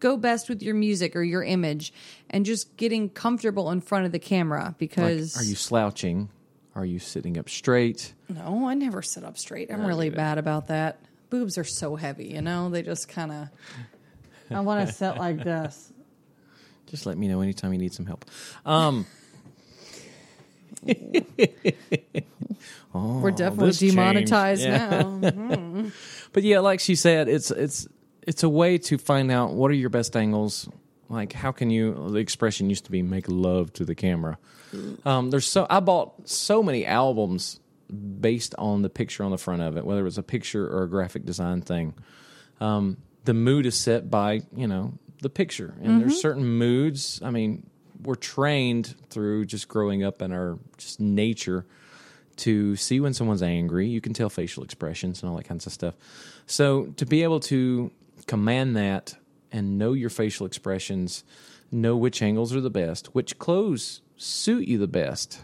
go 0.00 0.16
best 0.16 0.48
with 0.48 0.62
your 0.62 0.74
music 0.74 1.14
or 1.14 1.22
your 1.22 1.42
image 1.44 1.92
and 2.30 2.44
just 2.44 2.76
getting 2.76 3.08
comfortable 3.08 3.70
in 3.70 3.80
front 3.80 4.06
of 4.06 4.12
the 4.12 4.18
camera 4.18 4.64
Like, 4.64 4.78
because 4.78 5.36
are 5.36 5.44
you 5.44 5.54
slouching? 5.54 6.28
Are 6.74 6.84
you 6.84 6.98
sitting 6.98 7.36
up 7.38 7.48
straight? 7.48 8.14
no 8.28 8.66
i 8.68 8.74
never 8.74 9.02
sit 9.02 9.24
up 9.24 9.36
straight 9.38 9.70
i'm 9.72 9.84
really 9.84 10.08
bad 10.10 10.38
about 10.38 10.68
that 10.68 10.98
boobs 11.30 11.58
are 11.58 11.64
so 11.64 11.96
heavy 11.96 12.26
you 12.28 12.40
know 12.42 12.68
they 12.70 12.82
just 12.82 13.08
kind 13.08 13.30
of 13.32 13.48
i 14.50 14.60
want 14.60 14.86
to 14.86 14.92
sit 14.94 15.16
like 15.16 15.42
this 15.44 15.92
Just 16.86 17.06
let 17.06 17.16
me 17.18 17.28
know 17.28 17.40
anytime 17.40 17.72
you 17.72 17.78
need 17.78 17.92
some 17.92 18.06
help. 18.06 18.24
Um, 18.66 19.06
we're 22.92 23.30
definitely 23.30 23.66
this 23.68 23.78
changed. 23.80 23.96
demonetized 23.96 24.62
Yeah. 24.62 25.02
now 25.02 25.90
But 26.32 26.42
yeah, 26.44 26.60
like 26.60 26.78
she 26.80 26.94
said, 26.94 27.28
it's 27.28 27.50
it's 27.50 27.88
it's 28.30 28.44
a 28.44 28.48
way 28.48 28.78
to 28.78 28.96
find 28.96 29.28
out 29.32 29.54
what 29.54 29.72
are 29.72 29.74
your 29.74 29.90
best 29.90 30.16
angles. 30.16 30.68
Like, 31.08 31.32
how 31.32 31.50
can 31.50 31.68
you? 31.68 32.10
The 32.10 32.18
expression 32.18 32.70
used 32.70 32.84
to 32.84 32.92
be 32.92 33.02
"make 33.02 33.24
love 33.26 33.72
to 33.72 33.84
the 33.84 33.96
camera." 33.96 34.38
Um, 35.04 35.30
there's 35.30 35.48
so 35.48 35.66
I 35.68 35.80
bought 35.80 36.28
so 36.28 36.62
many 36.62 36.86
albums 36.86 37.58
based 38.20 38.54
on 38.56 38.82
the 38.82 38.88
picture 38.88 39.24
on 39.24 39.32
the 39.32 39.38
front 39.38 39.62
of 39.62 39.76
it, 39.76 39.84
whether 39.84 40.02
it 40.02 40.04
was 40.04 40.16
a 40.16 40.22
picture 40.22 40.64
or 40.64 40.84
a 40.84 40.88
graphic 40.88 41.24
design 41.24 41.60
thing. 41.60 41.94
Um, 42.60 42.98
the 43.24 43.34
mood 43.34 43.66
is 43.66 43.74
set 43.74 44.08
by 44.08 44.42
you 44.54 44.68
know 44.68 44.92
the 45.20 45.28
picture, 45.30 45.74
and 45.82 46.00
there's 46.00 46.20
certain 46.20 46.46
moods. 46.46 47.20
I 47.24 47.30
mean, 47.30 47.68
we're 48.00 48.14
trained 48.14 48.94
through 49.08 49.46
just 49.46 49.66
growing 49.66 50.04
up 50.04 50.22
in 50.22 50.30
our 50.30 50.56
just 50.78 51.00
nature 51.00 51.66
to 52.36 52.76
see 52.76 53.00
when 53.00 53.12
someone's 53.12 53.42
angry. 53.42 53.88
You 53.88 54.00
can 54.00 54.14
tell 54.14 54.30
facial 54.30 54.62
expressions 54.62 55.20
and 55.20 55.30
all 55.30 55.36
that 55.36 55.48
kinds 55.48 55.66
of 55.66 55.72
stuff. 55.72 55.94
So 56.46 56.86
to 56.96 57.04
be 57.04 57.24
able 57.24 57.40
to 57.40 57.90
command 58.26 58.76
that 58.76 59.16
and 59.52 59.78
know 59.78 59.92
your 59.92 60.10
facial 60.10 60.46
expressions, 60.46 61.24
know 61.70 61.96
which 61.96 62.22
angles 62.22 62.54
are 62.54 62.60
the 62.60 62.70
best, 62.70 63.14
which 63.14 63.38
clothes 63.38 64.00
suit 64.16 64.66
you 64.68 64.78
the 64.78 64.86
best. 64.86 65.40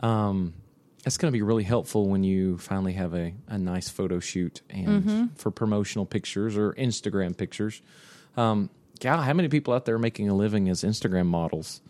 Um, 0.00 0.54
that's 1.02 1.16
going 1.18 1.32
to 1.32 1.36
be 1.36 1.42
really 1.42 1.62
helpful 1.64 2.08
when 2.08 2.24
you 2.24 2.58
finally 2.58 2.92
have 2.94 3.14
a, 3.14 3.32
a 3.48 3.58
nice 3.58 3.88
photo 3.88 4.18
shoot 4.20 4.60
and 4.68 5.30
for 5.38 5.50
promotional 5.50 6.04
pictures 6.04 6.56
or 6.56 6.72
Instagram 6.74 7.36
pictures. 7.36 7.80
Um, 8.36 8.70
God, 9.00 9.22
how 9.22 9.32
many 9.32 9.48
people 9.48 9.72
out 9.72 9.84
there 9.84 9.94
are 9.94 10.00
making 10.00 10.28
a 10.28 10.34
living 10.34 10.68
as 10.68 10.82
Instagram 10.82 11.26
models? 11.26 11.80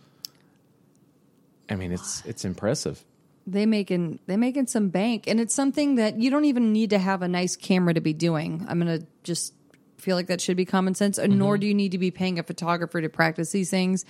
I 1.69 1.77
mean, 1.77 1.93
it's 1.93 2.23
it's 2.27 2.45
impressive. 2.45 3.05
they 3.47 3.65
making 3.67 4.19
they 4.27 4.37
making 4.37 4.67
some 4.67 4.89
bank 4.91 5.27
and 5.27 5.41
it's 5.41 5.55
something 5.55 5.97
that 5.97 6.19
you 6.21 6.31
don't 6.31 6.45
even 6.45 6.73
need 6.73 6.91
to 6.91 6.99
have 6.99 7.23
a 7.23 7.29
nice 7.29 7.55
camera 7.57 7.95
to 7.95 8.01
be 8.01 8.13
doing 8.13 8.65
i'm 8.69 8.79
gonna 8.81 9.01
just 9.23 9.55
feel 9.99 10.17
like 10.17 10.27
that 10.27 10.41
should 10.41 10.57
be 10.57 10.65
common 10.65 10.95
sense 10.95 11.19
and 11.19 11.39
nor 11.39 11.57
do 11.59 11.67
you 11.67 11.75
need 11.75 11.93
to 11.93 11.99
be 11.99 12.11
paying 12.11 12.39
a 12.39 12.43
photographer 12.43 13.01
to 13.01 13.09
practice 13.09 13.51
these 13.53 13.71
things 13.71 14.05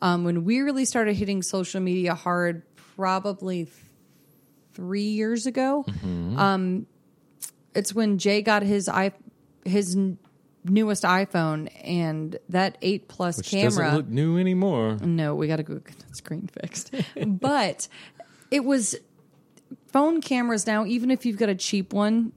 um, 0.00 0.24
when 0.24 0.44
we 0.44 0.60
really 0.60 0.84
started 0.84 1.14
hitting 1.14 1.42
social 1.42 1.80
media 1.80 2.14
hard 2.14 2.62
probably 2.96 3.64
th- 3.64 3.76
three 4.74 5.02
years 5.02 5.46
ago 5.46 5.84
um, 6.36 6.86
it's 7.74 7.94
when 7.94 8.18
jay 8.18 8.42
got 8.42 8.62
his 8.62 8.88
i 8.88 9.12
his 9.64 9.96
n- 9.96 10.18
newest 10.64 11.02
iphone 11.04 11.68
and 11.84 12.38
that 12.48 12.78
8 12.82 13.08
plus 13.08 13.38
Which 13.38 13.50
camera 13.50 13.70
doesn't 13.70 13.94
look 13.96 14.08
new 14.08 14.38
anymore. 14.38 14.96
no, 15.00 15.34
we 15.34 15.46
got 15.48 15.56
to 15.56 15.62
go 15.64 15.74
get 15.74 15.98
that 15.98 16.16
screen 16.16 16.48
fixed. 16.60 16.94
but 17.26 17.88
it 18.50 18.64
was 18.64 18.94
phone 19.88 20.20
cameras 20.20 20.66
now, 20.66 20.84
even 20.86 21.10
if 21.10 21.26
you've 21.26 21.36
got 21.38 21.48
a 21.48 21.54
cheap 21.56 21.92
one, 21.92 22.32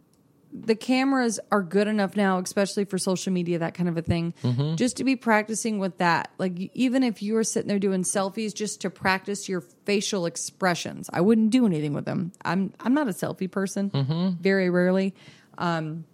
the 0.58 0.76
cameras 0.76 1.40
are 1.52 1.62
good 1.62 1.88
enough 1.88 2.16
now, 2.16 2.40
especially 2.40 2.86
for 2.86 2.98
social 2.98 3.34
media, 3.34 3.60
that 3.60 3.74
kind 3.74 3.90
of 3.90 3.98
a 3.98 4.02
thing, 4.02 4.34
just 4.76 4.98
to 4.98 5.04
be 5.04 5.16
practicing 5.16 5.80
with 5.80 5.98
that. 5.98 6.32
Like, 6.38 6.72
even 6.74 7.04
if 7.04 7.22
you 7.22 7.34
were 7.34 7.44
sitting 7.44 7.68
there 7.68 7.80
doing 7.80 8.04
selfies 8.04 8.54
just 8.54 8.82
to 8.82 8.90
practice 8.90 9.50
your 9.50 9.62
facial 9.86 10.26
expressions, 10.26 11.10
I 11.12 11.22
wouldn't 11.22 11.50
do 11.50 11.66
anything 11.66 11.94
with 11.94 12.06
them. 12.06 12.32
I'm, 12.44 12.74
I'm 12.80 12.94
not 12.94 13.08
a 13.08 13.12
selfie 13.12 13.52
person, 13.52 14.38
very 14.40 14.70
rarely. 14.70 15.14
Um, 15.58 16.06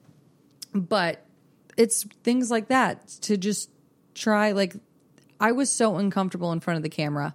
but 0.73 1.23
it's 1.77 2.03
things 2.23 2.49
like 2.49 2.69
that 2.69 3.07
to 3.21 3.37
just 3.37 3.69
try 4.13 4.51
like 4.51 4.75
I 5.39 5.51
was 5.53 5.71
so 5.71 5.97
uncomfortable 5.97 6.51
in 6.51 6.59
front 6.59 6.77
of 6.77 6.83
the 6.83 6.89
camera. 6.89 7.33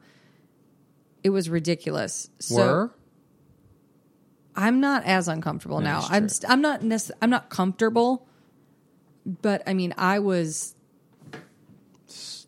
It 1.22 1.30
was 1.30 1.50
ridiculous. 1.50 2.30
So 2.38 2.56
Were 2.56 2.90
I'm 4.56 4.80
not 4.80 5.04
as 5.04 5.28
uncomfortable 5.28 5.80
now. 5.80 6.00
That's 6.00 6.12
I'm 6.12 6.22
true. 6.22 6.28
st- 6.28 6.50
I'm 6.50 6.60
not 6.60 6.80
necess- 6.80 7.10
I'm 7.20 7.30
not 7.30 7.50
comfortable, 7.50 8.26
but 9.24 9.62
I 9.66 9.74
mean 9.74 9.94
I 9.96 10.18
was 10.18 10.74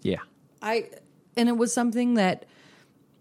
yeah. 0.03 0.19
I 0.63 0.89
and 1.37 1.49
it 1.49 1.57
was 1.57 1.73
something 1.73 2.15
that 2.15 2.47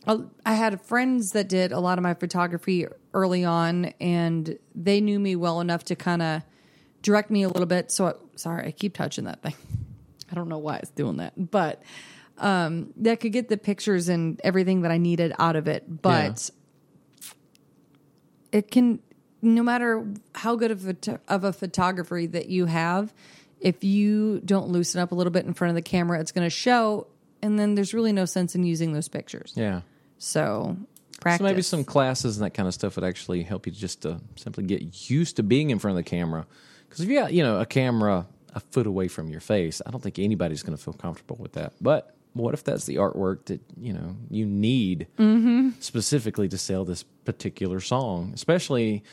uh, 0.08 0.20
I 0.46 0.54
had 0.54 0.82
friends 0.82 1.32
that 1.32 1.50
did 1.50 1.72
a 1.72 1.80
lot 1.80 1.98
of 1.98 2.04
my 2.04 2.14
photography 2.14 2.88
early 3.14 3.44
on, 3.44 3.86
and 4.00 4.58
they 4.74 5.02
knew 5.02 5.20
me 5.20 5.36
well 5.36 5.60
enough 5.60 5.84
to 5.86 5.96
kind 5.96 6.22
of 6.22 6.42
direct 7.02 7.30
me 7.30 7.44
a 7.44 7.50
little 7.50 7.66
bit. 7.66 7.92
So, 7.92 8.08
I, 8.08 8.14
sorry, 8.36 8.68
I 8.68 8.72
keep 8.72 8.96
touching 8.96 9.26
that 9.26 9.42
thing. 9.42 9.54
I 10.32 10.36
don't 10.36 10.50
know 10.50 10.58
why 10.58 10.78
it's 10.78 10.92
doing 10.92 11.18
that, 11.18 11.34
but 11.52 11.82
um, 12.38 12.94
that 12.98 13.20
could 13.20 13.34
get 13.34 13.50
the 13.50 13.58
pictures 13.58 14.10
and 14.10 14.40
everything 14.44 14.82
that 14.82 14.92
I 14.92 14.98
needed 14.98 15.34
out 15.40 15.56
of 15.56 15.68
it. 15.68 15.84
But 16.02 16.50
it 18.52 18.72
can, 18.72 19.00
no 19.42 19.64
matter 19.64 20.06
how 20.36 20.56
good 20.56 20.72
of 20.72 20.88
a, 20.88 21.20
of 21.28 21.44
a 21.44 21.54
photography 21.54 22.28
that 22.28 22.48
you 22.48 22.66
have, 22.66 23.14
if 23.60 23.84
you 23.84 24.40
don't 24.46 24.70
loosen 24.70 25.02
up 25.02 25.12
a 25.12 25.16
little 25.16 25.32
bit 25.32 25.46
in 25.46 25.54
front 25.54 25.70
of 25.70 25.76
the 25.76 25.82
camera, 25.82 26.20
it's 26.20 26.32
going 26.32 26.46
to 26.46 26.50
show. 26.50 27.08
And 27.42 27.58
then 27.58 27.76
there's 27.76 27.94
really 27.94 28.14
no 28.14 28.26
sense 28.26 28.56
in 28.56 28.64
using 28.64 28.94
those 28.94 29.08
pictures. 29.08 29.54
Yeah. 29.56 29.82
So 30.18 30.78
practice. 31.22 31.46
So 31.46 31.52
maybe 31.52 31.62
some 31.62 31.84
classes 31.84 32.38
and 32.38 32.46
that 32.46 32.52
kind 32.52 32.68
of 32.68 32.74
stuff 32.74 32.96
would 32.96 33.06
actually 33.06 33.44
help 33.44 33.66
you 33.66 33.72
just 33.72 34.02
to 34.04 34.20
simply 34.36 34.64
get 34.64 35.10
used 35.10 35.36
to 35.38 35.44
being 35.44 35.70
in 35.70 35.80
front 35.80 35.98
of 35.98 36.04
the 36.04 36.10
camera. 36.10 36.46
Because 36.88 37.02
if 37.02 37.10
you 37.10 37.20
got 37.20 37.34
you 37.34 37.44
know 37.44 37.60
a 37.60 37.66
camera 37.66 38.28
a 38.54 38.60
foot 38.60 38.88
away 38.88 39.08
from 39.08 39.30
your 39.30 39.42
face, 39.42 39.82
I 39.86 39.92
don't 39.92 40.02
think 40.02 40.20
anybody's 40.20 40.64
going 40.64 40.76
to 40.78 40.84
feel 40.84 40.94
comfortable 40.94 41.38
with 41.40 41.54
that. 41.54 41.74
But 41.80 42.17
what 42.38 42.54
if 42.54 42.64
that's 42.64 42.86
the 42.86 42.96
artwork 42.96 43.46
that 43.46 43.62
you 43.80 43.94
know 43.94 44.16
you 44.30 44.46
need 44.46 45.08
specifically 45.80 46.48
to 46.50 46.58
sell 46.58 46.86
this 46.86 47.04
particular 47.26 47.80
song? 47.80 48.32
Especially 48.34 49.04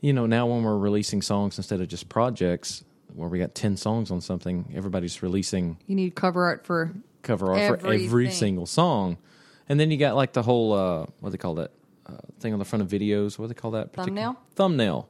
you 0.00 0.12
know 0.12 0.26
now 0.26 0.46
when 0.46 0.62
we're 0.62 0.78
releasing 0.78 1.22
songs 1.22 1.58
instead 1.58 1.80
of 1.80 1.88
just 1.88 2.08
projects 2.08 2.84
where 3.14 3.28
we 3.28 3.38
got 3.38 3.54
ten 3.54 3.76
songs 3.76 4.10
on 4.10 4.20
something, 4.20 4.72
everybody's 4.74 5.22
releasing 5.22 5.76
you 5.86 5.94
need 5.94 6.14
cover 6.14 6.44
art 6.44 6.66
for 6.66 6.92
cover 7.22 7.52
art 7.54 7.80
for 7.80 7.86
every 7.92 8.30
single 8.30 8.66
song. 8.66 9.18
And 9.68 9.78
then 9.78 9.90
you 9.90 9.96
got 9.96 10.16
like 10.16 10.32
the 10.32 10.42
whole 10.42 10.72
uh, 10.72 11.06
what 11.20 11.28
do 11.28 11.30
they 11.30 11.38
call 11.38 11.54
that 11.56 11.70
uh, 12.06 12.14
thing 12.40 12.52
on 12.52 12.58
the 12.58 12.64
front 12.64 12.82
of 12.82 12.88
videos? 12.88 13.38
What 13.38 13.46
do 13.46 13.54
they 13.54 13.60
call 13.60 13.72
that? 13.72 13.92
Thumbnail? 13.92 14.36
Thumbnail. 14.54 15.08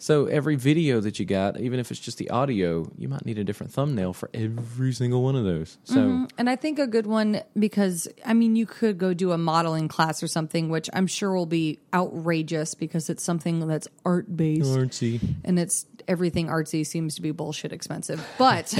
So 0.00 0.24
every 0.24 0.56
video 0.56 1.00
that 1.00 1.18
you 1.18 1.26
got, 1.26 1.60
even 1.60 1.78
if 1.78 1.90
it's 1.90 2.00
just 2.00 2.16
the 2.16 2.30
audio, 2.30 2.90
you 2.96 3.06
might 3.06 3.26
need 3.26 3.36
a 3.36 3.44
different 3.44 3.70
thumbnail 3.70 4.14
for 4.14 4.30
every 4.32 4.94
single 4.94 5.22
one 5.22 5.36
of 5.36 5.44
those. 5.44 5.76
So 5.84 5.96
mm-hmm. 5.96 6.24
And 6.38 6.48
I 6.48 6.56
think 6.56 6.78
a 6.78 6.86
good 6.86 7.06
one 7.06 7.42
because 7.58 8.08
I 8.24 8.32
mean 8.32 8.56
you 8.56 8.64
could 8.64 8.96
go 8.96 9.12
do 9.12 9.32
a 9.32 9.38
modeling 9.38 9.88
class 9.88 10.22
or 10.22 10.26
something, 10.26 10.70
which 10.70 10.88
I'm 10.94 11.06
sure 11.06 11.34
will 11.34 11.44
be 11.44 11.80
outrageous 11.92 12.74
because 12.74 13.10
it's 13.10 13.22
something 13.22 13.68
that's 13.68 13.88
art 14.06 14.34
based 14.34 14.70
artsy. 14.70 15.20
and 15.44 15.58
it's 15.58 15.84
everything 16.08 16.46
artsy 16.46 16.86
seems 16.86 17.16
to 17.16 17.22
be 17.22 17.30
bullshit 17.30 17.70
expensive. 17.70 18.26
But 18.38 18.74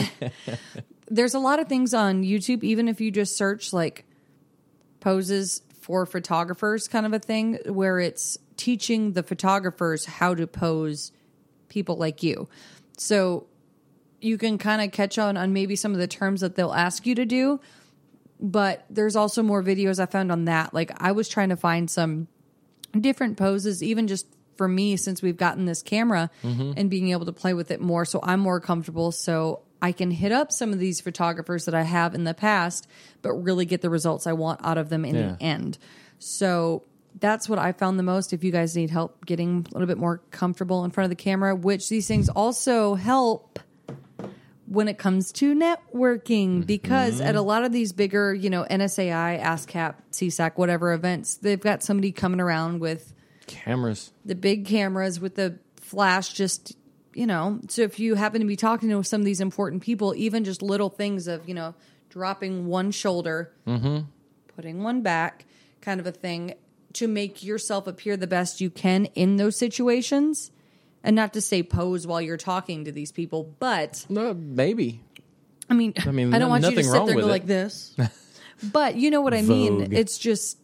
there's 1.11 1.35
a 1.35 1.39
lot 1.39 1.59
of 1.59 1.69
things 1.69 1.93
on 1.93 2.23
YouTube, 2.23 2.65
even 2.65 2.89
if 2.89 2.99
you 2.99 3.11
just 3.11 3.37
search 3.37 3.75
like 3.75 4.07
poses 5.01 5.61
for 5.83 6.07
photographers 6.07 6.89
kind 6.89 7.05
of 7.05 7.13
a 7.13 7.19
thing 7.19 7.59
where 7.67 7.99
it's 7.99 8.39
teaching 8.61 9.13
the 9.13 9.23
photographers 9.23 10.05
how 10.05 10.35
to 10.35 10.47
pose 10.47 11.13
people 11.71 11.97
like 11.97 12.23
you. 12.23 12.47
So 12.99 13.47
you 14.21 14.37
can 14.37 14.59
kind 14.59 14.83
of 14.83 14.93
catch 14.93 15.19
on 15.19 15.39
on 15.39 15.55
maybe 15.55 15.77
some 15.77 15.93
of 15.93 15.99
the 15.99 16.07
terms 16.07 16.43
that 16.43 16.57
they'll 16.57 16.75
ask 16.75 17.07
you 17.07 17.15
to 17.15 17.25
do. 17.25 17.59
But 18.39 18.85
there's 18.91 19.17
also 19.17 19.43
more 19.43 19.63
videos 19.63 19.99
I 19.99 20.05
found 20.05 20.31
on 20.31 20.45
that. 20.45 20.75
Like 20.75 20.93
I 21.03 21.13
was 21.13 21.27
trying 21.27 21.49
to 21.49 21.57
find 21.57 21.91
some 21.91 22.29
different 22.99 23.39
poses, 23.39 23.83
even 23.83 24.07
just 24.07 24.27
for 24.57 24.69
me, 24.69 24.99
since 24.99 25.23
we've 25.23 25.39
gotten 25.39 25.65
this 25.65 25.83
camera 25.83 26.31
mm-hmm. 26.43 26.73
and 26.77 26.91
being 26.91 27.13
able 27.13 27.25
to 27.25 27.33
play 27.33 27.55
with 27.55 27.71
it 27.71 27.81
more. 27.81 28.05
So 28.05 28.21
I'm 28.23 28.41
more 28.41 28.61
comfortable. 28.61 29.11
So 29.11 29.63
I 29.81 29.93
can 29.93 30.11
hit 30.11 30.33
up 30.33 30.53
some 30.53 30.75
of 30.75 30.79
these 30.79 31.01
photographers 31.01 31.65
that 31.65 31.75
I 31.75 31.83
have 31.83 32.15
in 32.15 32.25
the 32.25 32.35
past, 32.35 32.87
but 33.23 33.33
really 33.33 33.65
get 33.65 33.81
the 33.81 33.89
results 33.89 34.27
I 34.27 34.35
want 34.35 34.61
out 34.63 34.77
of 34.77 34.91
them 34.91 35.07
in 35.07 35.15
Yeah. 35.15 35.37
the 35.39 35.43
end. 35.43 35.79
So 36.19 36.85
that's 37.21 37.49
what 37.49 37.59
I 37.59 37.73
found 37.73 37.99
the 37.99 38.03
most. 38.03 38.33
If 38.33 38.43
you 38.43 38.51
guys 38.51 38.75
need 38.77 38.91
help 38.91 39.25
getting 39.25 39.67
a 39.71 39.75
little 39.75 39.87
bit 39.87 39.99
more 39.99 40.23
comfortable 40.31 40.85
in 40.85 40.91
front 40.91 41.05
of 41.05 41.11
the 41.11 41.23
camera, 41.23 41.55
which 41.55 41.89
these 41.89 42.09
things 42.09 42.29
also 42.29 42.95
help 42.95 43.59
when 44.67 44.89
it 44.89 44.99
comes 44.99 45.33
to 45.33 45.55
networking 45.55 46.49
mm-hmm. 46.49 46.61
because 46.63 47.21
at 47.21 47.35
a 47.35 47.43
lot 47.43 47.65
of 47.65 47.73
these 47.73 47.93
bigger, 47.93 48.33
you 48.33 48.51
know, 48.51 48.65
NSAI, 48.71 49.41
ASCAP, 49.41 49.97
SESAC, 50.13 50.53
whatever 50.57 50.93
events, 50.93 51.37
they've 51.37 51.61
got 51.61 51.83
somebody 51.83 52.13
coming 52.13 52.41
around 52.41 52.81
with 52.81 53.13
Cameras. 53.47 54.13
the 54.25 54.37
big 54.37 54.67
cameras 54.67 55.19
with 55.19 55.35
the 55.35 55.59
flash 55.77 56.33
just 56.33 56.77
you 57.15 57.27
know 57.27 57.59
so 57.69 57.83
if 57.83 57.99
you 57.99 58.15
happen 58.15 58.41
to 58.41 58.47
be 58.47 58.55
talking 58.55 58.89
to 58.91 59.03
some 59.03 59.21
of 59.21 59.25
these 59.25 59.41
important 59.41 59.83
people 59.83 60.15
even 60.15 60.45
just 60.45 60.63
little 60.63 60.89
things 60.89 61.27
of 61.27 61.49
you 61.49 61.55
know 61.55 61.75
dropping 62.11 62.67
one 62.67 62.93
shoulder 62.93 63.53
mm-hmm. 63.67 64.05
putting 64.55 64.85
one 64.85 65.03
back 65.03 65.47
kind 65.81 65.99
of 65.99 66.07
a 66.07 66.13
thing 66.13 66.55
to 66.95 67.07
make 67.09 67.43
yourself 67.45 67.87
appear 67.87 68.17
the 68.17 68.27
best 68.27 68.61
you 68.61 68.71
can 68.71 69.07
in 69.15 69.37
those 69.37 69.57
situations 69.57 70.51
and 71.03 71.15
not 71.17 71.33
to 71.35 71.41
say 71.41 71.63
pose 71.63 72.07
while 72.07 72.21
you're 72.21 72.37
talking 72.37 72.85
to 72.85 72.93
these 72.93 73.13
people 73.13 73.55
but 73.61 74.05
No, 74.09 74.35
maybe. 74.35 75.03
I 75.69 75.75
mean, 75.75 75.95
I 76.05 76.11
mean, 76.11 76.35
I 76.35 76.39
don't 76.41 76.49
want 76.51 76.65
you 76.65 76.71
to 76.75 76.83
sit 76.83 76.93
there 76.93 77.01
and 77.15 77.21
go 77.21 77.27
like 77.27 77.47
this. 77.47 77.95
but 78.73 78.97
you 78.97 79.11
know 79.11 79.21
what 79.21 79.35
I 79.35 79.43
mean. 79.43 79.93
It's 79.93 80.19
just 80.19 80.59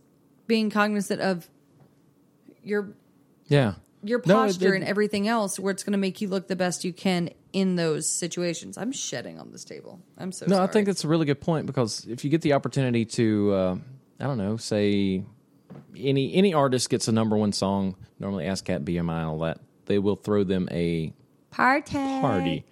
being 0.48 0.68
cognizant 0.68 1.20
of 1.20 1.48
your 2.64 2.92
Yeah. 3.46 3.74
your 4.02 4.18
No, 4.26 4.42
it- 4.42 4.46
posture 4.48 4.74
it- 4.74 4.78
and 4.80 4.84
everything 4.84 5.28
else, 5.28 5.58
where 5.60 5.70
it's 5.70 5.84
going 5.84 5.92
to 5.92 5.98
make 5.98 6.20
you 6.20 6.28
look 6.28 6.48
the 6.48 6.56
best 6.56 6.84
you 6.84 6.92
can 6.92 7.30
in 7.52 7.76
those 7.76 8.08
situations. 8.10 8.76
I'm 8.76 8.92
shedding 8.92 9.38
on 9.38 9.52
this 9.52 9.64
table. 9.64 10.00
I'm 10.18 10.32
so 10.32 10.46
No, 10.46 10.56
sorry. 10.56 10.68
I 10.68 10.72
think 10.72 10.86
that's 10.86 11.04
a 11.04 11.08
really 11.08 11.24
good 11.24 11.40
point 11.40 11.66
because 11.66 12.04
if 12.06 12.24
you 12.24 12.30
get 12.30 12.42
the 12.42 12.52
opportunity 12.54 13.04
to, 13.04 13.52
uh, 13.52 13.76
I 14.20 14.24
don't 14.24 14.38
know, 14.38 14.56
say 14.56 15.24
any 15.96 16.34
any 16.34 16.54
artist 16.54 16.90
gets 16.90 17.08
a 17.08 17.12
number 17.12 17.36
one 17.36 17.52
song, 17.52 17.96
normally 18.18 18.44
ASCAP, 18.44 18.84
BMI, 18.84 19.00
and 19.00 19.26
all 19.26 19.38
that, 19.40 19.60
they 19.86 19.98
will 19.98 20.16
throw 20.16 20.44
them 20.44 20.68
a 20.70 21.12
party. 21.50 21.94
party. 21.94 22.64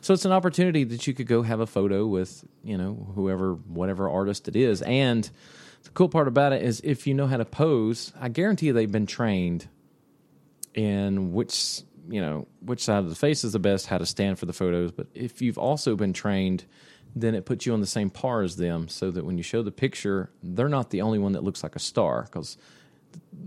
So 0.00 0.12
it's 0.12 0.26
an 0.26 0.32
opportunity 0.32 0.84
that 0.84 1.06
you 1.06 1.14
could 1.14 1.26
go 1.26 1.40
have 1.40 1.60
a 1.60 1.66
photo 1.66 2.06
with, 2.06 2.44
you 2.62 2.76
know, 2.76 3.12
whoever, 3.14 3.54
whatever 3.54 4.10
artist 4.10 4.48
it 4.48 4.56
is. 4.56 4.82
And 4.82 5.24
the 5.84 5.90
cool 5.90 6.10
part 6.10 6.28
about 6.28 6.52
it 6.52 6.62
is 6.62 6.82
if 6.84 7.06
you 7.06 7.14
know 7.14 7.26
how 7.26 7.38
to 7.38 7.46
pose, 7.46 8.12
I 8.20 8.28
guarantee 8.28 8.66
you 8.66 8.74
they've 8.74 8.92
been 8.92 9.06
trained 9.06 9.66
in 10.74 11.32
which, 11.32 11.80
you 12.06 12.20
know, 12.20 12.46
which 12.60 12.82
side 12.84 12.98
of 12.98 13.08
the 13.08 13.14
face 13.14 13.44
is 13.44 13.54
the 13.54 13.58
best, 13.58 13.86
how 13.86 13.96
to 13.96 14.04
stand 14.04 14.38
for 14.38 14.44
the 14.44 14.52
photos. 14.52 14.92
But 14.92 15.06
if 15.14 15.40
you've 15.40 15.56
also 15.56 15.96
been 15.96 16.12
trained, 16.12 16.66
then 17.16 17.34
it 17.34 17.44
puts 17.46 17.64
you 17.66 17.72
on 17.72 17.80
the 17.80 17.86
same 17.86 18.10
par 18.10 18.42
as 18.42 18.56
them 18.56 18.88
so 18.88 19.10
that 19.10 19.24
when 19.24 19.36
you 19.36 19.42
show 19.44 19.62
the 19.62 19.70
picture, 19.72 20.30
they're 20.42 20.68
not 20.68 20.90
the 20.90 21.02
only 21.02 21.18
one 21.18 21.32
that 21.32 21.44
looks 21.44 21.62
like 21.62 21.76
a 21.76 21.78
star. 21.80 22.22
Because 22.22 22.56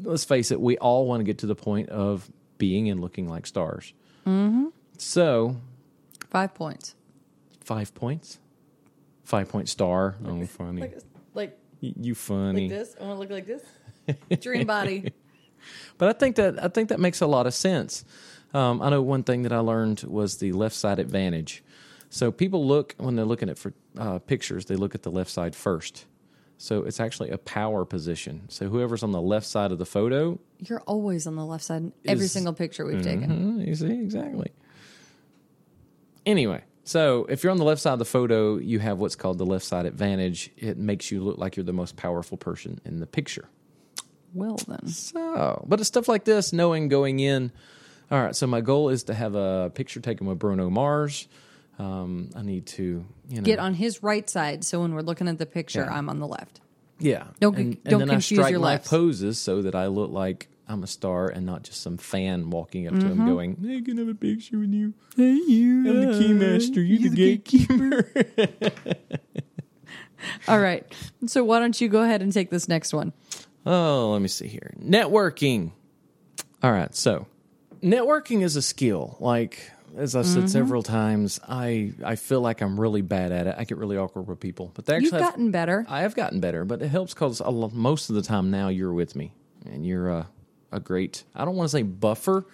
let's 0.03 0.24
face 0.24 0.51
it, 0.51 0.59
we 0.61 0.78
all 0.78 1.05
want 1.05 1.20
to 1.20 1.24
get 1.24 1.39
to 1.39 1.45
the 1.47 1.55
point 1.55 1.89
of 1.89 2.30
being 2.57 2.89
and 2.89 3.01
looking 3.01 3.28
like 3.28 3.45
stars. 3.45 3.93
Mm-hmm. 4.26 4.68
So 4.97 5.57
Five 6.30 6.53
points. 6.53 6.95
five 7.61 7.93
points, 7.95 8.39
five 9.24 9.49
point 9.49 9.70
star. 9.70 10.15
Oh, 10.26 10.45
funny, 10.45 10.82
Like 10.82 10.97
like 11.34 11.59
you 11.80 12.15
funny. 12.15 12.70
like 12.70 12.78
this. 12.80 12.95
I 12.99 13.03
want 13.03 13.15
to 13.15 13.20
look 13.20 13.30
like 13.30 13.45
this. 13.47 14.41
Dream 14.41 14.65
body. 14.68 15.13
But 15.97 16.07
I 16.07 16.13
think 16.13 16.38
that 16.38 16.63
I 16.63 16.70
think 16.70 16.89
that 16.89 16.99
makes 16.99 17.20
a 17.20 17.28
lot 17.28 17.45
of 17.47 17.53
sense. 17.53 18.05
Um, 18.53 18.82
I 18.82 18.89
know 18.89 19.01
one 19.01 19.24
thing 19.24 19.41
that 19.41 19.51
I 19.51 19.57
learned 19.59 20.03
was 20.03 20.38
the 20.38 20.53
left 20.53 20.76
side 20.76 20.97
advantage. 20.99 21.61
So 22.09 22.31
people 22.31 22.65
look 22.65 22.95
when 22.97 23.15
they're 23.15 23.25
looking 23.25 23.49
at 23.49 23.57
for 23.57 23.73
uh, 23.97 24.19
pictures, 24.19 24.65
they 24.65 24.75
look 24.75 24.95
at 24.95 25.03
the 25.03 25.11
left 25.11 25.29
side 25.29 25.55
first. 25.55 26.05
So 26.57 26.83
it's 26.83 26.99
actually 26.99 27.29
a 27.29 27.37
power 27.37 27.85
position. 27.85 28.43
So 28.49 28.67
whoever's 28.69 29.03
on 29.03 29.11
the 29.11 29.21
left 29.21 29.45
side 29.45 29.71
of 29.71 29.77
the 29.77 29.85
photo, 29.85 30.39
You're 30.59 30.81
always 30.81 31.27
on 31.27 31.35
the 31.35 31.45
left 31.45 31.63
side 31.63 31.83
in 31.83 31.93
every 32.05 32.25
Is- 32.25 32.31
single 32.31 32.53
picture 32.53 32.85
we've 32.85 33.03
taken. 33.03 33.29
Mhm, 33.59 33.67
you 33.67 33.75
see 33.75 33.91
exactly. 33.91 34.51
Anyway, 36.25 36.63
so 36.83 37.25
if 37.29 37.43
you're 37.43 37.51
on 37.51 37.57
the 37.57 37.63
left 37.63 37.81
side 37.81 37.93
of 37.93 37.99
the 37.99 38.05
photo, 38.05 38.57
you 38.57 38.79
have 38.79 38.99
what's 38.99 39.15
called 39.15 39.37
the 39.37 39.45
left 39.45 39.65
side 39.65 39.85
advantage. 39.85 40.51
It 40.57 40.77
makes 40.77 41.11
you 41.11 41.21
look 41.21 41.37
like 41.37 41.55
you're 41.55 41.63
the 41.63 41.73
most 41.73 41.95
powerful 41.95 42.37
person 42.37 42.79
in 42.85 42.99
the 42.99 43.05
picture. 43.07 43.49
Well 44.33 44.57
then, 44.67 44.87
So, 44.87 45.63
but 45.67 45.79
it's 45.79 45.87
stuff 45.87 46.07
like 46.07 46.25
this, 46.25 46.51
knowing 46.51 46.89
going 46.89 47.19
in. 47.19 47.51
All 48.11 48.21
right, 48.21 48.35
so 48.35 48.45
my 48.47 48.61
goal 48.61 48.89
is 48.89 49.03
to 49.03 49.13
have 49.13 49.35
a 49.35 49.71
picture 49.73 49.99
taken 49.99 50.27
with 50.27 50.39
Bruno 50.39 50.69
Mars. 50.69 51.27
Um, 51.80 52.30
I 52.36 52.41
need 52.41 52.65
to, 52.67 53.05
you 53.30 53.36
know, 53.38 53.41
get 53.43 53.59
on 53.59 53.73
his 53.75 54.01
right 54.01 54.28
side. 54.30 54.63
So 54.63 54.82
when 54.82 54.93
we're 54.93 55.01
looking 55.01 55.28
at 55.28 55.38
the 55.38 55.45
picture, 55.45 55.82
Yeah. 55.82 55.93
I'm 55.95 56.09
on 56.09 56.19
the 56.19 56.28
left. 56.28 56.59
yeah. 56.99 57.28
Don't 57.39 57.55
and, 57.57 57.84
don't 57.84 58.01
and 58.01 58.09
then 58.09 58.15
confuse 58.15 58.39
I 58.39 58.41
strike 58.43 58.51
your 58.51 58.59
my 58.61 58.67
lefts. 58.73 58.89
poses 58.89 59.38
so 59.39 59.61
that 59.61 59.75
I 59.75 59.86
look 59.88 60.09
like 60.11 60.47
I'm 60.67 60.84
a 60.84 60.88
star 60.88 61.30
and 61.30 61.45
not 61.45 61.63
just 61.63 61.82
some 61.82 61.97
fan 61.97 62.49
walking 62.49 62.88
up 62.88 62.99
to 62.99 63.05
him 63.05 63.25
going, 63.25 63.55
"Hey, 63.63 63.80
can 63.82 63.97
I 63.97 64.01
have 64.01 64.09
a 64.09 64.15
picture 64.15 64.59
with 64.59 64.73
you? 64.73 64.93
Hey, 65.15 65.32
you, 65.34 65.89
I'm 65.89 66.01
the 66.01 66.07
keymaster. 66.17 66.86
You're 66.86 67.09
the 67.09 67.15
gatekeeper." 67.15 68.11
All 70.47 70.59
right. 70.59 70.86
So 71.28 71.43
why 71.43 71.59
don't 71.59 71.80
you 71.80 71.88
go 71.88 72.01
ahead 72.03 72.21
and 72.21 72.34
take 72.34 72.49
this 72.49 72.67
next 72.67 72.93
one? 72.93 73.13
Oh, 73.65 74.11
let 74.11 74.21
me 74.21 74.28
see 74.28 74.47
here. 74.47 74.73
Networking. 74.82 75.71
All 76.63 76.71
right, 76.71 76.93
so 76.95 77.28
networking 77.84 78.41
is 78.41 78.55
a 78.55 78.61
skill. 78.61 79.15
Like 79.19 79.71
as 79.97 80.15
I've 80.15 80.25
said 80.25 80.49
several 80.49 80.83
times, 80.83 81.39
I 81.47 81.93
I 82.03 82.15
feel 82.15 82.39
like 82.41 82.61
I'm 82.61 82.79
really 82.79 83.01
bad 83.01 83.31
at 83.31 83.47
it. 83.47 83.55
I 83.57 83.63
get 83.65 83.77
really 83.77 83.97
awkward 83.97 84.27
with 84.27 84.39
people, 84.39 84.71
but 84.73 84.85
they 84.85 84.93
actually 84.95 85.05
You've 85.05 85.13
have- 85.13 85.31
gotten 85.31 85.51
better. 85.51 85.85
I 85.89 86.01
have 86.01 86.15
gotten 86.15 86.39
better, 86.39 86.63
but 86.65 86.81
it 86.81 86.87
helps 86.89 87.13
because 87.13 87.41
most 87.73 88.09
of 88.09 88.15
the 88.15 88.21
time 88.21 88.51
now 88.51 88.69
you're 88.69 88.93
with 88.93 89.15
me, 89.15 89.33
and 89.65 89.85
you're 89.85 90.09
a, 90.09 90.27
a 90.71 90.79
great. 90.79 91.23
I 91.35 91.43
don't 91.45 91.55
want 91.55 91.69
to 91.69 91.77
say 91.77 91.83
buffer, 91.83 92.45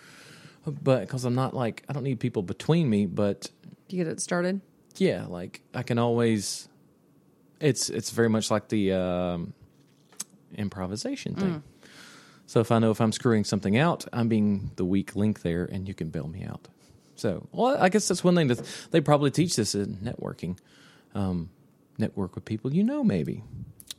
but 0.65 1.01
because 1.01 1.25
I'm 1.25 1.35
not 1.35 1.53
like 1.53 1.83
I 1.89 1.93
don't 1.93 2.03
need 2.03 2.19
people 2.19 2.41
between 2.43 2.89
me, 2.89 3.05
but 3.05 3.49
Do 3.89 3.95
You 3.97 4.03
get 4.03 4.11
it 4.11 4.19
started. 4.21 4.61
yeah, 4.97 5.25
like 5.27 5.61
I 5.73 5.83
can 5.83 5.97
always. 5.99 6.67
It's 7.59 7.89
it's 7.89 8.11
very 8.11 8.29
much 8.29 8.51
like 8.51 8.67
the 8.69 8.91
um, 8.93 9.53
improvisation 10.57 11.35
thing. 11.35 11.63
So 12.45 12.59
if 12.59 12.71
I 12.71 12.79
know 12.79 12.91
if 12.91 12.99
I'm 13.01 13.11
screwing 13.11 13.43
something 13.45 13.77
out, 13.77 14.05
I'm 14.13 14.27
being 14.27 14.71
the 14.75 14.85
weak 14.85 15.15
link 15.15 15.41
there, 15.41 15.65
and 15.65 15.87
you 15.87 15.93
can 15.93 16.09
bail 16.09 16.27
me 16.27 16.43
out. 16.43 16.67
So, 17.23 17.47
well, 17.53 17.77
I 17.79 17.87
guess 17.87 18.09
that's 18.09 18.21
one 18.21 18.35
thing 18.35 18.47
that 18.49 18.61
they 18.91 18.99
probably 18.99 19.31
teach 19.31 19.55
this 19.55 19.75
in 19.75 19.95
networking. 20.03 20.57
Um, 21.15 21.49
network 21.97 22.35
with 22.35 22.43
people 22.43 22.73
you 22.73 22.83
know, 22.83 23.01
maybe. 23.01 23.43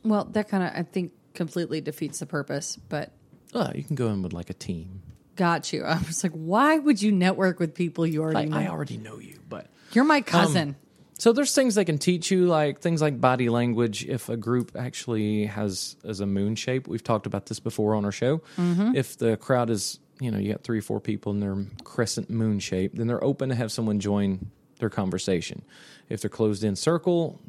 Well, 0.03 0.25
that 0.33 0.47
kind 0.47 0.63
of 0.63 0.69
I 0.75 0.83
think 0.83 1.11
completely 1.33 1.81
defeats 1.81 2.19
the 2.19 2.27
purpose. 2.27 2.77
But 2.87 3.13
Oh, 3.55 3.71
you 3.73 3.83
can 3.83 3.95
go 3.95 4.09
in 4.09 4.21
with 4.21 4.31
like 4.31 4.51
a 4.51 4.53
team. 4.53 5.01
got 5.35 5.73
you. 5.73 5.83
I 5.85 5.97
was 6.05 6.23
like, 6.23 6.33
why 6.33 6.77
would 6.77 7.01
you 7.01 7.11
network 7.11 7.59
with 7.59 7.73
people 7.73 8.05
you 8.05 8.21
already 8.21 8.35
Like, 8.41 8.49
know? 8.49 8.57
I 8.57 8.67
already 8.67 8.97
know 8.97 9.17
you, 9.17 9.39
but 9.49 9.71
You're 9.91 10.03
my 10.05 10.21
cousin. 10.21 10.75
So 11.17 11.33
there's 11.33 11.55
things 11.55 11.73
they 11.73 11.85
can 11.85 11.97
teach 11.97 12.29
you, 12.29 12.45
like 12.45 12.79
things 12.79 13.01
like 13.01 13.19
body 13.19 13.49
language. 13.49 14.05
If 14.05 14.29
a 14.29 14.37
group 14.37 14.73
actually 14.77 15.47
has 15.47 15.95
as 16.03 16.19
a 16.19 16.27
moon 16.27 16.53
shape, 16.55 16.87
we've 16.87 17.03
talked 17.03 17.25
about 17.25 17.47
this 17.47 17.59
before 17.59 17.95
on 17.95 18.05
our 18.05 18.11
show. 18.11 18.41
If 18.57 19.17
the 19.17 19.35
crowd 19.37 19.71
is, 19.71 19.97
you 20.19 20.31
know, 20.31 20.37
you 20.37 20.51
got 20.51 20.63
three 20.63 20.79
or 20.79 20.81
four 20.81 20.99
people 20.99 21.31
in 21.31 21.39
their 21.39 21.57
crescent 21.83 22.29
moon 22.29 22.59
shape, 22.59 22.95
then 22.95 23.07
they're 23.07 23.23
open 23.23 23.49
to 23.49 23.55
have 23.55 23.71
someone 23.71 23.99
join 23.99 24.51
their 24.79 24.89
conversation. 24.89 25.63
If 26.09 26.21
they're 26.21 26.29
closed 26.29 26.63
in 26.63 26.75
circle, 26.75 27.39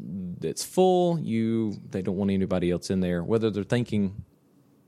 it's 0.42 0.64
full. 0.64 1.18
You 1.18 1.76
they 1.90 2.02
don't 2.02 2.16
want 2.16 2.30
anybody 2.30 2.70
else 2.70 2.90
in 2.90 3.00
there, 3.00 3.22
whether 3.22 3.50
they're 3.50 3.64
thinking 3.64 4.24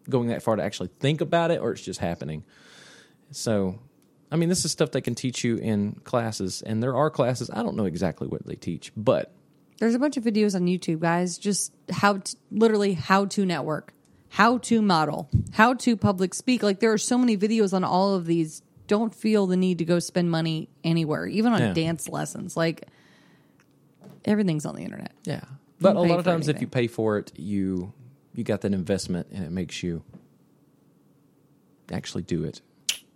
going 0.09 0.29
that 0.29 0.43
far 0.43 0.57
to 0.57 0.63
actually 0.63 0.91
think 1.01 1.21
about 1.21 1.51
it 1.51 1.61
or 1.61 1.73
it's 1.73 1.83
just 1.83 2.01
happening. 2.01 2.45
So, 3.31 3.79
I 4.33 4.37
mean, 4.37 4.49
this 4.49 4.65
is 4.65 4.73
stuff 4.73 4.91
they 4.91 5.01
can 5.01 5.15
teach 5.15 5.45
you 5.45 5.57
in 5.57 6.01
classes, 6.05 6.63
and 6.63 6.83
there 6.83 6.97
are 6.97 7.11
classes. 7.11 7.51
I 7.53 7.63
don't 7.63 7.77
know 7.77 7.85
exactly 7.85 8.27
what 8.27 8.47
they 8.47 8.55
teach, 8.55 8.93
but 8.97 9.33
There's 9.79 9.95
a 9.95 9.99
bunch 9.99 10.17
of 10.17 10.25
videos 10.25 10.55
on 10.55 10.67
YouTube, 10.67 11.01
guys. 11.01 11.39
Just 11.39 11.73
how 11.91 12.19
to, 12.19 12.37
literally 12.51 12.95
how 12.95 13.27
to 13.27 13.45
network, 13.47 13.93
how 14.31 14.59
to 14.59 14.83
model, 14.83 15.29
how 15.53 15.75
to 15.75 15.97
public 15.97 16.35
speak. 16.35 16.63
Like 16.63 16.81
there 16.81 16.93
are 16.93 16.99
so 16.99 17.17
many 17.19 17.37
videos 17.37 17.73
on 17.73 17.85
all 17.85 18.15
of 18.15 18.27
these. 18.27 18.63
Don't 18.87 19.15
feel 19.15 19.47
the 19.47 19.57
need 19.57 19.79
to 19.79 19.85
go 19.85 19.99
spend 19.99 20.31
money 20.31 20.69
anywhere, 20.85 21.27
even 21.27 21.53
on 21.53 21.61
Yeah. 21.61 21.73
dance 21.75 22.09
lessons. 22.09 22.57
Like 22.57 22.87
everything's 24.25 24.65
on 24.67 24.77
the 24.77 24.83
internet. 24.83 25.13
yeah. 25.25 25.41
But 25.81 25.95
a 25.97 26.01
lot 26.01 26.19
of 26.19 26.25
times, 26.25 26.49
if 26.49 26.61
you 26.61 26.67
pay 26.67 26.87
for 26.89 27.19
it, 27.19 27.33
you 27.37 27.93
you 28.35 28.43
got 28.45 28.63
that 28.63 28.73
investment, 28.73 29.29
and 29.33 29.45
it 29.45 29.51
makes 29.51 29.83
you 29.83 30.03
actually 31.93 32.23
do 32.23 32.45
it 32.45 32.61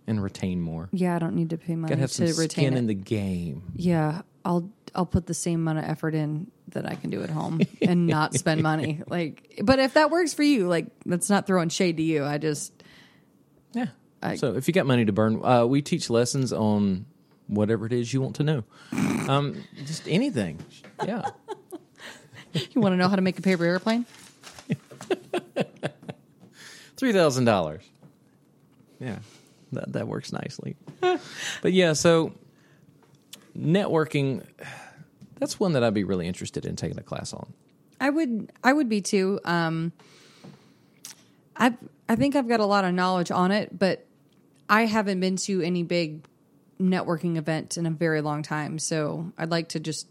and 0.07 0.21
retain 0.23 0.61
more. 0.61 0.89
Yeah, 0.91 1.15
I 1.15 1.19
don't 1.19 1.35
need 1.35 1.49
to 1.51 1.57
pay 1.57 1.75
money 1.75 1.89
Got 1.89 1.95
to 1.95 2.01
have 2.01 2.11
some 2.11 2.27
to 2.27 2.33
retain 2.33 2.49
skin 2.49 2.73
it. 2.73 2.77
in 2.77 2.87
the 2.87 2.93
game. 2.93 3.63
yeah, 3.75 4.21
I'll 4.45 4.69
I'll 4.95 5.05
put 5.05 5.25
the 5.25 5.33
same 5.33 5.61
amount 5.61 5.79
of 5.79 5.85
effort 5.85 6.13
in 6.15 6.51
that 6.69 6.85
I 6.89 6.95
can 6.95 7.09
do 7.09 7.23
at 7.23 7.29
home 7.29 7.61
and 7.81 8.07
not 8.07 8.33
spend 8.35 8.61
money. 8.61 9.01
Like, 9.07 9.59
but 9.63 9.79
if 9.79 9.93
that 9.95 10.09
works 10.11 10.33
for 10.33 10.43
you, 10.43 10.67
like 10.67 10.87
that's 11.05 11.29
not 11.29 11.45
throwing 11.47 11.69
shade 11.69 11.97
to 11.97 12.03
you. 12.03 12.23
I 12.25 12.37
just 12.37 12.71
Yeah. 13.73 13.87
I- 14.21 14.35
so 14.35 14.55
if 14.55 14.67
you 14.67 14.73
got 14.73 14.85
money 14.85 15.05
to 15.05 15.11
burn, 15.11 15.43
uh, 15.43 15.65
we 15.65 15.81
teach 15.81 16.09
lessons 16.09 16.51
on 16.53 17.05
whatever 17.47 17.85
it 17.85 17.93
is 17.93 18.13
you 18.13 18.21
want 18.21 18.35
to 18.37 18.43
know. 18.43 18.63
Um, 19.27 19.63
just 19.85 20.07
anything. 20.07 20.59
Yeah. 21.05 21.23
you 22.53 22.81
want 22.81 22.93
to 22.93 22.97
know 22.97 23.07
how 23.09 23.15
to 23.15 23.21
make 23.21 23.37
a 23.39 23.41
paper 23.41 23.65
airplane. 23.65 24.05
three 26.97 27.13
thousand 27.13 27.45
dollars. 27.45 27.83
Yeah, 28.99 29.19
that 29.73 29.93
that 29.93 30.07
works 30.07 30.31
nicely. 30.31 30.75
but 31.01 31.73
yeah, 31.73 31.93
so 31.93 32.33
networking. 33.57 34.45
That's 35.39 35.59
one 35.59 35.73
that 35.73 35.83
I'd 35.83 35.93
be 35.93 36.03
really 36.03 36.27
interested 36.27 36.65
in 36.65 36.75
taking 36.75 36.97
a 36.97 37.03
class 37.03 37.33
on. 37.33 37.53
I 37.99 38.09
would 38.09 38.51
I 38.63 38.73
would 38.73 38.89
be 38.89 39.01
too. 39.01 39.39
Um 39.45 39.91
I 41.55 41.75
I 42.09 42.15
think 42.15 42.35
I've 42.35 42.47
got 42.47 42.59
a 42.59 42.65
lot 42.65 42.85
of 42.85 42.93
knowledge 42.93 43.31
on 43.31 43.51
it, 43.51 43.77
but 43.77 44.05
I 44.69 44.85
haven't 44.85 45.19
been 45.19 45.37
to 45.37 45.61
any 45.61 45.83
big 45.83 46.25
networking 46.81 47.37
event 47.37 47.77
in 47.77 47.85
a 47.85 47.91
very 47.91 48.21
long 48.21 48.43
time. 48.43 48.79
So 48.79 49.31
I'd 49.37 49.51
like 49.51 49.69
to 49.69 49.79
just 49.79 50.07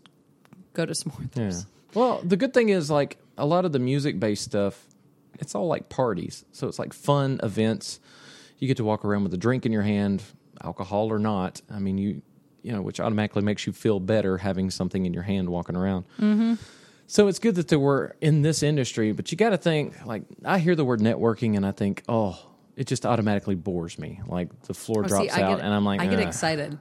go 0.72 0.86
to 0.86 0.94
some 0.94 1.12
more. 1.12 1.24
of 1.24 1.54
Yeah. 1.54 1.60
Well, 1.94 2.20
the 2.24 2.36
good 2.36 2.54
thing 2.54 2.70
is 2.70 2.90
like 2.90 3.18
a 3.36 3.46
lot 3.46 3.64
of 3.64 3.72
the 3.72 3.78
music 3.78 4.18
based 4.18 4.44
stuff. 4.44 4.86
It's 5.38 5.54
all 5.54 5.66
like 5.66 5.88
parties, 5.88 6.44
so 6.52 6.68
it's 6.68 6.78
like 6.78 6.92
fun 6.92 7.40
events. 7.42 7.98
You 8.58 8.68
get 8.68 8.76
to 8.76 8.84
walk 8.84 9.04
around 9.04 9.24
with 9.24 9.34
a 9.34 9.38
drink 9.38 9.66
in 9.66 9.72
your 9.72 9.82
hand, 9.82 10.22
alcohol 10.62 11.10
or 11.10 11.18
not. 11.18 11.60
I 11.70 11.78
mean, 11.78 11.98
you 11.98 12.22
you 12.62 12.72
know, 12.72 12.82
which 12.82 13.00
automatically 13.00 13.42
makes 13.42 13.66
you 13.66 13.72
feel 13.72 14.00
better 14.00 14.38
having 14.38 14.70
something 14.70 15.06
in 15.06 15.12
your 15.12 15.22
hand 15.22 15.48
walking 15.48 15.76
around. 15.76 16.04
Mm-hmm. 16.18 16.54
So 17.06 17.28
it's 17.28 17.38
good 17.38 17.56
that 17.56 17.68
they 17.68 17.76
were 17.76 18.16
in 18.20 18.42
this 18.42 18.62
industry, 18.62 19.12
but 19.12 19.30
you 19.30 19.36
got 19.36 19.50
to 19.50 19.58
think 19.58 20.06
like 20.06 20.22
I 20.44 20.58
hear 20.58 20.74
the 20.74 20.84
word 20.84 21.00
networking 21.00 21.56
and 21.56 21.66
I 21.66 21.72
think, 21.72 22.02
oh, 22.08 22.38
it 22.76 22.86
just 22.86 23.04
automatically 23.04 23.54
bores 23.54 23.98
me. 23.98 24.20
Like 24.26 24.62
the 24.62 24.74
floor 24.74 25.04
Oh, 25.04 25.08
drops 25.08 25.34
see, 25.34 25.40
out, 25.40 25.56
get, 25.56 25.64
and 25.64 25.74
I'm 25.74 25.84
like, 25.84 26.00
I 26.00 26.06
get 26.06 26.20
excited. 26.20 26.78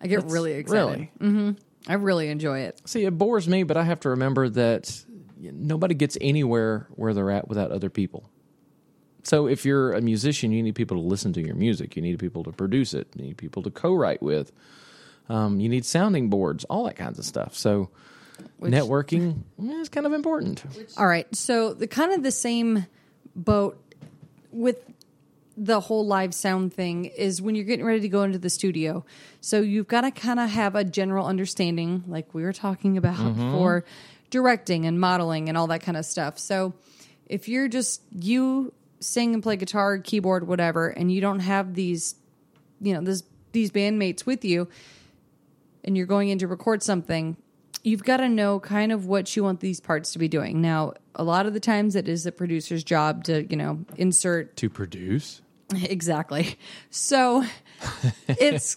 I 0.00 0.06
get 0.08 0.24
really 0.24 0.54
excited. 0.54 1.08
Really? 1.20 1.56
I 1.86 1.94
really 1.94 2.28
enjoy 2.28 2.60
it. 2.60 2.80
See, 2.84 3.04
it 3.04 3.16
bores 3.16 3.46
me, 3.46 3.62
but 3.62 3.76
I 3.76 3.84
have 3.84 4.00
to 4.00 4.08
remember 4.10 4.48
that 4.48 5.04
nobody 5.38 5.94
gets 5.94 6.18
anywhere 6.20 6.88
where 6.90 7.14
they're 7.14 7.30
at 7.30 7.46
without 7.46 7.70
other 7.70 7.90
people. 7.90 8.28
So 9.22 9.46
if 9.46 9.64
you're 9.64 9.92
a 9.92 10.00
musician, 10.00 10.52
you 10.52 10.62
need 10.62 10.74
people 10.74 10.96
to 10.96 11.02
listen 11.02 11.32
to 11.34 11.40
your 11.40 11.54
music. 11.54 11.96
You 11.96 12.02
need 12.02 12.18
people 12.18 12.42
to 12.44 12.52
produce 12.52 12.92
it. 12.92 13.08
You 13.14 13.24
need 13.24 13.36
people 13.36 13.62
to 13.62 13.70
co-write 13.70 14.22
with. 14.22 14.50
Um, 15.28 15.60
you 15.60 15.68
need 15.68 15.84
sounding 15.84 16.28
boards, 16.28 16.64
all 16.64 16.84
that 16.84 16.96
kinds 16.96 17.18
of 17.18 17.24
stuff. 17.24 17.54
So 17.54 17.90
networking 18.60 19.42
eh, 19.62 19.72
is 19.80 19.88
kind 19.88 20.06
of 20.06 20.12
important. 20.12 20.62
All 20.98 21.06
right. 21.06 21.34
So 21.34 21.72
the 21.72 21.86
kind 21.86 22.12
of 22.12 22.22
the 22.22 22.32
same 22.32 22.86
boat 23.34 23.80
with 24.50 24.78
the 25.56 25.80
whole 25.80 26.06
live 26.06 26.34
sound 26.34 26.74
thing 26.74 27.06
is 27.06 27.40
when 27.40 27.54
you're 27.54 27.64
getting 27.64 27.84
ready 27.84 28.00
to 28.00 28.08
go 28.08 28.22
into 28.22 28.38
the 28.38 28.50
studio. 28.50 29.04
So 29.40 29.60
you've 29.60 29.88
got 29.88 30.02
to 30.02 30.10
kind 30.10 30.40
of 30.40 30.50
have 30.50 30.74
a 30.74 30.84
general 30.84 31.26
understanding, 31.26 32.04
like 32.08 32.34
we 32.34 32.42
were 32.42 32.52
talking 32.52 32.96
about 32.96 33.36
for 33.36 33.84
directing 34.30 34.84
and 34.84 34.98
modeling 34.98 35.48
and 35.48 35.56
all 35.56 35.68
that 35.68 35.82
kind 35.82 35.96
of 35.96 36.04
stuff. 36.04 36.38
So 36.38 36.74
if 37.26 37.48
you're 37.48 37.68
just 37.68 38.02
you 38.10 38.72
sing 39.00 39.34
and 39.34 39.42
play 39.42 39.56
guitar, 39.56 39.98
keyboard, 39.98 40.46
whatever, 40.46 40.88
and 40.88 41.12
you 41.12 41.20
don't 41.20 41.40
have 41.40 41.74
these, 41.74 42.16
you 42.80 42.94
know, 42.94 43.00
this 43.00 43.22
these 43.52 43.70
bandmates 43.70 44.26
with 44.26 44.44
you, 44.44 44.68
and 45.84 45.96
you're 45.96 46.06
going 46.06 46.28
in 46.28 46.38
to 46.38 46.48
record 46.48 46.82
something, 46.82 47.36
you've 47.82 48.04
got 48.04 48.18
to 48.18 48.28
know 48.28 48.58
kind 48.60 48.92
of 48.92 49.06
what 49.06 49.36
you 49.36 49.44
want 49.44 49.60
these 49.60 49.80
parts 49.80 50.12
to 50.12 50.18
be 50.18 50.28
doing. 50.28 50.60
Now, 50.60 50.94
a 51.14 51.22
lot 51.22 51.46
of 51.46 51.52
the 51.52 51.60
times 51.60 51.94
it 51.94 52.08
is 52.08 52.24
the 52.24 52.32
producer's 52.32 52.82
job 52.82 53.24
to, 53.24 53.44
you 53.44 53.56
know, 53.56 53.84
insert 53.96 54.56
To 54.56 54.70
produce, 54.70 55.42
exactly. 55.74 56.58
So 56.90 57.44
it's 58.28 58.76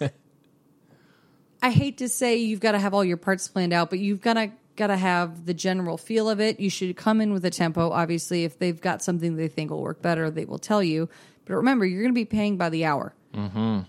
I 1.61 1.71
hate 1.71 1.97
to 1.99 2.09
say 2.09 2.37
you've 2.37 2.59
got 2.59 2.73
to 2.73 2.79
have 2.79 2.93
all 2.93 3.03
your 3.03 3.17
parts 3.17 3.47
planned 3.47 3.73
out, 3.73 3.89
but 3.89 3.99
you've 3.99 4.21
got 4.21 4.33
to 4.33 4.51
got 4.75 4.87
to 4.87 4.97
have 4.97 5.45
the 5.45 5.53
general 5.53 5.97
feel 5.97 6.29
of 6.29 6.39
it. 6.39 6.59
You 6.59 6.69
should 6.69 6.95
come 6.95 7.19
in 7.19 7.33
with 7.33 7.43
a 7.45 7.49
tempo. 7.49 7.89
Obviously, 7.89 8.43
if 8.43 8.59
they've 8.59 8.79
got 8.79 9.01
something 9.01 9.35
they 9.35 9.47
think 9.47 9.71
will 9.71 9.81
work 9.81 10.03
better, 10.03 10.29
they 10.29 10.45
will 10.45 10.59
tell 10.59 10.83
you. 10.83 11.09
But 11.45 11.55
remember, 11.55 11.85
you're 11.85 12.01
going 12.01 12.13
to 12.13 12.15
be 12.15 12.25
paying 12.25 12.57
by 12.57 12.69
the 12.69 12.85
hour. 12.85 13.13
Mm-hmm. 13.33 13.79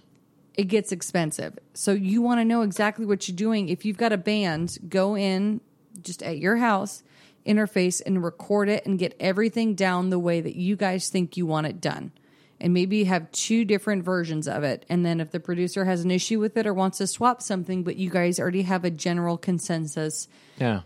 It 0.58 0.64
gets 0.64 0.92
expensive, 0.92 1.58
so 1.72 1.92
you 1.92 2.20
want 2.20 2.40
to 2.40 2.44
know 2.44 2.62
exactly 2.62 3.06
what 3.06 3.28
you're 3.28 3.36
doing. 3.36 3.70
If 3.70 3.84
you've 3.84 3.96
got 3.96 4.12
a 4.12 4.18
band, 4.18 4.76
go 4.88 5.16
in 5.16 5.60
just 6.02 6.22
at 6.22 6.38
your 6.38 6.56
house, 6.56 7.02
interface, 7.46 8.02
and 8.04 8.22
record 8.22 8.68
it, 8.68 8.84
and 8.84 8.98
get 8.98 9.16
everything 9.20 9.74
down 9.74 10.10
the 10.10 10.18
way 10.18 10.40
that 10.40 10.56
you 10.56 10.74
guys 10.74 11.08
think 11.08 11.36
you 11.36 11.46
want 11.46 11.68
it 11.68 11.80
done 11.80 12.12
and 12.60 12.74
maybe 12.74 13.04
have 13.04 13.30
two 13.32 13.64
different 13.64 14.04
versions 14.04 14.48
of 14.48 14.64
it. 14.64 14.84
And 14.88 15.04
then 15.04 15.20
if 15.20 15.30
the 15.30 15.40
producer 15.40 15.84
has 15.84 16.02
an 16.02 16.10
issue 16.10 16.40
with 16.40 16.56
it 16.56 16.66
or 16.66 16.74
wants 16.74 16.98
to 16.98 17.06
swap 17.06 17.42
something, 17.42 17.84
but 17.84 17.96
you 17.96 18.10
guys 18.10 18.40
already 18.40 18.62
have 18.62 18.84
a 18.84 18.90
general 18.90 19.38
consensus 19.38 20.28
yeah, 20.58 20.80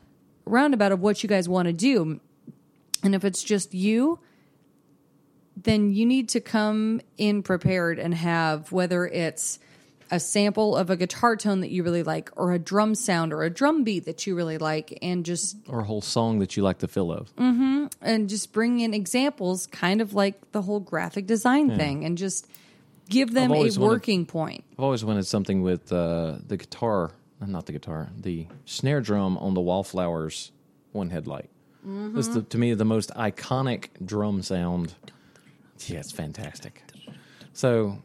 roundabout 0.45 0.93
of 0.93 1.01
what 1.01 1.23
you 1.23 1.29
guys 1.29 1.49
want 1.49 1.67
to 1.67 1.73
do. 1.73 2.21
And 3.03 3.15
if 3.15 3.25
it's 3.25 3.43
just 3.43 3.75
you, 3.75 4.21
then 5.57 5.93
you 5.93 6.07
need 6.07 6.29
to 6.31 6.41
come 6.41 7.01
in 7.19 7.43
prepared 7.43 7.99
and 7.99 8.15
have 8.15 8.73
whether 8.73 9.07
it's 9.07 9.59
a 10.11 10.21
sample 10.21 10.77
of 10.77 10.91
a 10.91 10.97
guitar 10.97 11.37
tone 11.37 11.61
that 11.61 11.71
you 11.71 11.83
really 11.83 12.03
like, 12.03 12.31
or 12.37 12.53
a 12.53 12.59
drum 12.59 12.95
sound, 12.95 13.33
or 13.33 13.45
a 13.45 13.51
drum 13.51 13.83
beat 13.83 14.05
that 14.05 14.27
you 14.27 14.35
really 14.37 14.59
like, 14.59 14.99
and 15.01 15.25
just 15.25 15.57
or 15.69 15.81
a 15.81 15.85
whole 15.85 16.03
song 16.03 16.39
that 16.41 16.55
you 16.57 16.63
like 16.63 16.79
the 16.79 16.89
feel 16.89 17.11
of. 17.11 17.33
and 17.39 18.29
just 18.29 18.53
bring 18.53 18.81
in 18.81 18.93
examples, 18.93 19.67
kind 19.69 20.01
of 20.03 20.13
like 20.13 20.53
the 20.53 20.61
whole 20.63 20.81
graphic 20.81 21.27
design 21.27 21.77
thing, 21.79 22.05
and 22.05 22.19
just 22.19 22.47
give 23.09 23.33
them 23.33 23.51
a 23.53 23.55
wanted- 23.59 23.79
working 23.79 24.27
point. 24.27 24.65
I've 24.73 24.85
always 24.85 25.03
wanted 25.05 25.27
something 25.27 25.63
with 25.63 25.91
uh, 25.91 26.37
the 26.47 26.59
guitar, 26.59 27.13
uh, 27.41 27.47
not 27.47 27.65
the 27.65 27.73
guitar, 27.73 28.11
the 28.15 28.47
snare 28.67 29.01
drum 29.01 29.39
on 29.39 29.55
the 29.55 29.63
Wallflowers 29.63 30.53
one 30.93 31.09
headlight. 31.09 31.49
It's 32.17 32.29
the, 32.29 32.43
to 32.43 32.59
me 32.59 32.75
the 32.75 32.85
most 32.85 33.11
iconic 33.15 33.87
drum 34.05 34.43
sound. 34.43 34.95
Yeah, 35.89 35.99
it's 36.01 36.13
fantastic. 36.13 36.83
So, 37.53 37.99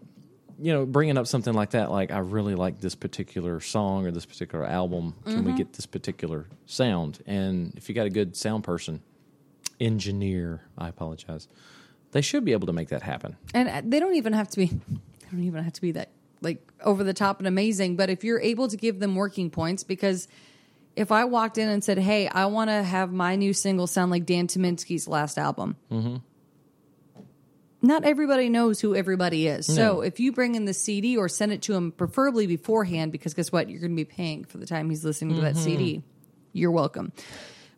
you 0.60 0.74
know, 0.74 0.86
bringing 0.86 1.18
up 1.18 1.28
something 1.28 1.54
like 1.54 1.72
that, 1.72 1.92
like 1.92 2.12
I 2.12 2.20
really 2.20 2.56
like 2.56 2.80
this 2.80 2.96
particular 2.96 3.60
song 3.60 4.06
or 4.06 4.12
this 4.12 4.26
particular 4.26 4.66
album. 4.66 5.16
Can 5.26 5.44
we 5.44 5.54
get 5.54 5.74
this 5.74 5.86
particular 5.86 6.48
sound? 6.66 7.22
And 7.26 7.74
if 7.76 7.90
you 7.90 7.96
got 7.96 8.08
a 8.08 8.10
good 8.10 8.36
sound 8.36 8.64
person, 8.64 9.02
engineer, 9.80 10.62
I 10.78 10.88
apologize, 10.90 11.48
they 12.12 12.22
should 12.22 12.44
be 12.46 12.52
able 12.54 12.68
to 12.68 12.74
make 12.74 12.90
that 12.90 13.04
happen. 13.04 13.38
And 13.54 13.70
uh, 13.70 13.82
they 13.86 14.00
don't 14.00 14.16
even 14.16 14.34
have 14.34 14.50
to 14.50 14.58
be. 14.58 14.66
They 14.66 15.32
don't 15.32 15.44
even 15.44 15.64
have 15.64 15.74
to 15.74 15.82
be 15.82 15.92
that 15.92 16.10
like 16.42 16.66
over 16.84 17.04
the 17.04 17.14
top 17.14 17.40
and 17.40 17.48
amazing. 17.48 17.96
But 17.96 18.10
if 18.10 18.24
you're 18.24 18.40
able 18.40 18.68
to 18.70 18.78
give 18.78 19.00
them 19.00 19.16
working 19.16 19.50
points, 19.50 19.84
because 19.84 20.28
if 20.96 21.12
I 21.12 21.26
walked 21.26 21.58
in 21.58 21.68
and 21.70 21.84
said, 21.84 21.98
"Hey, 22.00 22.28
I 22.28 22.46
want 22.46 22.70
to 22.70 22.82
have 22.82 23.12
my 23.12 23.36
new 23.36 23.54
single 23.54 23.88
sound 23.88 24.10
like 24.10 24.26
Dan 24.26 24.48
Tominski's 24.48 25.08
last 25.08 25.38
album," 25.38 25.76
not 27.82 28.04
everybody 28.04 28.50
knows 28.50 28.80
who 28.82 28.96
everybody 28.96 29.48
is. 29.48 29.66
So 29.66 30.02
if 30.02 30.20
you 30.20 30.32
bring 30.32 30.56
in 30.56 30.66
the 30.66 30.74
CD 30.74 31.16
or 31.18 31.30
send 31.30 31.52
it 31.52 31.62
to 31.64 31.74
him, 31.76 31.92
preferably 31.92 32.48
beforehand, 32.48 33.12
because 33.12 33.34
guess 33.34 33.52
what, 33.52 33.70
you're 33.70 33.80
going 33.80 33.92
to 33.92 33.96
be 33.96 34.06
paying 34.06 34.46
for 34.46 34.58
the 34.58 34.66
time 34.66 34.90
he's 34.90 35.06
listening 35.06 35.36
to 35.36 35.42
that 35.42 35.58
CD. 35.58 36.02
You're 36.54 36.72
welcome. 36.72 37.12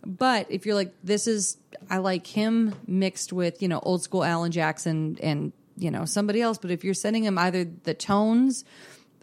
But 0.05 0.47
if 0.49 0.65
you're 0.65 0.75
like, 0.75 0.93
this 1.03 1.27
is, 1.27 1.57
I 1.89 1.97
like 1.97 2.25
him 2.25 2.73
mixed 2.87 3.33
with, 3.33 3.61
you 3.61 3.67
know, 3.67 3.79
old 3.79 4.01
school 4.01 4.23
Alan 4.23 4.51
Jackson 4.51 5.17
and, 5.21 5.51
you 5.77 5.91
know, 5.91 6.05
somebody 6.05 6.41
else. 6.41 6.57
But 6.57 6.71
if 6.71 6.85
you're 6.85 6.93
sending 6.93 7.25
him 7.25 7.37
either 7.37 7.65
the 7.65 7.93
tones 7.93 8.63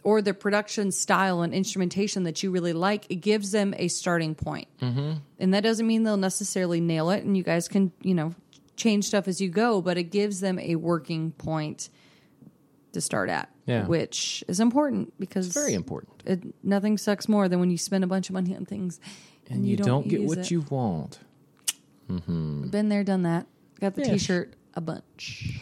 or 0.03 0.21
the 0.21 0.35
production 0.35 0.91
style 0.91 1.41
and 1.41 1.53
instrumentation 1.53 2.23
that 2.23 2.43
you 2.43 2.51
really 2.51 2.73
like, 2.73 3.07
it 3.09 3.15
gives 3.15 3.51
them 3.51 3.73
a 3.77 3.87
starting 3.87 4.35
point. 4.35 4.67
Mm-hmm. 4.79 5.13
And 5.39 5.53
that 5.55 5.63
doesn't 5.63 5.87
mean 5.87 6.03
they'll 6.03 6.17
necessarily 6.17 6.79
nail 6.79 7.09
it. 7.09 7.23
And 7.23 7.35
you 7.35 7.41
guys 7.41 7.67
can, 7.67 7.91
you 8.03 8.13
know, 8.13 8.35
change 8.77 9.05
stuff 9.05 9.27
as 9.27 9.41
you 9.41 9.49
go, 9.49 9.81
but 9.81 9.97
it 9.97 10.05
gives 10.05 10.39
them 10.39 10.57
a 10.59 10.75
working 10.77 11.31
point 11.33 11.89
to 12.93 13.01
start 13.01 13.29
at, 13.29 13.49
Yeah. 13.65 13.85
which 13.85 14.43
is 14.47 14.59
important 14.61 15.13
because 15.19 15.47
it's 15.47 15.55
Very 15.55 15.73
important. 15.73 16.23
it, 16.25 16.41
nothing 16.63 16.97
sucks 16.97 17.27
more 17.27 17.49
than 17.49 17.59
when 17.59 17.69
you 17.69 17.77
spend 17.77 18.03
a 18.03 18.07
bunch 18.07 18.29
of 18.29 18.33
money 18.33 18.55
on 18.55 18.65
things 18.65 18.99
And 19.49 19.67
you, 19.67 19.75
don't, 19.77 20.07
get 20.07 20.21
use 20.21 20.29
what 20.29 20.37
it. 20.39 20.51
you 20.51 20.61
want. 20.69 21.19
Mm-hmm. 22.09 22.69
Been 22.69 22.89
there, 22.89 23.03
done 23.03 23.23
that. 23.23 23.45
Got 23.81 23.95
the 23.95 24.03
Yeah. 24.03 24.13
T-shirt 24.13 24.53
a 24.75 24.81
bunch 24.81 25.61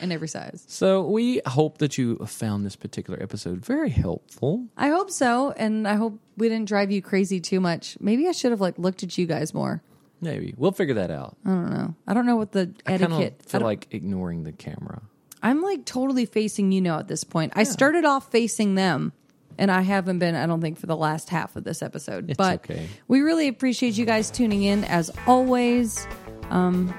in 0.00 0.10
every 0.10 0.28
size. 0.28 0.64
So 0.68 1.06
we 1.06 1.40
hope 1.46 1.78
that 1.78 1.98
you 1.98 2.16
found 2.26 2.64
this 2.64 2.76
particular 2.76 3.22
episode 3.22 3.64
very 3.64 3.90
helpful. 3.90 4.66
I 4.76 4.88
hope 4.88 5.10
so, 5.10 5.52
and 5.52 5.86
I 5.86 5.94
hope 5.96 6.18
we 6.36 6.48
didn't 6.48 6.68
drive 6.68 6.90
you 6.90 7.02
crazy 7.02 7.40
too 7.40 7.60
much. 7.60 7.96
Maybe 8.00 8.26
I 8.28 8.32
should 8.32 8.50
have 8.52 8.60
like 8.60 8.78
looked 8.78 9.02
at 9.02 9.18
you 9.18 9.26
guys 9.26 9.52
more. 9.52 9.82
Maybe 10.22 10.54
we'll 10.56 10.72
figure 10.72 10.94
that 10.94 11.10
out. 11.10 11.36
I 11.44 11.48
don't 11.50 11.70
know. 11.70 11.94
I 12.06 12.14
don't 12.14 12.24
know 12.26 12.36
what 12.36 12.52
the 12.52 12.72
I 12.86 12.92
etiquette. 12.94 13.40
I 13.44 13.50
feel 13.50 13.60
don't- 13.60 13.66
like 13.68 13.88
ignoring 13.90 14.44
the 14.44 14.52
camera. 14.52 15.02
I'm 15.42 15.60
like 15.60 15.84
totally 15.84 16.24
facing 16.24 16.70
you 16.70 16.80
now 16.80 17.00
at 17.00 17.08
this 17.08 17.24
point. 17.24 17.52
I 17.56 17.64
started 17.64 18.04
off 18.04 18.30
facing 18.30 18.76
them, 18.76 19.12
and 19.58 19.72
I 19.72 19.80
haven't 19.80 20.20
been. 20.20 20.36
I 20.36 20.46
don't 20.46 20.60
think 20.60 20.78
for 20.78 20.86
the 20.86 20.96
last 20.96 21.28
half 21.30 21.56
of 21.56 21.64
this 21.64 21.82
episode. 21.82 22.30
It's 22.30 22.38
but 22.38 22.60
okay. 22.70 22.86
we 23.08 23.22
really 23.22 23.48
appreciate 23.48 23.98
you 23.98 24.06
guys 24.06 24.30
tuning 24.30 24.62
in 24.62 24.84
as 24.84 25.10
always. 25.26 26.06
Um, 26.50 26.94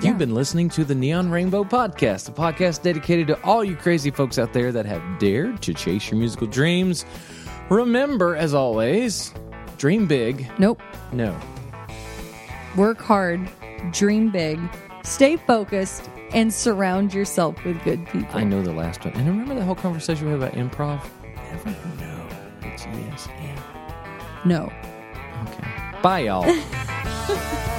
yeah. 0.00 0.08
You've 0.08 0.18
been 0.18 0.34
listening 0.34 0.68
to 0.70 0.84
the 0.84 0.96
Neon 0.96 1.30
Rainbow 1.30 1.62
Podcast, 1.62 2.28
a 2.28 2.32
podcast 2.32 2.82
dedicated 2.82 3.28
to 3.28 3.40
all 3.44 3.62
you 3.62 3.76
crazy 3.76 4.10
folks 4.10 4.36
out 4.36 4.52
there 4.52 4.72
that 4.72 4.84
have 4.86 5.20
dared 5.20 5.62
to 5.62 5.72
chase 5.72 6.10
your 6.10 6.18
musical 6.18 6.48
dreams. 6.48 7.04
Remember, 7.70 8.34
as 8.34 8.54
always, 8.54 9.32
dream 9.78 10.08
big. 10.08 10.50
Nope. 10.58 10.82
No. 11.12 11.38
Work 12.76 13.00
hard, 13.00 13.48
dream 13.90 14.30
big, 14.30 14.60
stay 15.02 15.36
focused, 15.36 16.08
and 16.32 16.52
surround 16.52 17.12
yourself 17.12 17.62
with 17.64 17.82
good 17.84 18.06
people. 18.06 18.36
I 18.36 18.44
know 18.44 18.62
the 18.62 18.72
last 18.72 19.04
one. 19.04 19.14
And 19.14 19.26
remember 19.28 19.54
the 19.54 19.64
whole 19.64 19.74
conversation 19.74 20.26
we 20.26 20.32
had 20.32 20.42
about 20.42 20.54
improv? 20.54 21.02
Never 21.50 21.70
know. 21.70 22.28
It's 22.62 22.86
yes 22.86 23.28
and. 23.38 23.60
No. 24.44 24.72
Okay. 25.48 25.68
Bye, 26.02 26.20
y'all. 26.20 27.78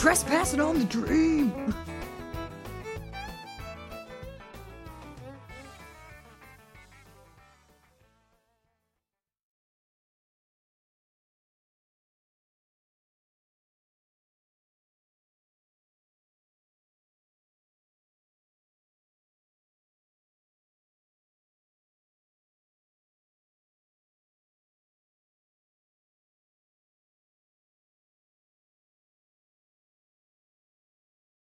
trespassing 0.00 0.62
on 0.62 0.78
the 0.78 0.84
dream. 0.86 1.69